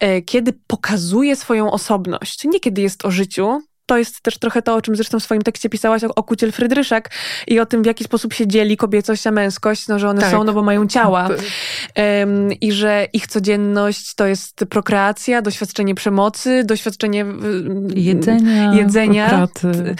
e, 0.00 0.22
kiedy 0.22 0.52
pokazuje 0.66 1.36
swoją 1.36 1.70
osobność. 1.70 2.44
Nie 2.44 2.60
kiedy 2.60 2.82
jest 2.82 3.04
o 3.04 3.10
życiu, 3.10 3.60
to 3.86 3.98
jest 3.98 4.20
też 4.20 4.38
trochę 4.38 4.62
to, 4.62 4.74
o 4.74 4.82
czym 4.82 4.96
zresztą 4.96 5.20
w 5.20 5.22
swoim 5.22 5.42
tekście 5.42 5.68
pisałaś 5.68 6.04
o, 6.04 6.14
o 6.14 6.22
Kuciel 6.22 6.52
Frydryszek 6.52 7.10
i 7.46 7.60
o 7.60 7.66
tym, 7.66 7.82
w 7.82 7.86
jaki 7.86 8.04
sposób 8.04 8.32
się 8.32 8.46
dzieli 8.46 8.76
kobiecość 8.76 9.26
a 9.26 9.30
męskość, 9.30 9.88
no, 9.88 9.98
że 9.98 10.08
one 10.08 10.20
tak. 10.20 10.30
są, 10.30 10.44
no 10.44 10.52
bo 10.52 10.62
mają 10.62 10.86
ciała. 10.86 11.28
Um, 11.96 12.52
I 12.52 12.72
że 12.72 13.06
ich 13.12 13.26
codzienność 13.26 14.14
to 14.14 14.26
jest 14.26 14.64
prokreacja, 14.70 15.42
doświadczenie 15.42 15.94
przemocy, 15.94 16.64
doświadczenie 16.64 17.26
jedzenia, 17.94 18.74
jedzenia 18.74 19.28
pracy. 19.28 19.94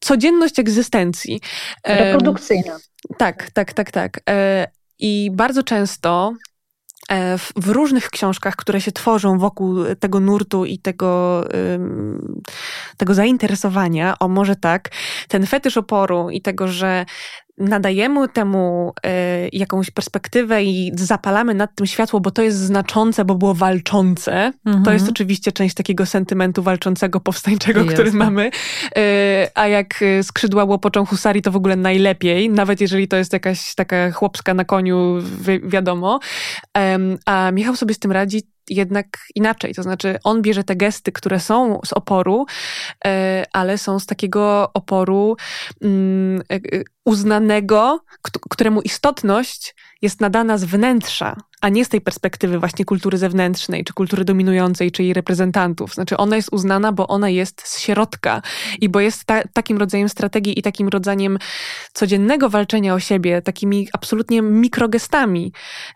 codzienność 0.00 0.58
egzystencji. 0.58 1.40
Reprodukcyjna. 1.86 2.78
tak, 3.18 3.50
tak, 3.50 3.72
tak, 3.72 3.90
tak. 3.90 4.20
E, 4.30 4.66
I 4.98 5.30
bardzo 5.32 5.62
często 5.62 6.32
w, 7.38 7.52
w, 7.56 7.68
różnych 7.68 8.10
książkach, 8.10 8.56
które 8.56 8.80
się 8.80 8.92
tworzą 8.92 9.38
wokół 9.38 9.76
tego 10.00 10.20
nurtu 10.20 10.64
i 10.64 10.78
tego, 10.78 11.44
tego 12.96 13.14
zainteresowania, 13.14 14.18
o 14.18 14.28
może 14.28 14.56
tak, 14.56 14.90
ten 15.28 15.46
fetysz 15.46 15.76
oporu 15.76 16.30
i 16.30 16.40
tego, 16.40 16.68
że 16.68 17.06
nadajemy 17.60 18.28
temu 18.28 18.92
y, 19.06 19.10
jakąś 19.52 19.90
perspektywę 19.90 20.64
i 20.64 20.92
zapalamy 20.94 21.54
nad 21.54 21.74
tym 21.74 21.86
światło, 21.86 22.20
bo 22.20 22.30
to 22.30 22.42
jest 22.42 22.58
znaczące, 22.58 23.24
bo 23.24 23.34
było 23.34 23.54
walczące. 23.54 24.52
Mhm. 24.66 24.84
To 24.84 24.92
jest 24.92 25.08
oczywiście 25.08 25.52
część 25.52 25.74
takiego 25.74 26.06
sentymentu 26.06 26.62
walczącego, 26.62 27.20
powstańczego, 27.20 27.80
jest. 27.80 27.92
który 27.92 28.12
mamy. 28.12 28.50
Y, 28.98 29.00
a 29.54 29.66
jak 29.66 30.04
skrzydła 30.22 30.64
łopoczą 30.64 31.06
husarii, 31.06 31.42
to 31.42 31.50
w 31.50 31.56
ogóle 31.56 31.76
najlepiej, 31.76 32.50
nawet 32.50 32.80
jeżeli 32.80 33.08
to 33.08 33.16
jest 33.16 33.32
jakaś 33.32 33.74
taka 33.74 34.10
chłopska 34.10 34.54
na 34.54 34.64
koniu, 34.64 35.18
wi 35.40 35.60
wiadomo. 35.64 36.20
Um, 36.78 37.18
a 37.26 37.50
Michał 37.52 37.76
sobie 37.76 37.94
z 37.94 37.98
tym 37.98 38.12
radzi 38.12 38.42
jednak 38.70 39.06
inaczej. 39.34 39.74
To 39.74 39.82
znaczy, 39.82 40.18
on 40.24 40.42
bierze 40.42 40.64
te 40.64 40.76
gesty, 40.76 41.12
które 41.12 41.40
są 41.40 41.80
z 41.84 41.92
oporu, 41.92 42.46
e, 43.06 43.44
ale 43.52 43.78
są 43.78 43.98
z 43.98 44.06
takiego 44.06 44.70
oporu 44.74 45.36
mm, 45.82 46.42
e, 46.52 46.60
uznanego, 47.04 48.00
któremu 48.50 48.82
istotność 48.82 49.74
jest 50.02 50.20
nadana 50.20 50.58
z 50.58 50.64
wnętrza, 50.64 51.36
a 51.60 51.68
nie 51.68 51.84
z 51.84 51.88
tej 51.88 52.00
perspektywy 52.00 52.58
właśnie 52.58 52.84
kultury 52.84 53.18
zewnętrznej, 53.18 53.84
czy 53.84 53.92
kultury 53.92 54.24
dominującej, 54.24 54.92
czy 54.92 55.02
jej 55.02 55.14
reprezentantów. 55.14 55.94
Znaczy 55.94 56.16
ona 56.16 56.36
jest 56.36 56.48
uznana, 56.52 56.92
bo 56.92 57.06
ona 57.06 57.28
jest 57.28 57.68
z 57.68 57.78
środka 57.78 58.42
i 58.80 58.88
bo 58.88 59.00
jest 59.00 59.24
ta, 59.24 59.42
takim 59.52 59.78
rodzajem 59.78 60.08
strategii 60.08 60.58
i 60.58 60.62
takim 60.62 60.88
rodzajem 60.88 61.38
codziennego 61.92 62.48
walczenia 62.48 62.94
o 62.94 63.00
siebie, 63.00 63.42
takimi 63.42 63.88
absolutnie 63.92 64.42
mikrogestami, 64.42 65.52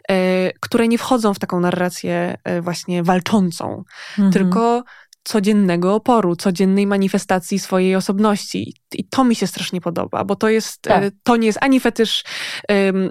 e, 0.09 0.53
które 0.61 0.89
nie 0.89 0.99
wchodzą 0.99 1.35
w 1.35 1.39
taką 1.39 1.61
narrację 1.61 2.37
e, 2.45 2.61
właśnie 2.61 3.03
walczącą, 3.03 3.85
mhm. 4.19 4.33
tylko 4.33 4.85
codziennego 5.25 5.95
oporu, 5.95 6.37
codziennej 6.37 6.87
manifestacji 6.87 7.59
swojej 7.59 7.97
osobności. 7.97 8.75
I 8.93 9.05
to 9.09 9.25
mi 9.25 9.35
się 9.35 9.47
strasznie 9.47 9.81
podoba, 9.81 10.25
bo 10.25 10.37
to 10.37 10.49
jest, 10.49 10.83
tak. 10.83 11.03
E, 11.03 11.11
to 11.23 11.37
nie 11.37 11.47
jest 11.47 11.59
ani 11.63 11.81
fetysz 11.81 12.25
um, 12.69 13.11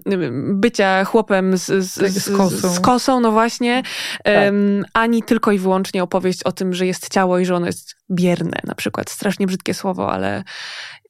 bycia 0.59 1.05
chłopem 1.05 1.57
z, 1.57 1.66
z, 1.66 1.99
tak, 1.99 2.09
z, 2.09 2.38
kosą. 2.38 2.74
z, 2.74 2.80
kosą. 2.80 3.20
no 3.20 3.32
właśnie, 3.32 3.84
um, 4.26 4.86
ani 4.93 5.24
tylko 5.24 5.51
i 5.51 5.59
wyłącznie 5.59 6.03
opowieść 6.03 6.43
o 6.43 6.51
tym, 6.51 6.74
że 6.74 6.86
jest 6.86 7.09
ciało 7.09 7.39
i 7.39 7.45
że 7.45 7.55
ono 7.55 7.66
jest 7.66 7.95
bierne, 8.11 8.59
na 8.64 8.76
przykład. 8.76 9.09
Strasznie 9.09 9.47
brzydkie 9.47 9.74
słowo, 9.74 10.11
ale... 10.11 10.43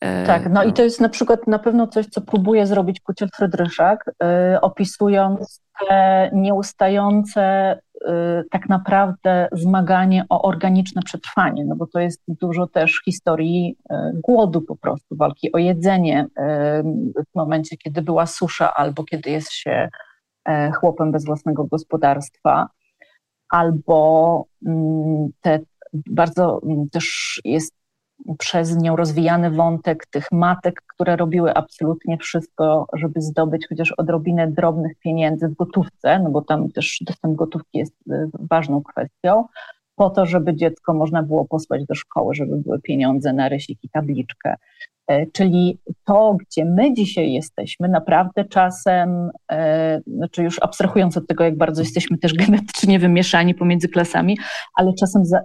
E, 0.03 0.25
tak, 0.25 0.45
no, 0.45 0.49
no, 0.49 0.63
i 0.63 0.73
to 0.73 0.83
jest 0.83 1.01
na 1.01 1.09
przykład 1.09 1.47
na 1.47 1.59
pewno 1.59 1.87
coś, 1.87 2.07
co 2.07 2.21
próbuje 2.21 2.67
zrobić 2.67 2.99
Kuciel 2.99 3.29
Frydryszak, 3.35 4.05
y, 4.53 4.61
opisując 4.61 5.61
te 5.79 6.29
nieustające 6.33 7.77
Y, 8.09 8.43
tak 8.51 8.69
naprawdę 8.69 9.47
zmaganie 9.51 10.25
o 10.29 10.41
organiczne 10.41 11.01
przetrwanie, 11.01 11.65
no 11.65 11.75
bo 11.75 11.87
to 11.87 11.99
jest 11.99 12.23
dużo 12.27 12.67
też 12.67 13.01
historii 13.05 13.77
y, 13.91 13.95
głodu 14.13 14.61
po 14.61 14.75
prostu, 14.75 15.15
walki 15.15 15.51
o 15.51 15.57
jedzenie 15.57 16.27
w 17.31 17.35
momencie, 17.35 17.77
kiedy 17.77 18.01
była 18.01 18.25
susza 18.25 18.73
albo 18.73 19.03
kiedy 19.03 19.29
jest 19.29 19.51
się 19.51 19.89
chłopem 20.79 21.11
bez 21.11 21.25
własnego 21.25 21.63
gospodarstwa, 21.63 22.67
albo 23.49 24.45
mm, 24.65 25.29
te 25.41 25.59
bardzo 25.93 26.61
mm, 26.63 26.89
też 26.89 27.41
jest 27.45 27.73
przez 28.37 28.77
nią 28.77 28.95
rozwijany 28.95 29.51
wątek 29.51 30.05
tych 30.05 30.31
matek, 30.31 30.81
które 30.87 31.15
robiły 31.15 31.53
absolutnie 31.53 32.17
wszystko, 32.17 32.87
żeby 32.93 33.21
zdobyć 33.21 33.67
chociaż 33.69 33.91
odrobinę 33.91 34.47
drobnych 34.47 34.99
pieniędzy 34.99 35.47
w 35.47 35.55
gotówce, 35.55 36.19
no 36.19 36.29
bo 36.29 36.41
tam 36.41 36.71
też 36.71 36.97
dostęp 37.01 37.35
gotówki 37.35 37.77
jest 37.77 37.93
y, 38.11 38.29
ważną 38.39 38.83
kwestią, 38.83 39.45
po 39.95 40.09
to, 40.09 40.25
żeby 40.25 40.55
dziecko 40.55 40.93
można 40.93 41.23
było 41.23 41.45
posłać 41.45 41.85
do 41.85 41.95
szkoły, 41.95 42.35
żeby 42.35 42.57
były 42.57 42.81
pieniądze 42.81 43.33
na 43.33 43.49
rysik 43.49 43.79
i 43.83 43.89
tabliczkę. 43.89 44.55
E, 45.07 45.25
czyli 45.25 45.79
to, 46.05 46.37
gdzie 46.39 46.65
my 46.65 46.93
dzisiaj 46.93 47.31
jesteśmy, 47.31 47.89
naprawdę 47.89 48.45
czasem, 48.45 49.31
e, 49.51 50.01
znaczy 50.07 50.43
już 50.43 50.61
abstrahując 50.61 51.17
od 51.17 51.27
tego, 51.27 51.43
jak 51.43 51.57
bardzo 51.57 51.81
jesteśmy 51.81 52.17
też 52.17 52.33
genetycznie 52.45 52.99
wymieszani 52.99 53.55
pomiędzy 53.55 53.87
klasami, 53.87 54.37
ale 54.75 54.93
czasem 54.93 55.23
e, 55.33 55.41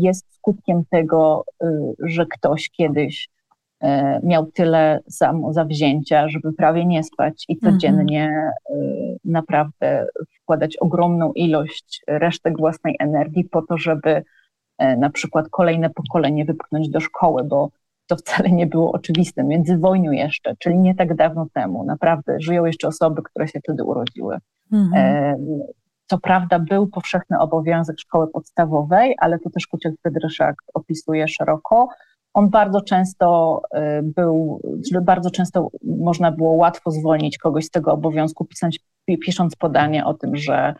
jest 0.00 0.34
skutkiem 0.34 0.82
tego, 0.90 1.44
że 1.98 2.26
ktoś 2.26 2.70
kiedyś 2.70 3.28
miał 4.22 4.46
tyle 4.46 5.00
samozawzięcia, 5.08 6.28
żeby 6.28 6.52
prawie 6.52 6.86
nie 6.86 7.04
spać 7.04 7.44
i 7.48 7.54
mhm. 7.54 7.72
codziennie 7.72 8.50
naprawdę 9.24 10.06
wkładać 10.42 10.76
ogromną 10.76 11.32
ilość 11.32 12.02
resztek 12.06 12.58
własnej 12.58 12.96
energii 12.98 13.44
po 13.44 13.62
to, 13.62 13.78
żeby 13.78 14.22
na 14.78 15.10
przykład 15.10 15.48
kolejne 15.48 15.90
pokolenie 15.90 16.44
wypchnąć 16.44 16.88
do 16.88 17.00
szkoły, 17.00 17.44
bo 17.44 17.70
to 18.10 18.16
wcale 18.16 18.50
nie 18.50 18.66
było 18.66 18.92
oczywiste, 18.92 19.44
między 19.44 19.78
wojną 19.78 20.10
jeszcze, 20.10 20.56
czyli 20.58 20.78
nie 20.78 20.94
tak 20.94 21.14
dawno 21.16 21.46
temu. 21.54 21.84
Naprawdę 21.84 22.36
żyją 22.40 22.64
jeszcze 22.64 22.88
osoby, 22.88 23.22
które 23.22 23.48
się 23.48 23.60
wtedy 23.60 23.84
urodziły. 23.84 24.38
Mhm. 24.72 25.36
Co 26.06 26.18
prawda 26.18 26.58
był 26.58 26.86
powszechny 26.86 27.38
obowiązek 27.38 28.00
szkoły 28.00 28.28
podstawowej, 28.28 29.14
ale 29.18 29.38
to 29.38 29.50
też 29.50 29.66
Kuciak 29.66 29.92
Frydyszak 30.02 30.54
opisuje 30.74 31.28
szeroko. 31.28 31.88
On 32.34 32.48
bardzo 32.48 32.80
często 32.80 33.60
był, 34.02 34.60
bardzo 35.02 35.30
często 35.30 35.68
można 35.82 36.32
było 36.32 36.52
łatwo 36.52 36.90
zwolnić 36.90 37.38
kogoś 37.38 37.64
z 37.64 37.70
tego 37.70 37.92
obowiązku, 37.92 38.44
pisząc, 38.44 38.78
pisząc 39.24 39.56
podanie 39.56 40.04
o 40.04 40.14
tym, 40.14 40.36
że 40.36 40.74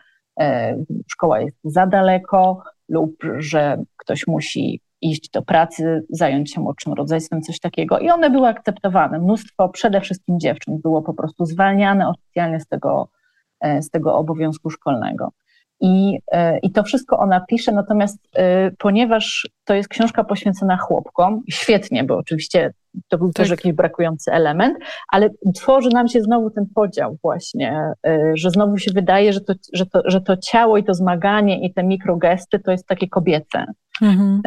szkoła 1.07 1.39
jest 1.39 1.57
za 1.63 1.87
daleko 1.87 2.63
lub 2.89 3.11
że 3.37 3.83
ktoś 3.97 4.27
musi 4.27 4.81
iść 5.01 5.29
do 5.29 5.41
pracy, 5.41 6.03
zająć 6.09 6.53
się 6.53 6.61
młodszym 6.61 6.93
rodzeństwem, 6.93 7.41
coś 7.41 7.59
takiego. 7.59 7.99
I 7.99 8.09
one 8.09 8.29
były 8.29 8.47
akceptowane. 8.47 9.19
Mnóstwo, 9.19 9.69
przede 9.69 10.01
wszystkim 10.01 10.39
dziewczyn, 10.39 10.79
było 10.81 11.01
po 11.01 11.13
prostu 11.13 11.45
zwalniane 11.45 12.09
oficjalnie 12.09 12.59
z 12.59 12.67
tego, 12.67 13.09
e, 13.59 13.81
z 13.81 13.89
tego 13.89 14.15
obowiązku 14.15 14.69
szkolnego. 14.69 15.31
I, 15.81 16.19
e, 16.31 16.59
I 16.59 16.71
to 16.71 16.83
wszystko 16.83 17.19
ona 17.19 17.39
pisze, 17.39 17.71
natomiast 17.71 18.17
e, 18.35 18.71
ponieważ 18.71 19.49
to 19.65 19.73
jest 19.73 19.89
książka 19.89 20.23
poświęcona 20.23 20.77
chłopkom, 20.77 21.41
świetnie, 21.49 22.03
bo 22.03 22.17
oczywiście 22.17 22.73
to 23.07 23.17
był 23.17 23.27
tak. 23.27 23.35
też 23.35 23.49
jakiś 23.49 23.73
brakujący 23.73 24.31
element, 24.31 24.77
ale 25.07 25.29
tworzy 25.55 25.89
nam 25.93 26.07
się 26.07 26.21
znowu 26.21 26.49
ten 26.49 26.65
podział 26.75 27.17
właśnie, 27.21 27.93
że 28.33 28.49
znowu 28.49 28.77
się 28.77 28.91
wydaje, 28.91 29.33
że 29.33 29.41
to, 29.41 29.53
że 29.73 29.85
to, 29.85 30.01
że 30.05 30.21
to 30.21 30.37
ciało 30.37 30.77
i 30.77 30.83
to 30.83 30.93
zmaganie 30.93 31.65
i 31.65 31.73
te 31.73 31.83
mikrogesty 31.83 32.59
to 32.59 32.71
jest 32.71 32.87
takie 32.87 33.07
kobiece. 33.07 33.65
Mhm. 34.01 34.41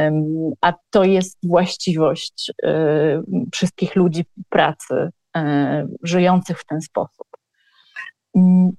A 0.61 0.73
to 0.91 1.05
jest 1.05 1.39
właściwość 1.43 2.53
e, 2.63 3.23
wszystkich 3.53 3.97
ludzi 3.97 4.25
pracy 4.49 5.11
e, 5.37 5.87
żyjących 6.03 6.61
w 6.61 6.67
ten 6.67 6.81
sposób. 6.81 7.27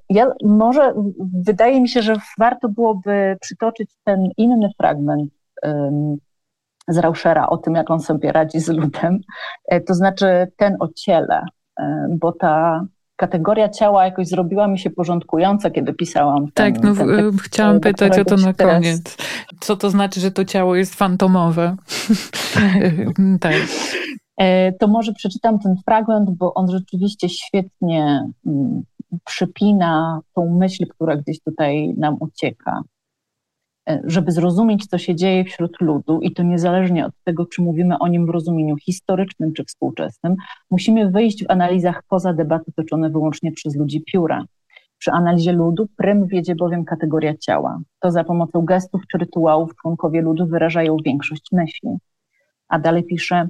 Ja 0.09 0.31
może 0.43 0.93
wydaje 1.33 1.81
mi 1.81 1.89
się, 1.89 2.01
że 2.01 2.15
warto 2.39 2.69
byłoby 2.69 3.37
przytoczyć 3.41 3.91
ten 4.03 4.27
inny 4.37 4.69
fragment 4.77 5.31
z 6.87 6.97
Rauschera 6.97 7.47
o 7.47 7.57
tym, 7.57 7.75
jak 7.75 7.91
on 7.91 7.99
sobie 7.99 8.31
radzi 8.31 8.59
z 8.59 8.69
ludem, 8.69 9.19
e, 9.65 9.81
to 9.81 9.93
znaczy 9.93 10.47
ten 10.57 10.77
o 10.79 10.87
ciele, 10.87 11.41
bo 12.09 12.31
ta 12.31 12.85
kategoria 13.15 13.69
ciała 13.69 14.05
jakoś 14.05 14.27
zrobiła 14.27 14.67
mi 14.67 14.79
się 14.79 14.89
porządkująca, 14.89 15.71
kiedy 15.71 15.93
pisałam. 15.93 16.51
Ten, 16.53 16.73
tak, 16.73 16.83
no 16.83 16.95
ten 16.95 17.07
tekst, 17.07 17.41
chciałam 17.41 17.79
pytać 17.79 18.19
o 18.19 18.25
to 18.25 18.37
na 18.37 18.53
teraz... 18.53 18.73
koniec. 18.73 19.17
Co 19.59 19.77
to 19.77 19.89
znaczy, 19.89 20.19
że 20.19 20.31
to 20.31 20.45
ciało 20.45 20.75
jest 20.75 20.95
fantomowe? 20.95 21.75
tak. 23.41 23.55
E, 24.37 24.71
to 24.73 24.87
może 24.87 25.13
przeczytam 25.13 25.59
ten 25.59 25.75
fragment, 25.85 26.29
bo 26.29 26.53
on 26.53 26.71
rzeczywiście 26.71 27.29
świetnie 27.29 28.29
mm, 28.45 28.83
przypina 29.25 30.19
tą 30.33 30.57
myśl, 30.57 30.85
która 30.87 31.15
gdzieś 31.15 31.39
tutaj 31.41 31.93
nam 31.97 32.17
ucieka. 32.19 32.81
E, 33.89 34.01
żeby 34.03 34.31
zrozumieć, 34.31 34.87
co 34.87 34.97
się 34.97 35.15
dzieje 35.15 35.43
wśród 35.43 35.81
ludu, 35.81 36.19
i 36.21 36.33
to 36.33 36.43
niezależnie 36.43 37.05
od 37.05 37.13
tego, 37.23 37.45
czy 37.45 37.61
mówimy 37.61 37.99
o 37.99 38.07
nim 38.07 38.25
w 38.25 38.29
rozumieniu 38.29 38.75
historycznym 38.77 39.53
czy 39.53 39.63
współczesnym, 39.63 40.35
musimy 40.71 41.11
wyjść 41.11 41.45
w 41.45 41.51
analizach 41.51 42.03
poza 42.09 42.33
debaty 42.33 42.71
toczone 42.71 43.09
wyłącznie 43.09 43.51
przez 43.51 43.75
ludzi 43.75 44.03
pióra. 44.03 44.45
Przy 44.97 45.11
analizie 45.11 45.51
ludu 45.51 45.87
prym 45.97 46.27
wiedzie 46.27 46.55
bowiem 46.55 46.85
kategoria 46.85 47.37
ciała. 47.37 47.79
To 47.99 48.11
za 48.11 48.23
pomocą 48.23 48.65
gestów 48.65 49.01
czy 49.11 49.17
rytuałów 49.17 49.75
członkowie 49.81 50.21
ludu 50.21 50.47
wyrażają 50.47 50.97
większość 51.05 51.51
myśli. 51.51 51.89
A 52.67 52.79
dalej 52.79 53.03
pisze, 53.03 53.47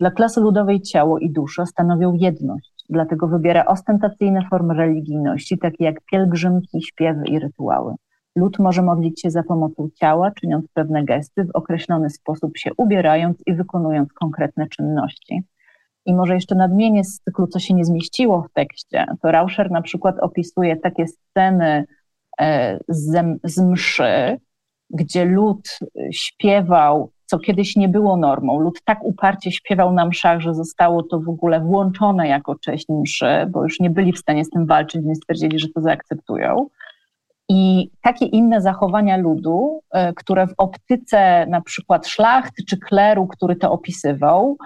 dla 0.00 0.10
klasy 0.10 0.40
ludowej 0.40 0.80
ciało 0.82 1.18
i 1.18 1.30
dusza 1.30 1.66
stanowią 1.66 2.12
jedność, 2.12 2.75
dlatego 2.90 3.28
wybiera 3.28 3.64
ostentacyjne 3.64 4.46
formy 4.50 4.74
religijności, 4.74 5.58
takie 5.58 5.84
jak 5.84 6.04
pielgrzymki, 6.04 6.82
śpiewy 6.82 7.22
i 7.26 7.38
rytuały. 7.38 7.94
Lud 8.36 8.58
może 8.58 8.82
modlić 8.82 9.20
się 9.20 9.30
za 9.30 9.42
pomocą 9.42 9.88
ciała, 9.94 10.30
czyniąc 10.30 10.68
pewne 10.74 11.04
gesty, 11.04 11.44
w 11.44 11.56
określony 11.56 12.10
sposób 12.10 12.58
się 12.58 12.70
ubierając 12.76 13.42
i 13.46 13.54
wykonując 13.54 14.12
konkretne 14.12 14.68
czynności. 14.68 15.42
I 16.06 16.14
może 16.14 16.34
jeszcze 16.34 16.54
nadmienię 16.54 17.04
z 17.04 17.20
cyklu, 17.20 17.46
co 17.46 17.58
się 17.58 17.74
nie 17.74 17.84
zmieściło 17.84 18.42
w 18.42 18.52
tekście. 18.52 19.06
To 19.22 19.30
Rauscher 19.30 19.70
na 19.70 19.82
przykład 19.82 20.18
opisuje 20.20 20.76
takie 20.76 21.06
sceny 21.06 21.84
e, 22.40 22.78
z, 22.88 23.24
z 23.44 23.58
mszy, 23.58 24.38
gdzie 24.90 25.24
lud 25.24 25.78
śpiewał, 26.12 27.12
co 27.26 27.38
kiedyś 27.38 27.76
nie 27.76 27.88
było 27.88 28.16
normą. 28.16 28.60
Lud 28.60 28.78
tak 28.84 28.98
uparcie 29.02 29.52
śpiewał 29.52 29.92
na 29.92 30.06
mszach, 30.06 30.40
że 30.40 30.54
zostało 30.54 31.02
to 31.02 31.20
w 31.20 31.28
ogóle 31.28 31.60
włączone 31.60 32.28
jako 32.28 32.54
cześć 32.58 32.86
mszy, 32.88 33.46
bo 33.50 33.62
już 33.62 33.80
nie 33.80 33.90
byli 33.90 34.12
w 34.12 34.18
stanie 34.18 34.44
z 34.44 34.50
tym 34.50 34.66
walczyć, 34.66 35.02
więc 35.02 35.18
stwierdzili, 35.18 35.58
że 35.58 35.68
to 35.74 35.80
zaakceptują. 35.80 36.66
I 37.48 37.90
takie 38.02 38.26
inne 38.26 38.60
zachowania 38.60 39.16
ludu, 39.16 39.80
e, 39.90 40.12
które 40.12 40.46
w 40.46 40.54
optyce 40.58 41.46
na 41.46 41.60
przykład 41.60 42.06
szlachty 42.06 42.62
czy 42.68 42.76
kleru, 42.76 43.26
który 43.26 43.56
to 43.56 43.72
opisywał, 43.72 44.56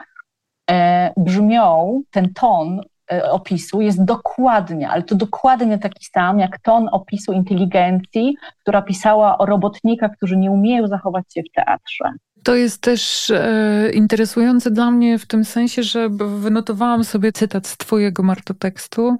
e, 0.70 1.12
brzmią, 1.16 2.02
ten 2.10 2.34
ton 2.34 2.80
e, 3.12 3.30
opisu 3.30 3.80
jest 3.80 4.04
dokładnie, 4.04 4.88
ale 4.88 5.02
to 5.02 5.14
dokładnie 5.14 5.78
taki 5.78 6.04
sam 6.04 6.38
jak 6.38 6.58
ton 6.58 6.88
opisu 6.92 7.32
inteligencji, 7.32 8.36
która 8.60 8.82
pisała 8.82 9.38
o 9.38 9.46
robotnikach, 9.46 10.12
którzy 10.16 10.36
nie 10.36 10.50
umieją 10.50 10.86
zachować 10.86 11.34
się 11.34 11.42
w 11.42 11.52
teatrze. 11.54 12.12
To 12.42 12.54
jest 12.54 12.80
też 12.80 13.30
e, 13.30 13.90
interesujące 13.94 14.70
dla 14.70 14.90
mnie 14.90 15.18
w 15.18 15.26
tym 15.26 15.44
sensie, 15.44 15.82
że 15.82 16.08
wynotowałam 16.38 17.04
sobie 17.04 17.32
cytat 17.32 17.66
z 17.66 17.76
Twojego 17.76 18.22
martotekstu. 18.22 19.18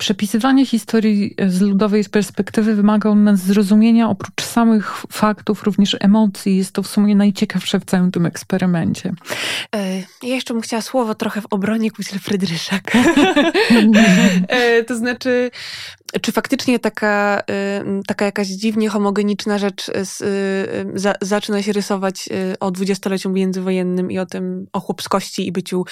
Przepisywanie 0.00 0.66
historii 0.66 1.34
z 1.48 1.60
ludowej 1.60 2.04
perspektywy 2.04 2.74
wymaga 2.74 3.10
od 3.10 3.18
nas 3.18 3.40
zrozumienia 3.40 4.08
oprócz 4.08 4.42
samych 4.42 4.96
faktów, 5.12 5.62
również 5.62 5.96
emocji. 6.00 6.56
Jest 6.56 6.72
to 6.72 6.82
w 6.82 6.86
sumie 6.86 7.16
najciekawsze 7.16 7.80
w 7.80 7.84
całym 7.84 8.10
tym 8.10 8.26
eksperymencie. 8.26 9.12
E, 9.74 9.98
ja 9.98 10.34
jeszcze 10.34 10.54
bym 10.54 10.62
chciała 10.62 10.82
słowo 10.82 11.14
trochę 11.14 11.40
w 11.40 11.46
obronie 11.50 11.90
Kuśle 11.90 12.18
Frydryszak. 12.18 12.96
e, 14.48 14.84
to 14.84 14.96
znaczy, 14.96 15.50
czy 16.22 16.32
faktycznie 16.32 16.78
taka, 16.78 17.40
y, 17.40 18.02
taka 18.06 18.24
jakaś 18.24 18.48
dziwnie 18.48 18.88
homogeniczna 18.88 19.58
rzecz 19.58 19.90
z, 20.02 20.20
y, 20.20 20.98
za, 20.98 21.14
zaczyna 21.20 21.62
się 21.62 21.72
rysować 21.72 22.28
y, 22.28 22.58
o 22.60 22.70
dwudziestoleciu 22.70 23.30
międzywojennym 23.30 24.10
i 24.10 24.18
o 24.18 24.26
tym, 24.26 24.66
o 24.72 24.80
chłopskości 24.80 25.46
i 25.46 25.52
byciu 25.52 25.84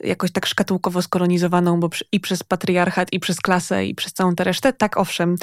jakoś 0.00 0.32
tak 0.32 0.46
szkatułkowo 0.46 1.02
skolonizowaną, 1.02 1.80
bo 1.80 1.88
i 2.12 2.20
przez 2.20 2.42
patriarchat, 2.42 3.12
i 3.12 3.20
przez 3.20 3.40
klasę, 3.40 3.86
i 3.86 3.94
przez 3.94 4.12
całą 4.12 4.34
tę 4.34 4.44
resztę? 4.44 4.72
Tak, 4.72 4.96
owszem, 4.96 5.36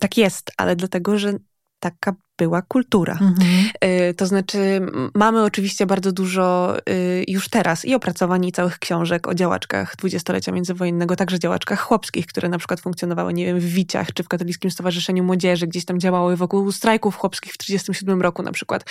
tak 0.00 0.16
jest, 0.16 0.50
ale 0.56 0.76
dlatego, 0.76 1.18
że 1.18 1.32
taka 1.80 2.12
była 2.38 2.62
kultura. 2.62 3.12
Mhm. 3.12 3.36
Y, 3.84 4.14
to 4.14 4.26
znaczy, 4.26 4.80
mamy 5.14 5.42
oczywiście 5.42 5.86
bardzo 5.86 6.12
dużo 6.12 6.76
y, 6.88 7.24
już 7.28 7.48
teraz 7.48 7.84
i 7.84 7.94
opracowań, 7.94 8.44
i 8.44 8.52
całych 8.52 8.78
książek 8.78 9.28
o 9.28 9.34
działaczkach 9.34 9.96
dwudziestolecia 9.96 10.52
międzywojennego, 10.52 11.16
także 11.16 11.38
działaczkach 11.38 11.80
chłopskich, 11.80 12.26
które 12.26 12.48
na 12.48 12.58
przykład 12.58 12.80
funkcjonowały, 12.80 13.34
nie 13.34 13.46
wiem, 13.46 13.60
w 13.60 13.64
Wiciach, 13.64 14.12
czy 14.12 14.22
w 14.22 14.28
Katolickim 14.28 14.70
Stowarzyszeniu 14.70 15.24
Młodzieży, 15.24 15.66
gdzieś 15.66 15.84
tam 15.84 16.00
działały 16.00 16.36
wokół 16.36 16.72
strajków 16.72 17.16
chłopskich 17.16 17.52
w 17.52 17.58
1937 17.58 18.22
roku 18.22 18.42
na 18.42 18.52
przykład. 18.52 18.84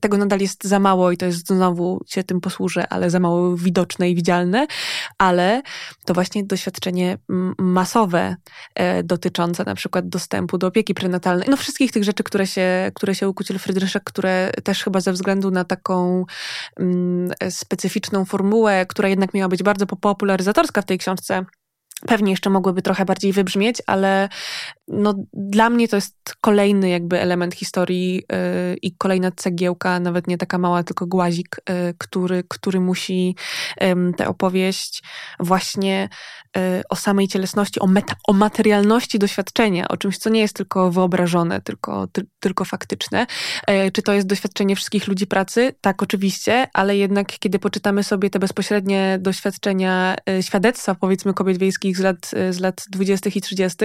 Tego 0.00 0.18
nadal 0.18 0.40
jest 0.40 0.64
za 0.64 0.78
mało 0.78 1.12
i 1.12 1.16
to 1.16 1.26
jest 1.26 1.46
znowu, 1.46 2.00
się 2.06 2.24
tym 2.24 2.40
posłużę, 2.40 2.88
ale 2.88 3.10
za 3.10 3.20
mało 3.20 3.56
widoczne 3.56 4.10
i 4.10 4.14
widzialne, 4.14 4.66
ale 5.18 5.62
to 6.04 6.14
właśnie 6.14 6.44
doświadczenie 6.44 7.18
masowe 7.58 8.36
e, 8.74 9.02
dotyczące 9.02 9.64
na 9.64 9.74
przykład 9.74 10.08
dostępu 10.08 10.58
do 10.58 10.66
opieki 10.66 10.94
prenatalnej, 10.94 11.48
no 11.50 11.56
wszystkich 11.56 11.92
tych 11.92 12.04
rzeczy, 12.04 12.15
rzeczy, 12.16 12.24
które 12.24 12.46
się, 12.46 12.90
które 12.94 13.14
się 13.14 13.28
ukucił 13.28 13.58
Frydryszek, 13.58 14.04
które 14.04 14.52
też 14.64 14.84
chyba 14.84 15.00
ze 15.00 15.12
względu 15.12 15.50
na 15.50 15.64
taką 15.64 16.24
mm, 16.80 17.30
specyficzną 17.50 18.24
formułę, 18.24 18.86
która 18.88 19.08
jednak 19.08 19.34
miała 19.34 19.48
być 19.48 19.62
bardzo 19.62 19.86
popularyzatorska 19.86 20.82
w 20.82 20.84
tej 20.84 20.98
książce, 20.98 21.44
pewnie 22.06 22.30
jeszcze 22.30 22.50
mogłyby 22.50 22.82
trochę 22.82 23.04
bardziej 23.04 23.32
wybrzmieć, 23.32 23.82
ale 23.86 24.28
no, 24.88 25.14
dla 25.32 25.70
mnie 25.70 25.88
to 25.88 25.96
jest 25.96 26.16
kolejny 26.40 26.88
jakby 26.88 27.20
element 27.20 27.54
historii 27.54 28.14
yy, 28.14 28.76
i 28.82 28.96
kolejna 28.96 29.30
cegiełka, 29.36 30.00
nawet 30.00 30.26
nie 30.26 30.38
taka 30.38 30.58
mała, 30.58 30.82
tylko 30.82 31.06
głazik, 31.06 31.56
yy, 31.68 31.94
który, 31.98 32.44
który 32.48 32.80
musi 32.80 33.36
yy, 33.80 34.12
tę 34.16 34.28
opowieść 34.28 35.02
właśnie 35.40 36.08
y, 36.56 36.82
o 36.88 36.96
samej 36.96 37.28
cielesności, 37.28 37.80
o, 37.80 37.86
meta, 37.86 38.14
o 38.28 38.32
materialności 38.32 39.18
doświadczenia, 39.18 39.88
o 39.88 39.96
czymś, 39.96 40.18
co 40.18 40.30
nie 40.30 40.40
jest 40.40 40.56
tylko 40.56 40.90
wyobrażone, 40.90 41.60
tylko, 41.60 42.06
ty, 42.06 42.26
tylko 42.40 42.64
faktyczne. 42.64 43.26
Y, 43.70 43.90
czy 43.92 44.02
to 44.02 44.12
jest 44.12 44.26
doświadczenie 44.26 44.76
wszystkich 44.76 45.08
ludzi 45.08 45.26
pracy? 45.26 45.74
Tak, 45.80 46.02
oczywiście, 46.02 46.68
ale 46.72 46.96
jednak 46.96 47.38
kiedy 47.38 47.58
poczytamy 47.58 48.04
sobie 48.04 48.30
te 48.30 48.38
bezpośrednie 48.38 49.18
doświadczenia, 49.20 50.16
y, 50.30 50.42
świadectwa 50.42 50.94
powiedzmy 50.94 51.34
kobiet 51.34 51.58
wiejskich 51.58 51.96
z 51.96 52.00
lat, 52.00 52.30
z 52.50 52.60
lat 52.60 52.84
20. 52.90 53.30
i 53.34 53.40
30., 53.40 53.76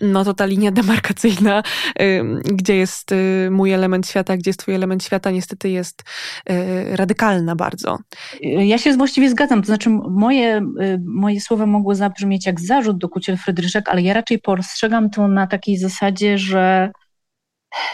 no 0.00 0.24
to 0.28 0.34
ta 0.34 0.46
linia 0.46 0.70
demarkacyjna, 0.70 1.62
gdzie 2.44 2.76
jest 2.76 3.12
y, 3.12 3.48
mój 3.50 3.72
element 3.72 4.08
świata, 4.08 4.36
gdzie 4.36 4.48
jest 4.48 4.60
twój 4.60 4.74
element 4.74 5.04
świata, 5.04 5.30
niestety 5.30 5.70
jest 5.70 6.02
y, 6.50 6.96
radykalna 6.96 7.56
bardzo. 7.56 7.98
Ja 8.42 8.78
się 8.78 8.92
właściwie 8.96 9.30
zgadzam, 9.30 9.60
to 9.60 9.66
znaczy 9.66 9.90
moje, 10.10 10.56
y, 10.58 11.00
moje 11.04 11.40
słowa 11.40 11.66
mogły 11.66 11.94
zabrzmieć 11.94 12.46
jak 12.46 12.60
zarzut 12.60 12.98
do 12.98 13.08
Kuciel 13.08 13.36
Frydryszek, 13.36 13.88
ale 13.88 14.02
ja 14.02 14.14
raczej 14.14 14.38
postrzegam 14.38 15.10
to 15.10 15.28
na 15.28 15.46
takiej 15.46 15.76
zasadzie, 15.76 16.38
że 16.38 16.90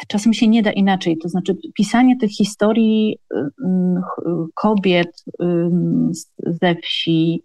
czasem 0.09 0.35
się 0.35 0.49
nie 0.49 0.62
da 0.62 0.72
inaczej. 0.72 1.18
To 1.18 1.28
znaczy, 1.28 1.57
pisanie 1.74 2.16
tych 2.16 2.30
historii 2.30 3.18
kobiet 4.55 5.24
ze 6.39 6.74
wsi, 6.74 7.43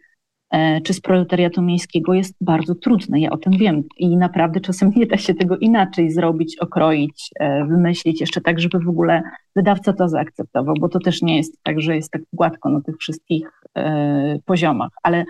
czy 0.84 0.94
z 0.94 1.02
proletariatu 1.02 1.62
miejskiego 1.62 2.14
jest 2.14 2.36
bardzo 2.42 2.76
trudne. 2.76 3.20
Ja 3.20 3.30
o 3.30 3.38
tym 3.38 3.54
wiem 3.54 3.84
i 3.98 4.18
naprawdę 4.18 4.60
czasem 4.60 4.92
nie 4.96 5.06
da 5.06 5.18
się 5.18 5.34
tego 5.34 5.58
inaczej 5.58 6.12
zrobić, 6.12 6.58
okroić, 6.58 7.30
e, 7.40 7.66
wymyślić 7.66 8.22
jeszcze 8.22 8.42
tak, 8.42 8.60
żeby 8.60 8.80
w 8.80 8.90
ogóle 8.90 9.22
wydawca 9.56 9.94
to 9.94 10.10
zaakceptował, 10.10 10.76
bo 10.80 10.90
to 10.90 11.00
też 11.00 11.22
nie 11.22 11.38
jest 11.38 11.64
tak, 11.64 11.82
że 11.82 11.96
jest 11.96 12.12
tak 12.12 12.22
gładko 12.34 12.70
na 12.70 12.82
tych 12.82 12.98
wszystkich 12.98 13.50
e, 13.78 14.40
poziomach, 14.46 14.92
ale 15.04 15.26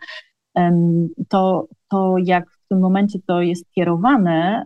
to, 1.29 1.67
to 1.89 2.15
jak 2.23 2.58
w 2.69 2.73
tym 2.73 2.79
momencie 2.79 3.19
to 3.27 3.41
jest 3.41 3.71
kierowane, 3.71 4.65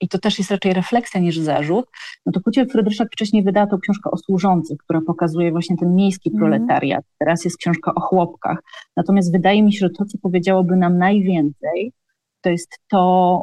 i 0.00 0.08
to 0.08 0.18
też 0.18 0.38
jest 0.38 0.50
raczej 0.50 0.72
refleksja 0.72 1.20
niż 1.20 1.38
zarzut, 1.38 1.86
no 2.26 2.32
to 2.32 2.40
Kuciel 2.40 2.68
Frydryszak 2.68 3.08
wcześniej 3.12 3.42
wydała 3.42 3.66
tą 3.66 3.78
książkę 3.78 4.10
o 4.10 4.16
służących, 4.16 4.78
która 4.78 5.00
pokazuje 5.06 5.50
właśnie 5.50 5.76
ten 5.76 5.94
miejski 5.94 6.30
mm. 6.30 6.38
proletariat. 6.38 7.04
Teraz 7.18 7.44
jest 7.44 7.56
książka 7.56 7.94
o 7.94 8.00
chłopkach. 8.00 8.58
Natomiast 8.96 9.32
wydaje 9.32 9.62
mi 9.62 9.72
się, 9.72 9.78
że 9.78 9.90
to, 9.90 10.04
co 10.04 10.18
powiedziałoby 10.18 10.76
nam 10.76 10.98
najwięcej, 10.98 11.92
to 12.40 12.50
jest 12.50 12.78
to, 12.90 13.42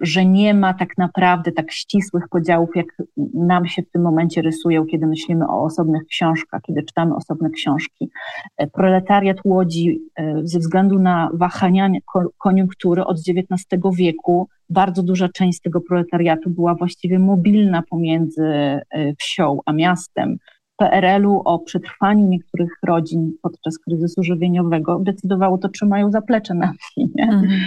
że 0.00 0.24
nie 0.24 0.54
ma 0.54 0.74
tak 0.74 0.98
naprawdę 0.98 1.52
tak 1.52 1.72
ścisłych 1.72 2.28
podziałów, 2.28 2.70
jak 2.74 2.86
nam 3.34 3.66
się 3.66 3.82
w 3.82 3.90
tym 3.90 4.02
momencie 4.02 4.42
rysują, 4.42 4.86
kiedy 4.86 5.06
myślimy 5.06 5.48
o 5.48 5.62
osobnych 5.62 6.06
książkach, 6.06 6.62
kiedy 6.62 6.82
czytamy 6.82 7.14
osobne 7.14 7.50
książki. 7.50 8.10
E, 8.56 8.66
proletariat 8.66 9.36
Łodzi 9.44 10.00
e, 10.16 10.40
ze 10.44 10.58
względu 10.58 10.98
na 10.98 11.30
wahania 11.34 11.90
koniunktury 12.38 13.04
od 13.04 13.18
XIX 13.18 13.80
wieku, 13.96 14.48
bardzo 14.70 15.02
duża 15.02 15.28
część 15.28 15.60
tego 15.60 15.80
proletariatu 15.80 16.50
była 16.50 16.74
właściwie 16.74 17.18
mobilna 17.18 17.82
pomiędzy 17.90 18.44
e, 18.44 18.82
wsią 19.18 19.58
a 19.66 19.72
miastem. 19.72 20.38
PRL-u 20.78 21.40
o 21.44 21.58
przetrwaniu 21.58 22.28
niektórych 22.28 22.70
rodzin 22.86 23.32
podczas 23.42 23.78
kryzysu 23.78 24.22
żywieniowego 24.22 24.98
decydowało 24.98 25.58
to, 25.58 25.68
czy 25.68 25.86
mają 25.86 26.10
zaplecze 26.10 26.54
na 26.54 26.72
wsi. 26.72 27.12
Mhm. 27.18 27.60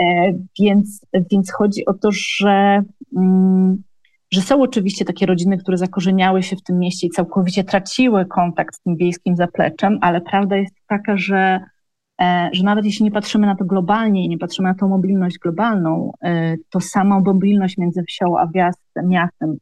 E, 0.00 0.32
więc, 0.60 1.06
więc 1.30 1.52
chodzi 1.52 1.86
o 1.86 1.94
to, 1.94 2.08
że, 2.12 2.82
mm, 3.16 3.82
że 4.32 4.40
są 4.40 4.62
oczywiście 4.62 5.04
takie 5.04 5.26
rodziny, 5.26 5.58
które 5.58 5.76
zakorzeniały 5.76 6.42
się 6.42 6.56
w 6.56 6.62
tym 6.62 6.78
mieście 6.78 7.06
i 7.06 7.10
całkowicie 7.10 7.64
traciły 7.64 8.26
kontakt 8.26 8.74
z 8.74 8.80
tym 8.80 8.96
wiejskim 8.96 9.36
zapleczem, 9.36 9.98
ale 10.00 10.20
prawda 10.20 10.56
jest 10.56 10.74
taka, 10.88 11.16
że 11.16 11.60
e, 12.20 12.50
że 12.52 12.64
nawet 12.64 12.84
jeśli 12.84 13.04
nie 13.04 13.10
patrzymy 13.10 13.46
na 13.46 13.56
to 13.56 13.64
globalnie 13.64 14.24
i 14.24 14.28
nie 14.28 14.38
patrzymy 14.38 14.68
na 14.68 14.74
tą 14.74 14.88
mobilność 14.88 15.38
globalną, 15.38 16.12
e, 16.24 16.56
to 16.70 16.80
sama 16.80 17.20
mobilność 17.20 17.78
między 17.78 18.02
wsią 18.02 18.38
a 18.38 18.48
miastem 19.02 19.56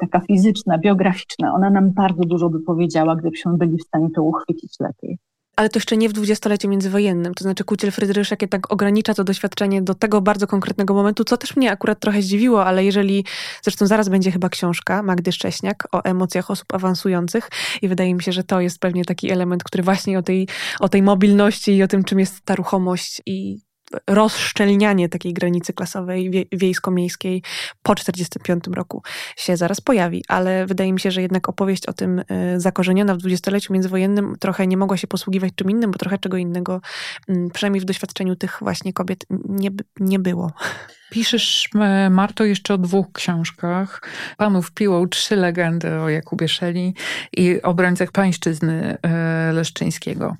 taka 0.00 0.20
fizyczna, 0.20 0.78
biograficzna, 0.78 1.54
ona 1.54 1.70
nam 1.70 1.90
bardzo 1.92 2.24
dużo 2.24 2.48
by 2.48 2.60
powiedziała, 2.60 3.16
gdybyśmy 3.16 3.56
byli 3.56 3.78
w 3.78 3.82
stanie 3.82 4.08
to 4.14 4.22
uchwycić 4.22 4.80
lepiej. 4.80 5.18
Ale 5.56 5.68
to 5.68 5.78
jeszcze 5.78 5.96
nie 5.96 6.08
w 6.08 6.12
dwudziestoleciu 6.12 6.68
międzywojennym. 6.68 7.34
To 7.34 7.44
znaczy 7.44 7.64
Kuciel 7.64 7.90
Frydryszek 7.90 8.42
jednak 8.42 8.72
ogranicza 8.72 9.14
to 9.14 9.24
doświadczenie 9.24 9.82
do 9.82 9.94
tego 9.94 10.20
bardzo 10.20 10.46
konkretnego 10.46 10.94
momentu, 10.94 11.24
co 11.24 11.36
też 11.36 11.56
mnie 11.56 11.72
akurat 11.72 12.00
trochę 12.00 12.22
zdziwiło, 12.22 12.64
ale 12.64 12.84
jeżeli, 12.84 13.24
zresztą 13.62 13.86
zaraz 13.86 14.08
będzie 14.08 14.30
chyba 14.30 14.48
książka 14.48 15.02
Magdy 15.02 15.32
Szcześniak 15.32 15.88
o 15.92 16.04
emocjach 16.04 16.50
osób 16.50 16.74
awansujących 16.74 17.50
i 17.82 17.88
wydaje 17.88 18.14
mi 18.14 18.22
się, 18.22 18.32
że 18.32 18.44
to 18.44 18.60
jest 18.60 18.78
pewnie 18.78 19.04
taki 19.04 19.30
element, 19.30 19.64
który 19.64 19.82
właśnie 19.82 20.18
o 20.18 20.22
tej, 20.22 20.48
o 20.80 20.88
tej 20.88 21.02
mobilności 21.02 21.76
i 21.76 21.82
o 21.82 21.88
tym, 21.88 22.04
czym 22.04 22.18
jest 22.18 22.44
ta 22.44 22.54
ruchomość 22.54 23.22
i 23.26 23.58
rozszczelnianie 24.06 25.08
takiej 25.08 25.32
granicy 25.32 25.72
klasowej 25.72 26.30
wie, 26.30 26.44
wiejsko-miejskiej 26.52 27.42
po 27.82 27.94
1945 27.94 28.76
roku 28.76 29.02
się 29.36 29.56
zaraz 29.56 29.80
pojawi, 29.80 30.24
ale 30.28 30.66
wydaje 30.66 30.92
mi 30.92 31.00
się, 31.00 31.10
że 31.10 31.22
jednak 31.22 31.48
opowieść 31.48 31.86
o 31.86 31.92
tym 31.92 32.18
y, 32.18 32.24
zakorzeniona 32.60 33.14
w 33.14 33.18
dwudziestoleciu 33.18 33.72
międzywojennym 33.72 34.36
trochę 34.40 34.66
nie 34.66 34.76
mogła 34.76 34.96
się 34.96 35.06
posługiwać 35.06 35.52
czym 35.56 35.70
innym, 35.70 35.90
bo 35.90 35.98
trochę 35.98 36.18
czego 36.18 36.36
innego, 36.36 36.80
mm, 37.28 37.50
przynajmniej 37.50 37.80
w 37.80 37.84
doświadczeniu 37.84 38.36
tych 38.36 38.58
właśnie 38.60 38.92
kobiet, 38.92 39.26
nie, 39.48 39.70
nie 40.00 40.18
było. 40.18 40.52
Piszesz, 41.10 41.68
e, 41.74 42.10
Marto, 42.10 42.44
jeszcze 42.44 42.74
o 42.74 42.78
dwóch 42.78 43.12
książkach. 43.12 44.02
Panów 44.36 44.72
piłą 44.72 45.08
trzy 45.08 45.36
legendy 45.36 46.00
o 46.00 46.08
Jakubie 46.08 46.48
Szeli 46.48 46.94
i 47.36 47.62
obrońcach 47.62 48.12
pańszczyzny 48.12 48.96
e, 49.02 49.52
Leszczyńskiego. 49.52 50.36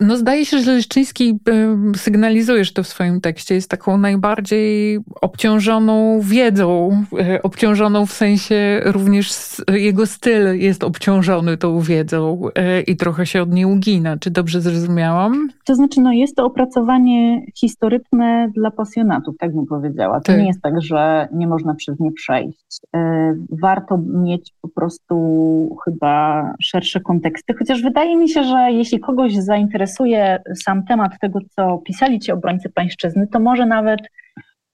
No 0.00 0.16
zdaje 0.16 0.46
się, 0.46 0.58
że 0.58 0.72
Leszczyński, 0.72 1.38
e, 1.48 1.76
sygnalizujesz 1.96 2.72
to 2.72 2.82
w 2.82 2.88
swoim 2.88 3.20
tekście, 3.20 3.54
jest 3.54 3.70
taką 3.70 3.98
najbardziej 3.98 4.98
obciążoną 5.20 6.20
wiedzą, 6.20 7.04
obciążoną 7.42 8.06
w 8.06 8.12
sensie 8.12 8.80
również 8.84 9.32
jego 9.72 10.06
styl 10.06 10.58
jest 10.58 10.84
obciążony 10.84 11.56
tą 11.56 11.80
wiedzą 11.80 12.48
i 12.86 12.96
trochę 12.96 13.26
się 13.26 13.42
od 13.42 13.52
niej 13.52 13.64
ugina. 13.64 14.16
Czy 14.16 14.30
dobrze 14.30 14.60
zrozumiałam? 14.60 15.48
To 15.64 15.74
znaczy, 15.74 16.00
no 16.00 16.12
jest 16.12 16.36
to 16.36 16.44
opracowanie 16.44 17.46
historyczne 17.56 18.50
dla 18.54 18.70
pasjonatów, 18.70 19.34
tak 19.38 19.54
bym 19.54 19.66
powiedziała 19.66 20.01
powiedziała. 20.02 20.20
To 20.20 20.32
nie 20.32 20.38
tak. 20.38 20.46
jest 20.46 20.62
tak, 20.62 20.82
że 20.82 21.28
nie 21.32 21.46
można 21.46 21.74
przez 21.74 22.00
nie 22.00 22.12
przejść. 22.12 22.80
E, 22.96 23.34
warto 23.50 23.98
mieć 23.98 24.52
po 24.60 24.68
prostu 24.68 25.76
chyba 25.84 26.46
szersze 26.62 27.00
konteksty, 27.00 27.54
chociaż 27.58 27.82
wydaje 27.82 28.16
mi 28.16 28.28
się, 28.28 28.44
że 28.44 28.72
jeśli 28.72 29.00
kogoś 29.00 29.34
zainteresuje 29.34 30.42
sam 30.54 30.84
temat 30.84 31.12
tego, 31.20 31.38
co 31.56 31.78
pisali 31.78 32.20
ci 32.20 32.32
obrońcy 32.32 32.70
pańszczyzny, 32.70 33.26
to 33.26 33.40
może 33.40 33.66
nawet 33.66 34.00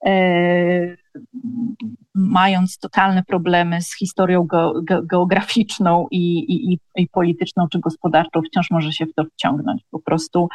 e, 0.06 0.96
mając 2.14 2.78
totalne 2.78 3.22
problemy 3.22 3.82
z 3.82 3.98
historią 3.98 4.46
ge, 4.46 5.00
geograficzną 5.04 6.06
i, 6.10 6.38
i, 6.38 6.78
i, 6.96 7.08
polityczną 7.08 7.68
czy 7.72 7.78
gospodarczą, 7.78 8.40
wciąż 8.42 8.70
może 8.70 8.92
się 8.92 9.06
w 9.06 9.14
to 9.14 9.24
wciągnąć. 9.24 9.82
Po 9.90 9.98
prostu 9.98 10.48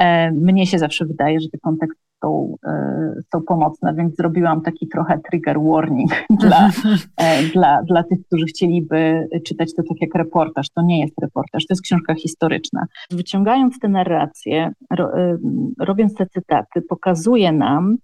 e, 0.00 0.30
mnie 0.32 0.66
się 0.66 0.78
zawsze 0.78 1.04
wydaje, 1.04 1.40
że 1.40 1.48
te 1.48 1.58
konteksty 1.58 2.07
są, 2.24 2.56
e, 2.66 3.12
są 3.32 3.42
pomocne, 3.42 3.94
więc 3.94 4.16
zrobiłam 4.16 4.62
taki 4.62 4.88
trochę 4.88 5.20
trigger 5.30 5.56
warning 5.60 6.10
dla, 6.40 6.70
e, 7.16 7.42
dla, 7.42 7.82
dla 7.82 8.02
tych, 8.02 8.18
którzy 8.26 8.46
chcieliby 8.46 9.28
czytać 9.46 9.74
to 9.74 9.82
tak 9.82 10.00
jak 10.00 10.14
reportaż. 10.14 10.70
To 10.70 10.82
nie 10.82 11.00
jest 11.00 11.14
reportaż, 11.22 11.66
to 11.66 11.74
jest 11.74 11.82
książka 11.82 12.14
historyczna. 12.14 12.86
Wyciągając 13.10 13.78
te 13.78 13.88
narracje, 13.88 14.72
ro, 14.90 15.18
e, 15.18 15.38
robiąc 15.80 16.14
te 16.14 16.26
cytaty, 16.26 16.82
pokazuje 16.88 17.52
nam, 17.52 17.96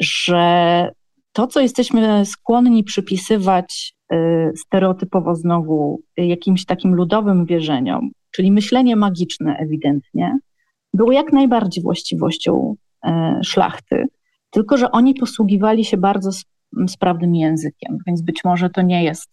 że 0.00 0.90
to, 1.32 1.46
co 1.46 1.60
jesteśmy 1.60 2.26
skłonni 2.26 2.84
przypisywać 2.84 3.96
stereotypowo 4.56 5.34
znowu 5.34 6.00
jakimś 6.16 6.64
takim 6.64 6.94
ludowym 6.94 7.46
wierzeniom, 7.46 8.10
czyli 8.30 8.52
myślenie 8.52 8.96
magiczne 8.96 9.56
ewidentnie, 9.56 10.38
było 10.94 11.12
jak 11.12 11.32
najbardziej 11.32 11.84
właściwością 11.84 12.76
szlachty, 13.44 14.04
tylko 14.50 14.76
że 14.76 14.90
oni 14.90 15.14
posługiwali 15.14 15.84
się 15.84 15.96
bardzo 15.96 16.30
sprawnym 16.88 17.34
językiem, 17.34 17.98
więc 18.06 18.22
być 18.22 18.44
może 18.44 18.70
to 18.70 18.82
nie 18.82 19.04
jest, 19.04 19.30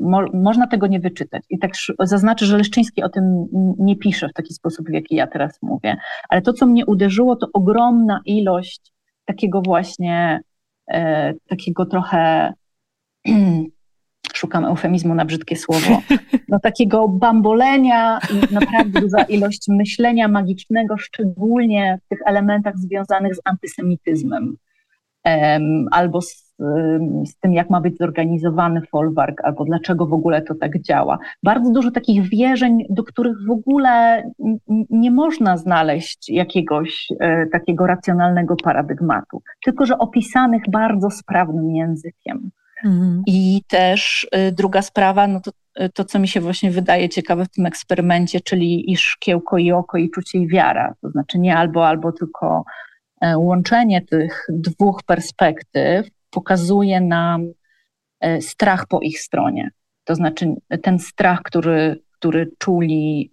mo, 0.00 0.24
można 0.34 0.66
tego 0.66 0.86
nie 0.86 1.00
wyczytać. 1.00 1.42
I 1.50 1.58
tak 1.58 1.72
zaznaczę, 2.00 2.46
że 2.46 2.58
Leszczyński 2.58 3.02
o 3.02 3.08
tym 3.08 3.46
nie 3.78 3.96
pisze 3.96 4.28
w 4.28 4.32
taki 4.32 4.54
sposób, 4.54 4.88
w 4.88 4.92
jaki 4.92 5.14
ja 5.14 5.26
teraz 5.26 5.58
mówię, 5.62 5.96
ale 6.28 6.42
to, 6.42 6.52
co 6.52 6.66
mnie 6.66 6.86
uderzyło, 6.86 7.36
to 7.36 7.48
ogromna 7.52 8.20
ilość 8.24 8.92
takiego 9.24 9.62
właśnie, 9.62 10.40
e, 10.90 11.34
takiego 11.48 11.86
trochę 11.86 12.52
szukam 14.38 14.64
eufemizmu 14.64 15.14
na 15.14 15.24
brzydkie 15.24 15.56
słowo, 15.56 16.02
no 16.48 16.58
takiego 16.60 17.08
bambolenia 17.08 18.18
i 18.30 18.54
naprawdę 18.54 19.00
duża 19.06 19.22
ilość 19.22 19.68
myślenia 19.68 20.28
magicznego, 20.28 20.96
szczególnie 20.98 21.98
w 22.04 22.08
tych 22.08 22.18
elementach 22.26 22.78
związanych 22.78 23.34
z 23.34 23.40
antysemityzmem 23.44 24.56
um, 25.24 25.88
albo 25.90 26.20
z, 26.20 26.54
z, 27.24 27.38
tym, 27.40 27.52
jak 27.52 27.70
ma 27.70 27.80
być 27.80 27.98
zorganizowany 27.98 28.80
folwark, 28.80 29.40
albo 29.44 29.64
dlaczego 29.64 30.06
w 30.06 30.12
ogóle 30.12 30.42
to 30.42 30.54
tak 30.54 30.82
działa. 30.82 31.18
Bardzo 31.42 31.70
dużo 31.70 31.90
takich 31.90 32.28
wierzeń, 32.28 32.84
do 32.90 33.04
których 33.04 33.36
w 33.46 33.50
ogóle 33.50 34.22
nie 34.90 35.10
można 35.10 35.56
znaleźć 35.56 36.28
jakiegoś 36.28 37.08
e, 37.20 37.46
takiego 37.46 37.86
racjonalnego 37.86 38.56
paradygmatu, 38.64 39.42
tylko 39.64 39.86
że 39.86 39.98
opisanych 39.98 40.62
bardzo 40.70 41.10
sprawnym 41.10 41.70
językiem. 41.70 42.50
Mhm. 42.84 43.22
I 43.26 43.62
też 43.68 44.26
y, 44.36 44.52
druga 44.52 44.82
sprawa, 44.82 45.26
no 45.26 45.40
to, 45.40 45.50
y, 45.84 45.88
to, 45.88 46.04
co 46.04 46.18
mi 46.18 46.28
się 46.28 46.40
właśnie 46.40 46.70
wydaje 46.70 47.08
ciekawe 47.08 47.44
w 47.44 47.48
tym 47.48 47.66
eksperymencie, 47.66 48.40
czyli 48.40 48.92
i 48.92 48.96
szkiełko, 48.96 49.58
i 49.58 49.72
oko, 49.72 49.98
i 49.98 50.10
czucie, 50.10 50.38
i 50.38 50.48
wiara. 50.48 50.94
To 51.02 51.10
znaczy 51.10 51.38
nie 51.38 51.56
albo, 51.56 51.86
albo, 51.86 52.12
tylko, 52.12 52.64
łączenie 53.36 54.02
tych 54.02 54.46
dwóch 54.48 55.02
perspektyw 55.02 56.08
pokazuje 56.30 57.00
nam 57.00 57.46
strach 58.40 58.86
po 58.86 59.00
ich 59.00 59.20
stronie. 59.20 59.70
To 60.04 60.14
znaczy 60.14 60.54
ten 60.82 60.98
strach, 60.98 61.42
który, 61.42 62.00
który 62.12 62.50
czuli 62.58 63.32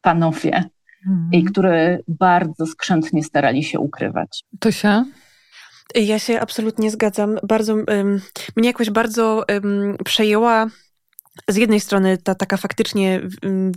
panowie 0.00 0.64
mhm. 1.06 1.28
i 1.32 1.44
który 1.44 2.04
bardzo 2.08 2.66
skrzętnie 2.66 3.22
starali 3.22 3.64
się 3.64 3.80
ukrywać. 3.80 4.44
To 4.60 4.72
się? 4.72 5.04
Ja 5.94 6.18
się 6.18 6.40
absolutnie 6.40 6.90
zgadzam. 6.90 7.38
Bardzo, 7.42 7.74
um, 7.74 8.20
mnie 8.56 8.68
jakoś 8.68 8.90
bardzo 8.90 9.44
um, 9.48 9.96
przejęła 10.04 10.66
z 11.48 11.56
jednej 11.56 11.80
strony 11.80 12.18
ta 12.18 12.34
taka 12.34 12.56
faktycznie 12.56 13.20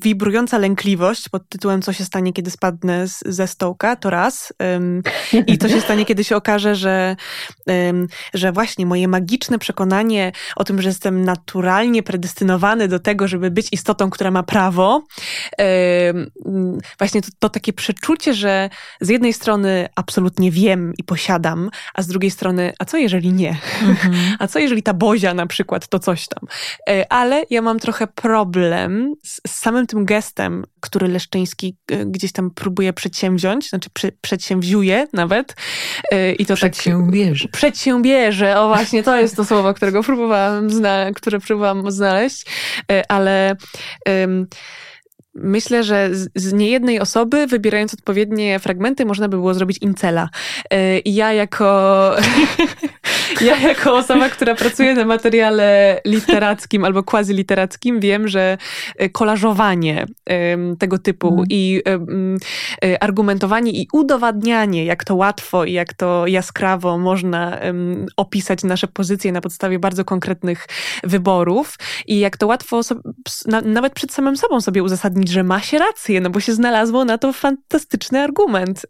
wibrująca 0.02 0.58
lękliwość 0.58 1.30
pod 1.30 1.50
tytułem 1.50 1.82
co 1.82 1.94
się 1.94 2.06
stanie, 2.06 2.34
kiedy 2.34 2.52
spadnę 2.52 3.08
z, 3.08 3.20
ze 3.26 3.48
stołka, 3.48 3.96
to 3.96 4.10
raz. 4.10 4.54
I 5.48 5.58
co 5.58 5.70
się 5.70 5.82
stanie, 5.82 6.06
kiedy 6.06 6.24
się 6.24 6.36
okaże, 6.36 6.76
że, 6.76 7.16
że 8.34 8.52
właśnie 8.52 8.86
moje 8.86 9.08
magiczne 9.08 9.60
przekonanie 9.60 10.32
o 10.56 10.64
tym, 10.64 10.82
że 10.82 10.90
jestem 10.90 11.26
naturalnie 11.26 12.04
predestynowany 12.04 12.88
do 12.88 13.00
tego, 13.00 13.28
żeby 13.28 13.52
być 13.52 13.68
istotą, 13.72 14.10
która 14.10 14.32
ma 14.32 14.44
prawo, 14.44 15.04
właśnie 17.00 17.22
to, 17.22 17.28
to 17.40 17.50
takie 17.50 17.74
przeczucie, 17.74 18.34
że 18.34 18.70
z 19.02 19.10
jednej 19.10 19.34
strony 19.34 19.90
absolutnie 19.96 20.52
wiem 20.52 20.94
i 20.98 21.04
posiadam, 21.04 21.70
a 21.94 22.02
z 22.02 22.08
drugiej 22.08 22.32
strony, 22.32 22.74
a 22.80 22.86
co 22.86 22.98
jeżeli 22.98 23.34
nie? 23.34 23.58
Mhm. 23.82 24.14
A 24.40 24.48
co 24.48 24.60
jeżeli 24.60 24.84
ta 24.84 24.94
bozia 24.94 25.34
na 25.34 25.48
przykład 25.48 25.88
to 25.88 26.00
coś 26.00 26.28
tam? 26.28 26.48
E, 26.90 27.12
ale 27.12 27.44
ja 27.54 27.62
mam 27.62 27.80
trochę 27.80 28.08
problem 28.08 29.14
z, 29.24 29.42
z 29.48 29.52
samym 29.52 29.88
tym 29.88 30.06
gestem, 30.06 30.64
który 30.80 31.08
Leszczyński 31.08 31.78
e, 31.92 32.06
gdzieś 32.06 32.32
tam 32.32 32.52
próbuje 32.52 32.94
przedsięwziąć, 32.94 33.70
znaczy 33.70 33.90
przy, 33.94 34.12
przedsięwziuje 34.22 35.08
nawet. 35.14 35.56
E, 36.12 36.34
I 36.34 36.46
to 36.46 36.56
przedsiębierze. 36.56 37.44
Tak, 37.44 37.52
przedsiębierze, 37.52 38.60
o 38.60 38.68
właśnie, 38.68 39.04
to 39.04 39.18
jest 39.18 39.36
to 39.36 39.46
słowo, 39.46 39.74
którego 39.74 40.04
próbowałam 40.04 40.70
które 41.16 41.40
próbowałam 41.40 41.92
znaleźć, 41.92 42.46
e, 42.92 43.12
ale... 43.12 43.56
Um, 44.08 44.48
Myślę, 45.36 45.84
że 45.84 46.10
z 46.36 46.54
niejednej 46.54 47.00
osoby, 47.00 47.48
wybierając 47.48 47.94
odpowiednie 47.94 48.60
fragmenty, 48.60 49.06
można 49.06 49.28
by 49.28 49.38
było 49.38 49.54
zrobić 49.54 49.78
incela. 49.82 50.30
I 51.06 51.16
ja 51.16 51.34
jako, 51.34 52.12
ja 53.48 53.58
jako 53.58 53.98
osoba, 53.98 54.30
która 54.30 54.56
pracuje 54.56 54.94
na 54.94 55.06
materiale 55.06 56.00
literackim 56.06 56.86
albo 56.86 57.04
quasi-literackim, 57.04 58.00
wiem, 58.00 58.28
że 58.28 58.58
kolażowanie 59.12 60.06
tego 60.80 60.98
typu 60.98 61.28
mm. 61.28 61.46
i 61.50 61.82
e, 62.84 63.04
argumentowanie 63.04 63.72
i 63.72 63.88
udowadnianie, 63.94 64.86
jak 64.86 65.04
to 65.04 65.16
łatwo 65.16 65.66
i 65.66 65.74
jak 65.74 65.94
to 65.94 66.28
jaskrawo 66.28 66.98
można 66.98 67.60
opisać 68.18 68.64
nasze 68.64 68.88
pozycje 68.88 69.32
na 69.32 69.42
podstawie 69.42 69.80
bardzo 69.80 70.06
konkretnych 70.06 70.68
wyborów 71.04 71.78
i 72.08 72.20
jak 72.20 72.38
to 72.38 72.48
łatwo 72.48 72.82
nawet 73.66 73.94
przed 73.94 74.14
samym 74.14 74.38
sobą 74.38 74.62
sobie 74.62 74.84
uzasadnić, 74.84 75.23
że 75.30 75.44
ma 75.44 75.62
się 75.62 75.78
rację, 75.78 76.22
no 76.22 76.30
bo 76.30 76.40
się 76.40 76.54
znalazło 76.54 77.06
na 77.06 77.18
to 77.18 77.34
fantastyczny 77.34 78.20
argument 78.20 78.86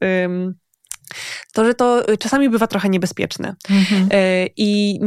to, 1.53 1.65
że 1.65 1.73
to 1.73 2.03
czasami 2.19 2.49
bywa 2.49 2.67
trochę 2.67 2.89
niebezpieczne. 2.89 3.55
Mhm. 3.69 4.09
E, 4.11 4.47
I 4.57 4.99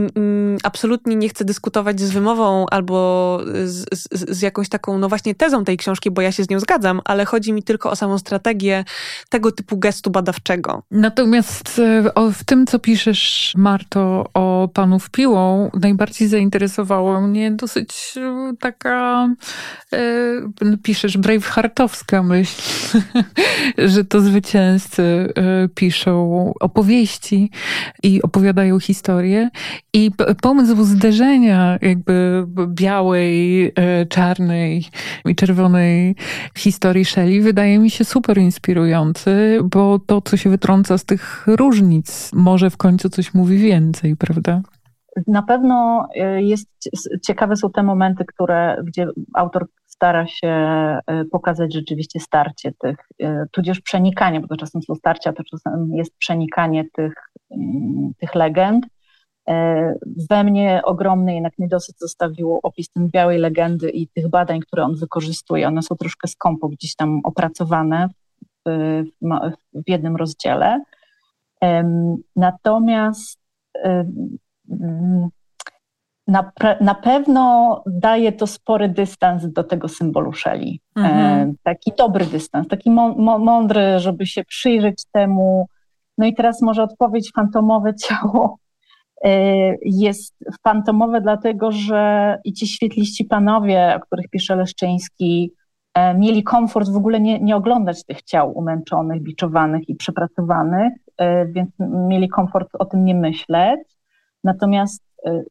absolutnie 0.63 1.17
nie 1.17 1.29
chcę 1.29 1.45
dyskutować 1.45 2.01
z 2.01 2.11
wymową 2.11 2.67
albo 2.71 3.41
z, 3.65 3.85
z, 3.93 4.09
z, 4.31 4.43
jakąś 4.43 4.69
taką, 4.69 4.99
no 4.99 5.09
właśnie 5.09 5.35
tezą 5.35 5.65
tej 5.65 5.77
książki, 5.77 6.11
bo 6.11 6.23
ja 6.23 6.33
się 6.33 6.45
z 6.45 6.51
nią 6.51 6.61
zgadzam, 6.61 7.01
ale 7.05 7.25
chodzi 7.25 7.53
mi 7.53 7.63
tylko 7.63 7.91
o 7.91 7.97
samą 7.97 8.19
strategię 8.19 8.85
tego 9.29 9.53
typu 9.53 9.79
gestu 9.79 10.11
badawczego. 10.11 10.83
Natomiast 10.91 11.81
o, 12.15 12.31
w 12.31 12.45
tym, 12.45 12.67
co 12.67 12.79
piszesz, 12.79 13.53
Marto, 13.57 14.25
o 14.35 14.69
panów 14.75 15.11
piłą, 15.11 15.71
najbardziej 15.81 16.29
zainteresowała 16.29 17.21
mnie 17.21 17.51
dosyć 17.51 18.15
e, 18.17 18.53
taka, 18.61 19.29
e, 19.93 20.79
piszesz, 20.83 21.19
braveheartowska 21.19 22.23
myśl, 22.23 22.63
że 23.93 24.05
to 24.05 24.21
zwycięzcy 24.21 25.33
piszą 25.75 25.96
piszą 25.97 26.53
opowieści 26.61 27.51
i 28.03 28.23
opowiadają 28.23 28.81
historie. 28.81 29.51
I 29.93 30.11
pomysł 30.43 30.85
zderzenia 30.85 31.79
jakby 31.83 32.47
białej, 32.69 33.67
e, 33.75 34.07
czarnej 34.07 34.85
i 35.25 35.35
czerwonej 35.35 36.15
historii 36.57 37.05
Shelley 37.05 37.41
wydaje 37.41 37.79
mi 37.79 37.91
się 37.91 38.05
super 38.05 38.39
inspirujący, 38.39 39.59
bo 39.65 39.99
to, 39.99 40.21
co 40.21 40.37
się 40.37 40.51
wytrąca 40.51 40.99
z 40.99 41.05
tych 41.05 41.47
różnic, 41.47 42.31
może 42.35 42.71
w 42.71 42.77
końcu 42.77 43.09
coś 43.09 43.35
mówi 43.35 43.59
więcej, 43.59 44.17
prawda? 44.17 44.63
Na 45.27 45.43
pewno 45.43 46.07
e, 46.15 46.43
jest 46.43 46.69
ciekawe 47.27 47.57
są 47.57 47.71
te 47.71 47.83
momenty, 47.83 48.25
które, 48.25 48.83
gdzie 48.85 49.07
autor 49.35 49.67
stara 49.87 50.27
się 50.27 50.49
e, 50.49 51.01
pokazać 51.33 51.75
rzeczywiście 51.75 52.21
starcie 52.21 52.73
tych, 52.79 52.97
e, 53.23 53.47
tudzież 53.53 53.81
przenikanie, 53.81 54.41
bo 54.41 54.49
to 54.49 54.57
czasem 54.57 54.83
są 54.83 54.95
starcia, 54.95 55.33
to 55.33 55.43
czasem 55.45 55.91
jest 55.95 56.17
przenikanie 56.19 56.85
tych, 56.93 57.15
mm, 57.51 58.13
tych 58.19 58.35
legend. 58.35 58.87
We 60.31 60.45
mnie 60.45 60.81
ogromny 60.85 61.35
jednak 61.35 61.53
niedosyt 61.59 61.99
zostawiło 61.99 62.61
opis 62.63 62.91
tej 62.91 63.09
białej 63.09 63.39
legendy 63.39 63.91
i 63.91 64.09
tych 64.09 64.29
badań, 64.29 64.61
które 64.61 64.85
on 64.85 64.95
wykorzystuje. 64.97 65.69
One 65.69 65.83
są 65.83 65.97
troszkę 65.97 66.29
skąpo 66.29 66.69
gdzieś 66.69 66.97
tam 66.97 67.21
opracowane 67.25 68.09
w, 68.67 69.03
w 69.75 69.89
jednym 69.91 70.17
rozdziale. 70.17 70.83
Natomiast 72.37 73.41
na, 76.29 76.53
na 76.81 76.95
pewno 76.95 77.83
daje 77.87 78.33
to 78.33 78.47
spory 78.47 78.89
dystans 78.89 79.53
do 79.53 79.65
tego 79.65 79.89
symbolu. 79.89 80.33
E, 80.47 80.79
mhm. 80.97 81.51
E, 81.51 81.53
taki 81.63 81.93
dobry 81.99 82.27
dystans, 82.27 82.69
taki 82.69 82.91
mądry, 82.91 83.99
żeby 83.99 84.27
się 84.27 84.45
przyjrzeć 84.45 85.05
temu. 85.13 85.67
No 86.19 86.27
i 86.27 86.35
teraz 86.35 86.63
może 86.63 86.83
odpowiedź 86.83 87.33
fantomowe 87.33 87.95
ciało 88.09 88.59
e, 89.25 89.31
jest 89.83 90.37
fantomowe 90.65 91.21
dlatego, 91.21 91.73
że 91.73 92.39
i 92.45 92.53
ci 92.53 92.67
świetliści 92.67 93.25
panowie, 93.25 93.95
o 93.97 94.01
których 94.01 94.31
pisze 94.31 94.57
Leszczyński, 94.57 95.53
e, 95.95 96.15
mieli 96.15 96.43
komfort 96.43 96.89
w 96.89 96.97
ogóle 96.97 97.21
nie, 97.21 97.41
nie 97.41 97.57
oglądać 97.57 98.05
tych 98.05 98.23
ciał 98.23 98.53
umęczonych, 98.59 99.23
biczowanych 99.23 99.89
i 99.89 99.95
przepracowanych, 99.95 100.93
więc 101.49 101.71
mieli 102.09 102.29
komfort 102.29 102.69
o 102.79 102.85
tym 102.85 103.05
nie 103.05 103.15
myśleć. 103.15 103.96
Natomiast 104.47 105.03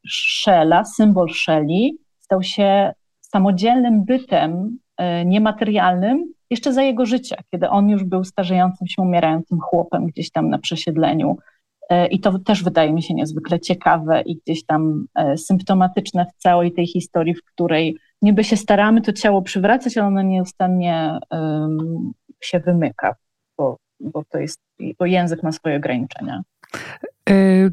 Szela, 0.08 0.86
symbol 0.86 1.30
Szeli, 1.30 1.98
stał 2.20 2.44
się 2.44 2.94
samodzielnym 3.22 4.06
bytem 4.06 4.78
e, 4.98 5.26
niematerialnym 5.26 6.34
jeszcze 6.50 6.74
za 6.74 6.84
jego 6.84 7.06
życia, 7.06 7.36
kiedy 7.52 7.70
on 7.70 7.90
już 7.90 8.04
był 8.04 8.24
starzejącym 8.24 8.88
się, 8.88 9.02
umierającym 9.02 9.60
chłopem 9.60 10.06
gdzieś 10.06 10.32
tam 10.32 10.50
na 10.50 10.60
przesiedleniu. 10.60 11.38
E, 11.90 12.08
I 12.08 12.20
to 12.20 12.40
też 12.40 12.64
wydaje 12.64 12.94
mi 12.94 13.04
się 13.04 13.14
niezwykle 13.14 13.60
ciekawe 13.60 14.22
i 14.22 14.36
gdzieś 14.36 14.66
tam 14.66 15.06
symptomatyczne 15.38 16.26
w 16.26 16.42
całej 16.42 16.74
tej 16.74 16.88
historii, 16.88 17.36
w 17.36 17.44
której 17.44 17.98
niby 18.22 18.44
się 18.44 18.58
staramy 18.58 19.02
to 19.02 19.14
ciało 19.14 19.42
przywracać, 19.42 19.98
ale 19.98 20.08
ono 20.08 20.22
nieustannie 20.22 21.20
um, 21.32 22.12
się 22.42 22.60
wymyka, 22.60 23.16
bo, 23.58 23.78
bo 24.00 24.24
to 24.30 24.38
jest, 24.38 24.62
bo 25.00 25.06
język 25.06 25.44
ma 25.44 25.52
swoje 25.52 25.78
ograniczenia. 25.78 26.42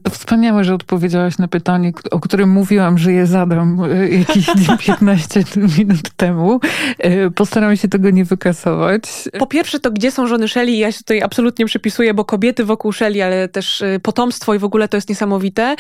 To 0.02 0.10
wspaniałe, 0.10 0.64
że 0.64 0.74
odpowiedziałaś 0.74 1.38
na 1.38 1.48
pytanie, 1.48 1.92
o 2.10 2.20
którym 2.20 2.50
mówiłam, 2.50 2.98
że 2.98 3.12
je 3.12 3.26
zadam 3.26 3.84
e, 3.84 4.08
jakieś 4.08 4.46
15 4.86 5.44
minut 5.78 6.10
temu. 6.16 6.60
E, 6.98 7.30
postaram 7.30 7.76
się 7.76 7.88
tego 7.88 8.10
nie 8.10 8.24
wykasować. 8.24 9.02
Po 9.38 9.46
pierwsze, 9.46 9.80
to 9.80 9.90
gdzie 9.90 10.10
są 10.10 10.26
żony 10.26 10.48
Shelley? 10.48 10.78
Ja 10.78 10.92
się 10.92 10.98
tutaj 10.98 11.22
absolutnie 11.22 11.66
przypisuję, 11.66 12.14
bo 12.14 12.24
kobiety 12.24 12.64
wokół 12.64 12.92
Shelley, 12.92 13.22
ale 13.22 13.48
też 13.48 13.82
potomstwo 14.02 14.54
i 14.54 14.58
w 14.58 14.64
ogóle 14.64 14.88
to 14.88 14.96
jest 14.96 15.08
niesamowite. 15.08 15.76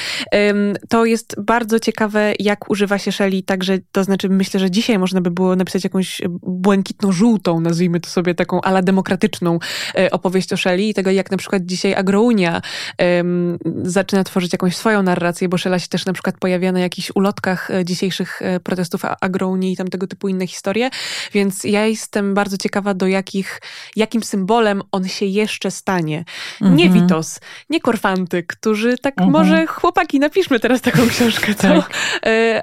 To 0.88 1.04
jest 1.04 1.36
bardzo 1.40 1.80
ciekawe, 1.80 2.32
jak 2.38 2.70
używa 2.70 2.98
się 2.98 3.12
Shelley, 3.12 3.42
także 3.42 3.78
to 3.92 4.04
znaczy 4.04 4.28
myślę, 4.28 4.60
że 4.60 4.70
dzisiaj 4.70 4.98
można 4.98 5.20
by 5.20 5.30
było 5.30 5.56
napisać 5.56 5.84
jakąś 5.84 6.22
błękitno-żółtą, 6.42 7.60
nazwijmy 7.60 8.00
to 8.00 8.10
sobie 8.10 8.34
taką 8.34 8.60
ala 8.60 8.82
demokratyczną 8.82 9.58
opowieść 10.10 10.52
o 10.52 10.56
Shelley 10.56 10.88
i 10.88 10.94
tego, 10.94 11.10
jak 11.10 11.30
na 11.30 11.36
przykład 11.36 11.62
dzisiaj 11.66 11.94
Agrounia 11.94 12.60
zaczyna 13.82 14.24
tworzyć 14.24 14.52
jakąś 14.52 14.76
swoją 14.76 15.02
narrację, 15.02 15.48
bo 15.48 15.58
Szela 15.58 15.78
się 15.78 15.88
też 15.88 16.06
na 16.06 16.12
przykład 16.12 16.38
pojawia 16.38 16.72
na 16.72 16.80
jakichś 16.80 17.10
ulotkach 17.14 17.70
e, 17.70 17.84
dzisiejszych 17.84 18.42
e, 18.42 18.60
protestów 18.60 19.02
Agrounii 19.20 19.72
i 19.72 19.76
tam 19.76 19.88
tego 19.88 20.06
typu 20.06 20.28
inne 20.28 20.46
historie, 20.46 20.90
więc 21.32 21.64
ja 21.64 21.86
jestem 21.86 22.34
bardzo 22.34 22.56
ciekawa, 22.56 22.94
do 22.94 23.06
jakich, 23.06 23.60
jakim 23.96 24.22
symbolem 24.22 24.82
on 24.92 25.08
się 25.08 25.26
jeszcze 25.26 25.70
stanie. 25.70 26.24
Mhm. 26.60 26.76
Nie 26.76 26.90
Witos, 26.90 27.40
nie 27.70 27.80
Korfanty, 27.80 28.42
którzy 28.42 28.98
tak 28.98 29.14
mhm. 29.18 29.32
może 29.32 29.66
chłopaki, 29.66 30.18
napiszmy 30.18 30.60
teraz 30.60 30.80
taką 30.80 31.08
książkę, 31.08 31.54
co? 31.54 31.62
Tak. 31.62 31.90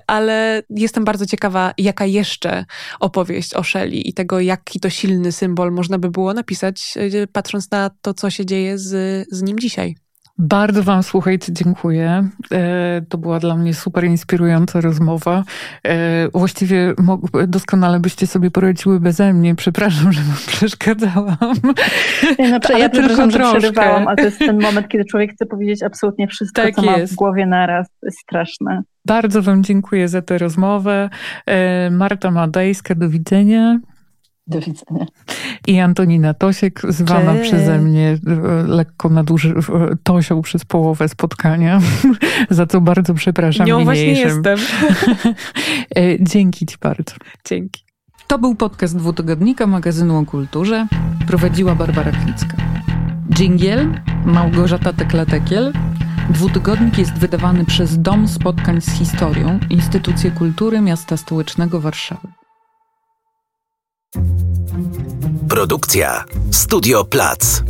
ale 0.08 0.64
jestem 0.70 1.06
bardzo 1.06 1.26
ciekawa, 1.26 1.74
jaka 1.78 2.06
jeszcze 2.06 2.66
opowieść 3.00 3.54
o 3.54 3.64
Szeli 3.64 4.10
i 4.10 4.14
tego, 4.14 4.40
jaki 4.40 4.80
to 4.80 4.90
silny 4.90 5.32
symbol 5.32 5.72
można 5.72 5.98
by 5.98 6.10
było 6.10 6.34
napisać, 6.34 6.94
patrząc 7.32 7.72
na 7.72 7.90
to, 8.02 8.14
co 8.14 8.30
się 8.30 8.46
dzieje 8.46 8.78
z, 8.78 9.28
z 9.32 9.42
nim 9.42 9.60
dzisiaj. 9.60 9.96
Bardzo 10.40 10.84
Wam, 10.84 11.04
słuchajcie, 11.04 11.54
dziękuję. 11.54 12.30
E, 12.52 13.02
to 13.10 13.18
była 13.18 13.40
dla 13.40 13.56
mnie 13.56 13.74
super 13.74 14.04
inspirująca 14.04 14.82
rozmowa. 14.82 15.44
E, 15.84 16.30
właściwie 16.34 16.94
doskonale 17.48 18.00
byście 18.00 18.28
sobie 18.28 18.52
poradziły 18.52 19.00
beze 19.00 19.34
mnie. 19.34 19.56
Przepraszam, 19.56 20.12
że 20.12 20.22
Wam 20.22 20.38
przeszkadzałam. 20.58 21.38
Nie, 22.40 22.52
no, 22.52 22.60
ale 22.70 22.80
ja 22.80 22.90
tylko 22.90 23.32
że 23.32 23.40
przerywałam, 23.40 24.08
ale 24.08 24.18
to 24.18 24.24
jest 24.24 24.40
ten 24.40 24.62
moment, 24.62 24.88
kiedy 24.88 25.06
człowiek 25.06 25.32
chce 25.34 25.46
powiedzieć 25.46 25.84
absolutnie 25.84 26.28
wszystko, 26.28 26.62
tak 26.62 26.76
co 26.76 26.84
jest. 26.84 26.98
ma 26.98 27.08
w 27.08 27.16
głowie 27.16 27.46
naraz. 27.46 27.88
To 27.88 28.08
jest 28.08 28.20
straszne. 28.20 28.82
Bardzo 29.06 29.42
Wam 29.42 29.64
dziękuję 29.64 30.08
za 30.08 30.22
tę 30.22 30.38
rozmowę. 30.38 31.10
E, 31.46 31.90
Marta 31.90 32.32
Madejska, 32.32 32.96
do 32.96 33.10
widzenia. 33.10 33.80
Do 34.50 34.60
widzenia. 34.60 35.06
I 35.68 35.80
Antonina 35.80 36.34
Tosiek, 36.34 36.82
zwana 36.90 37.34
Cześć. 37.34 37.50
przeze 37.50 37.80
mnie 37.80 38.18
e, 38.28 38.64
lekko 38.68 39.10
naduży 39.10 39.50
e, 39.50 39.96
Tosią 40.04 40.42
przez 40.42 40.66
połowę 40.66 41.10
spotkania, 41.10 41.80
za 42.50 42.66
co 42.66 42.82
bardzo 42.82 43.14
przepraszam 43.14 43.68
Nią 43.68 43.84
właśnie 43.84 44.14
jestem. 44.14 44.60
E, 45.96 46.24
dzięki 46.24 46.66
Ci 46.66 46.78
bardzo. 46.82 47.14
Dzięki. 47.46 47.84
To 48.28 48.40
był 48.40 48.56
podcast 48.56 48.98
dwutygodnika 48.98 49.68
magazynu 49.68 50.18
o 50.18 50.26
kulturze. 50.26 50.88
Prowadziła 51.28 51.76
Barbara 51.76 52.12
Klicka. 52.12 52.58
Dżingiel 53.34 54.02
Małgorzata 54.26 54.94
Tekla-Tekiel. 54.94 55.74
Dwutygodnik 56.30 56.98
jest 56.98 57.14
wydawany 57.14 57.66
przez 57.66 58.02
Dom 58.02 58.28
Spotkań 58.28 58.82
z 58.82 58.92
Historią, 58.92 59.60
Instytucję 59.70 60.32
Kultury 60.32 60.82
Miasta 60.82 61.18
Stołecznego 61.18 61.82
Warszawy. 61.82 62.39
Produkcja 65.50 66.24
Studio 66.52 67.06
Plac. 67.06 67.64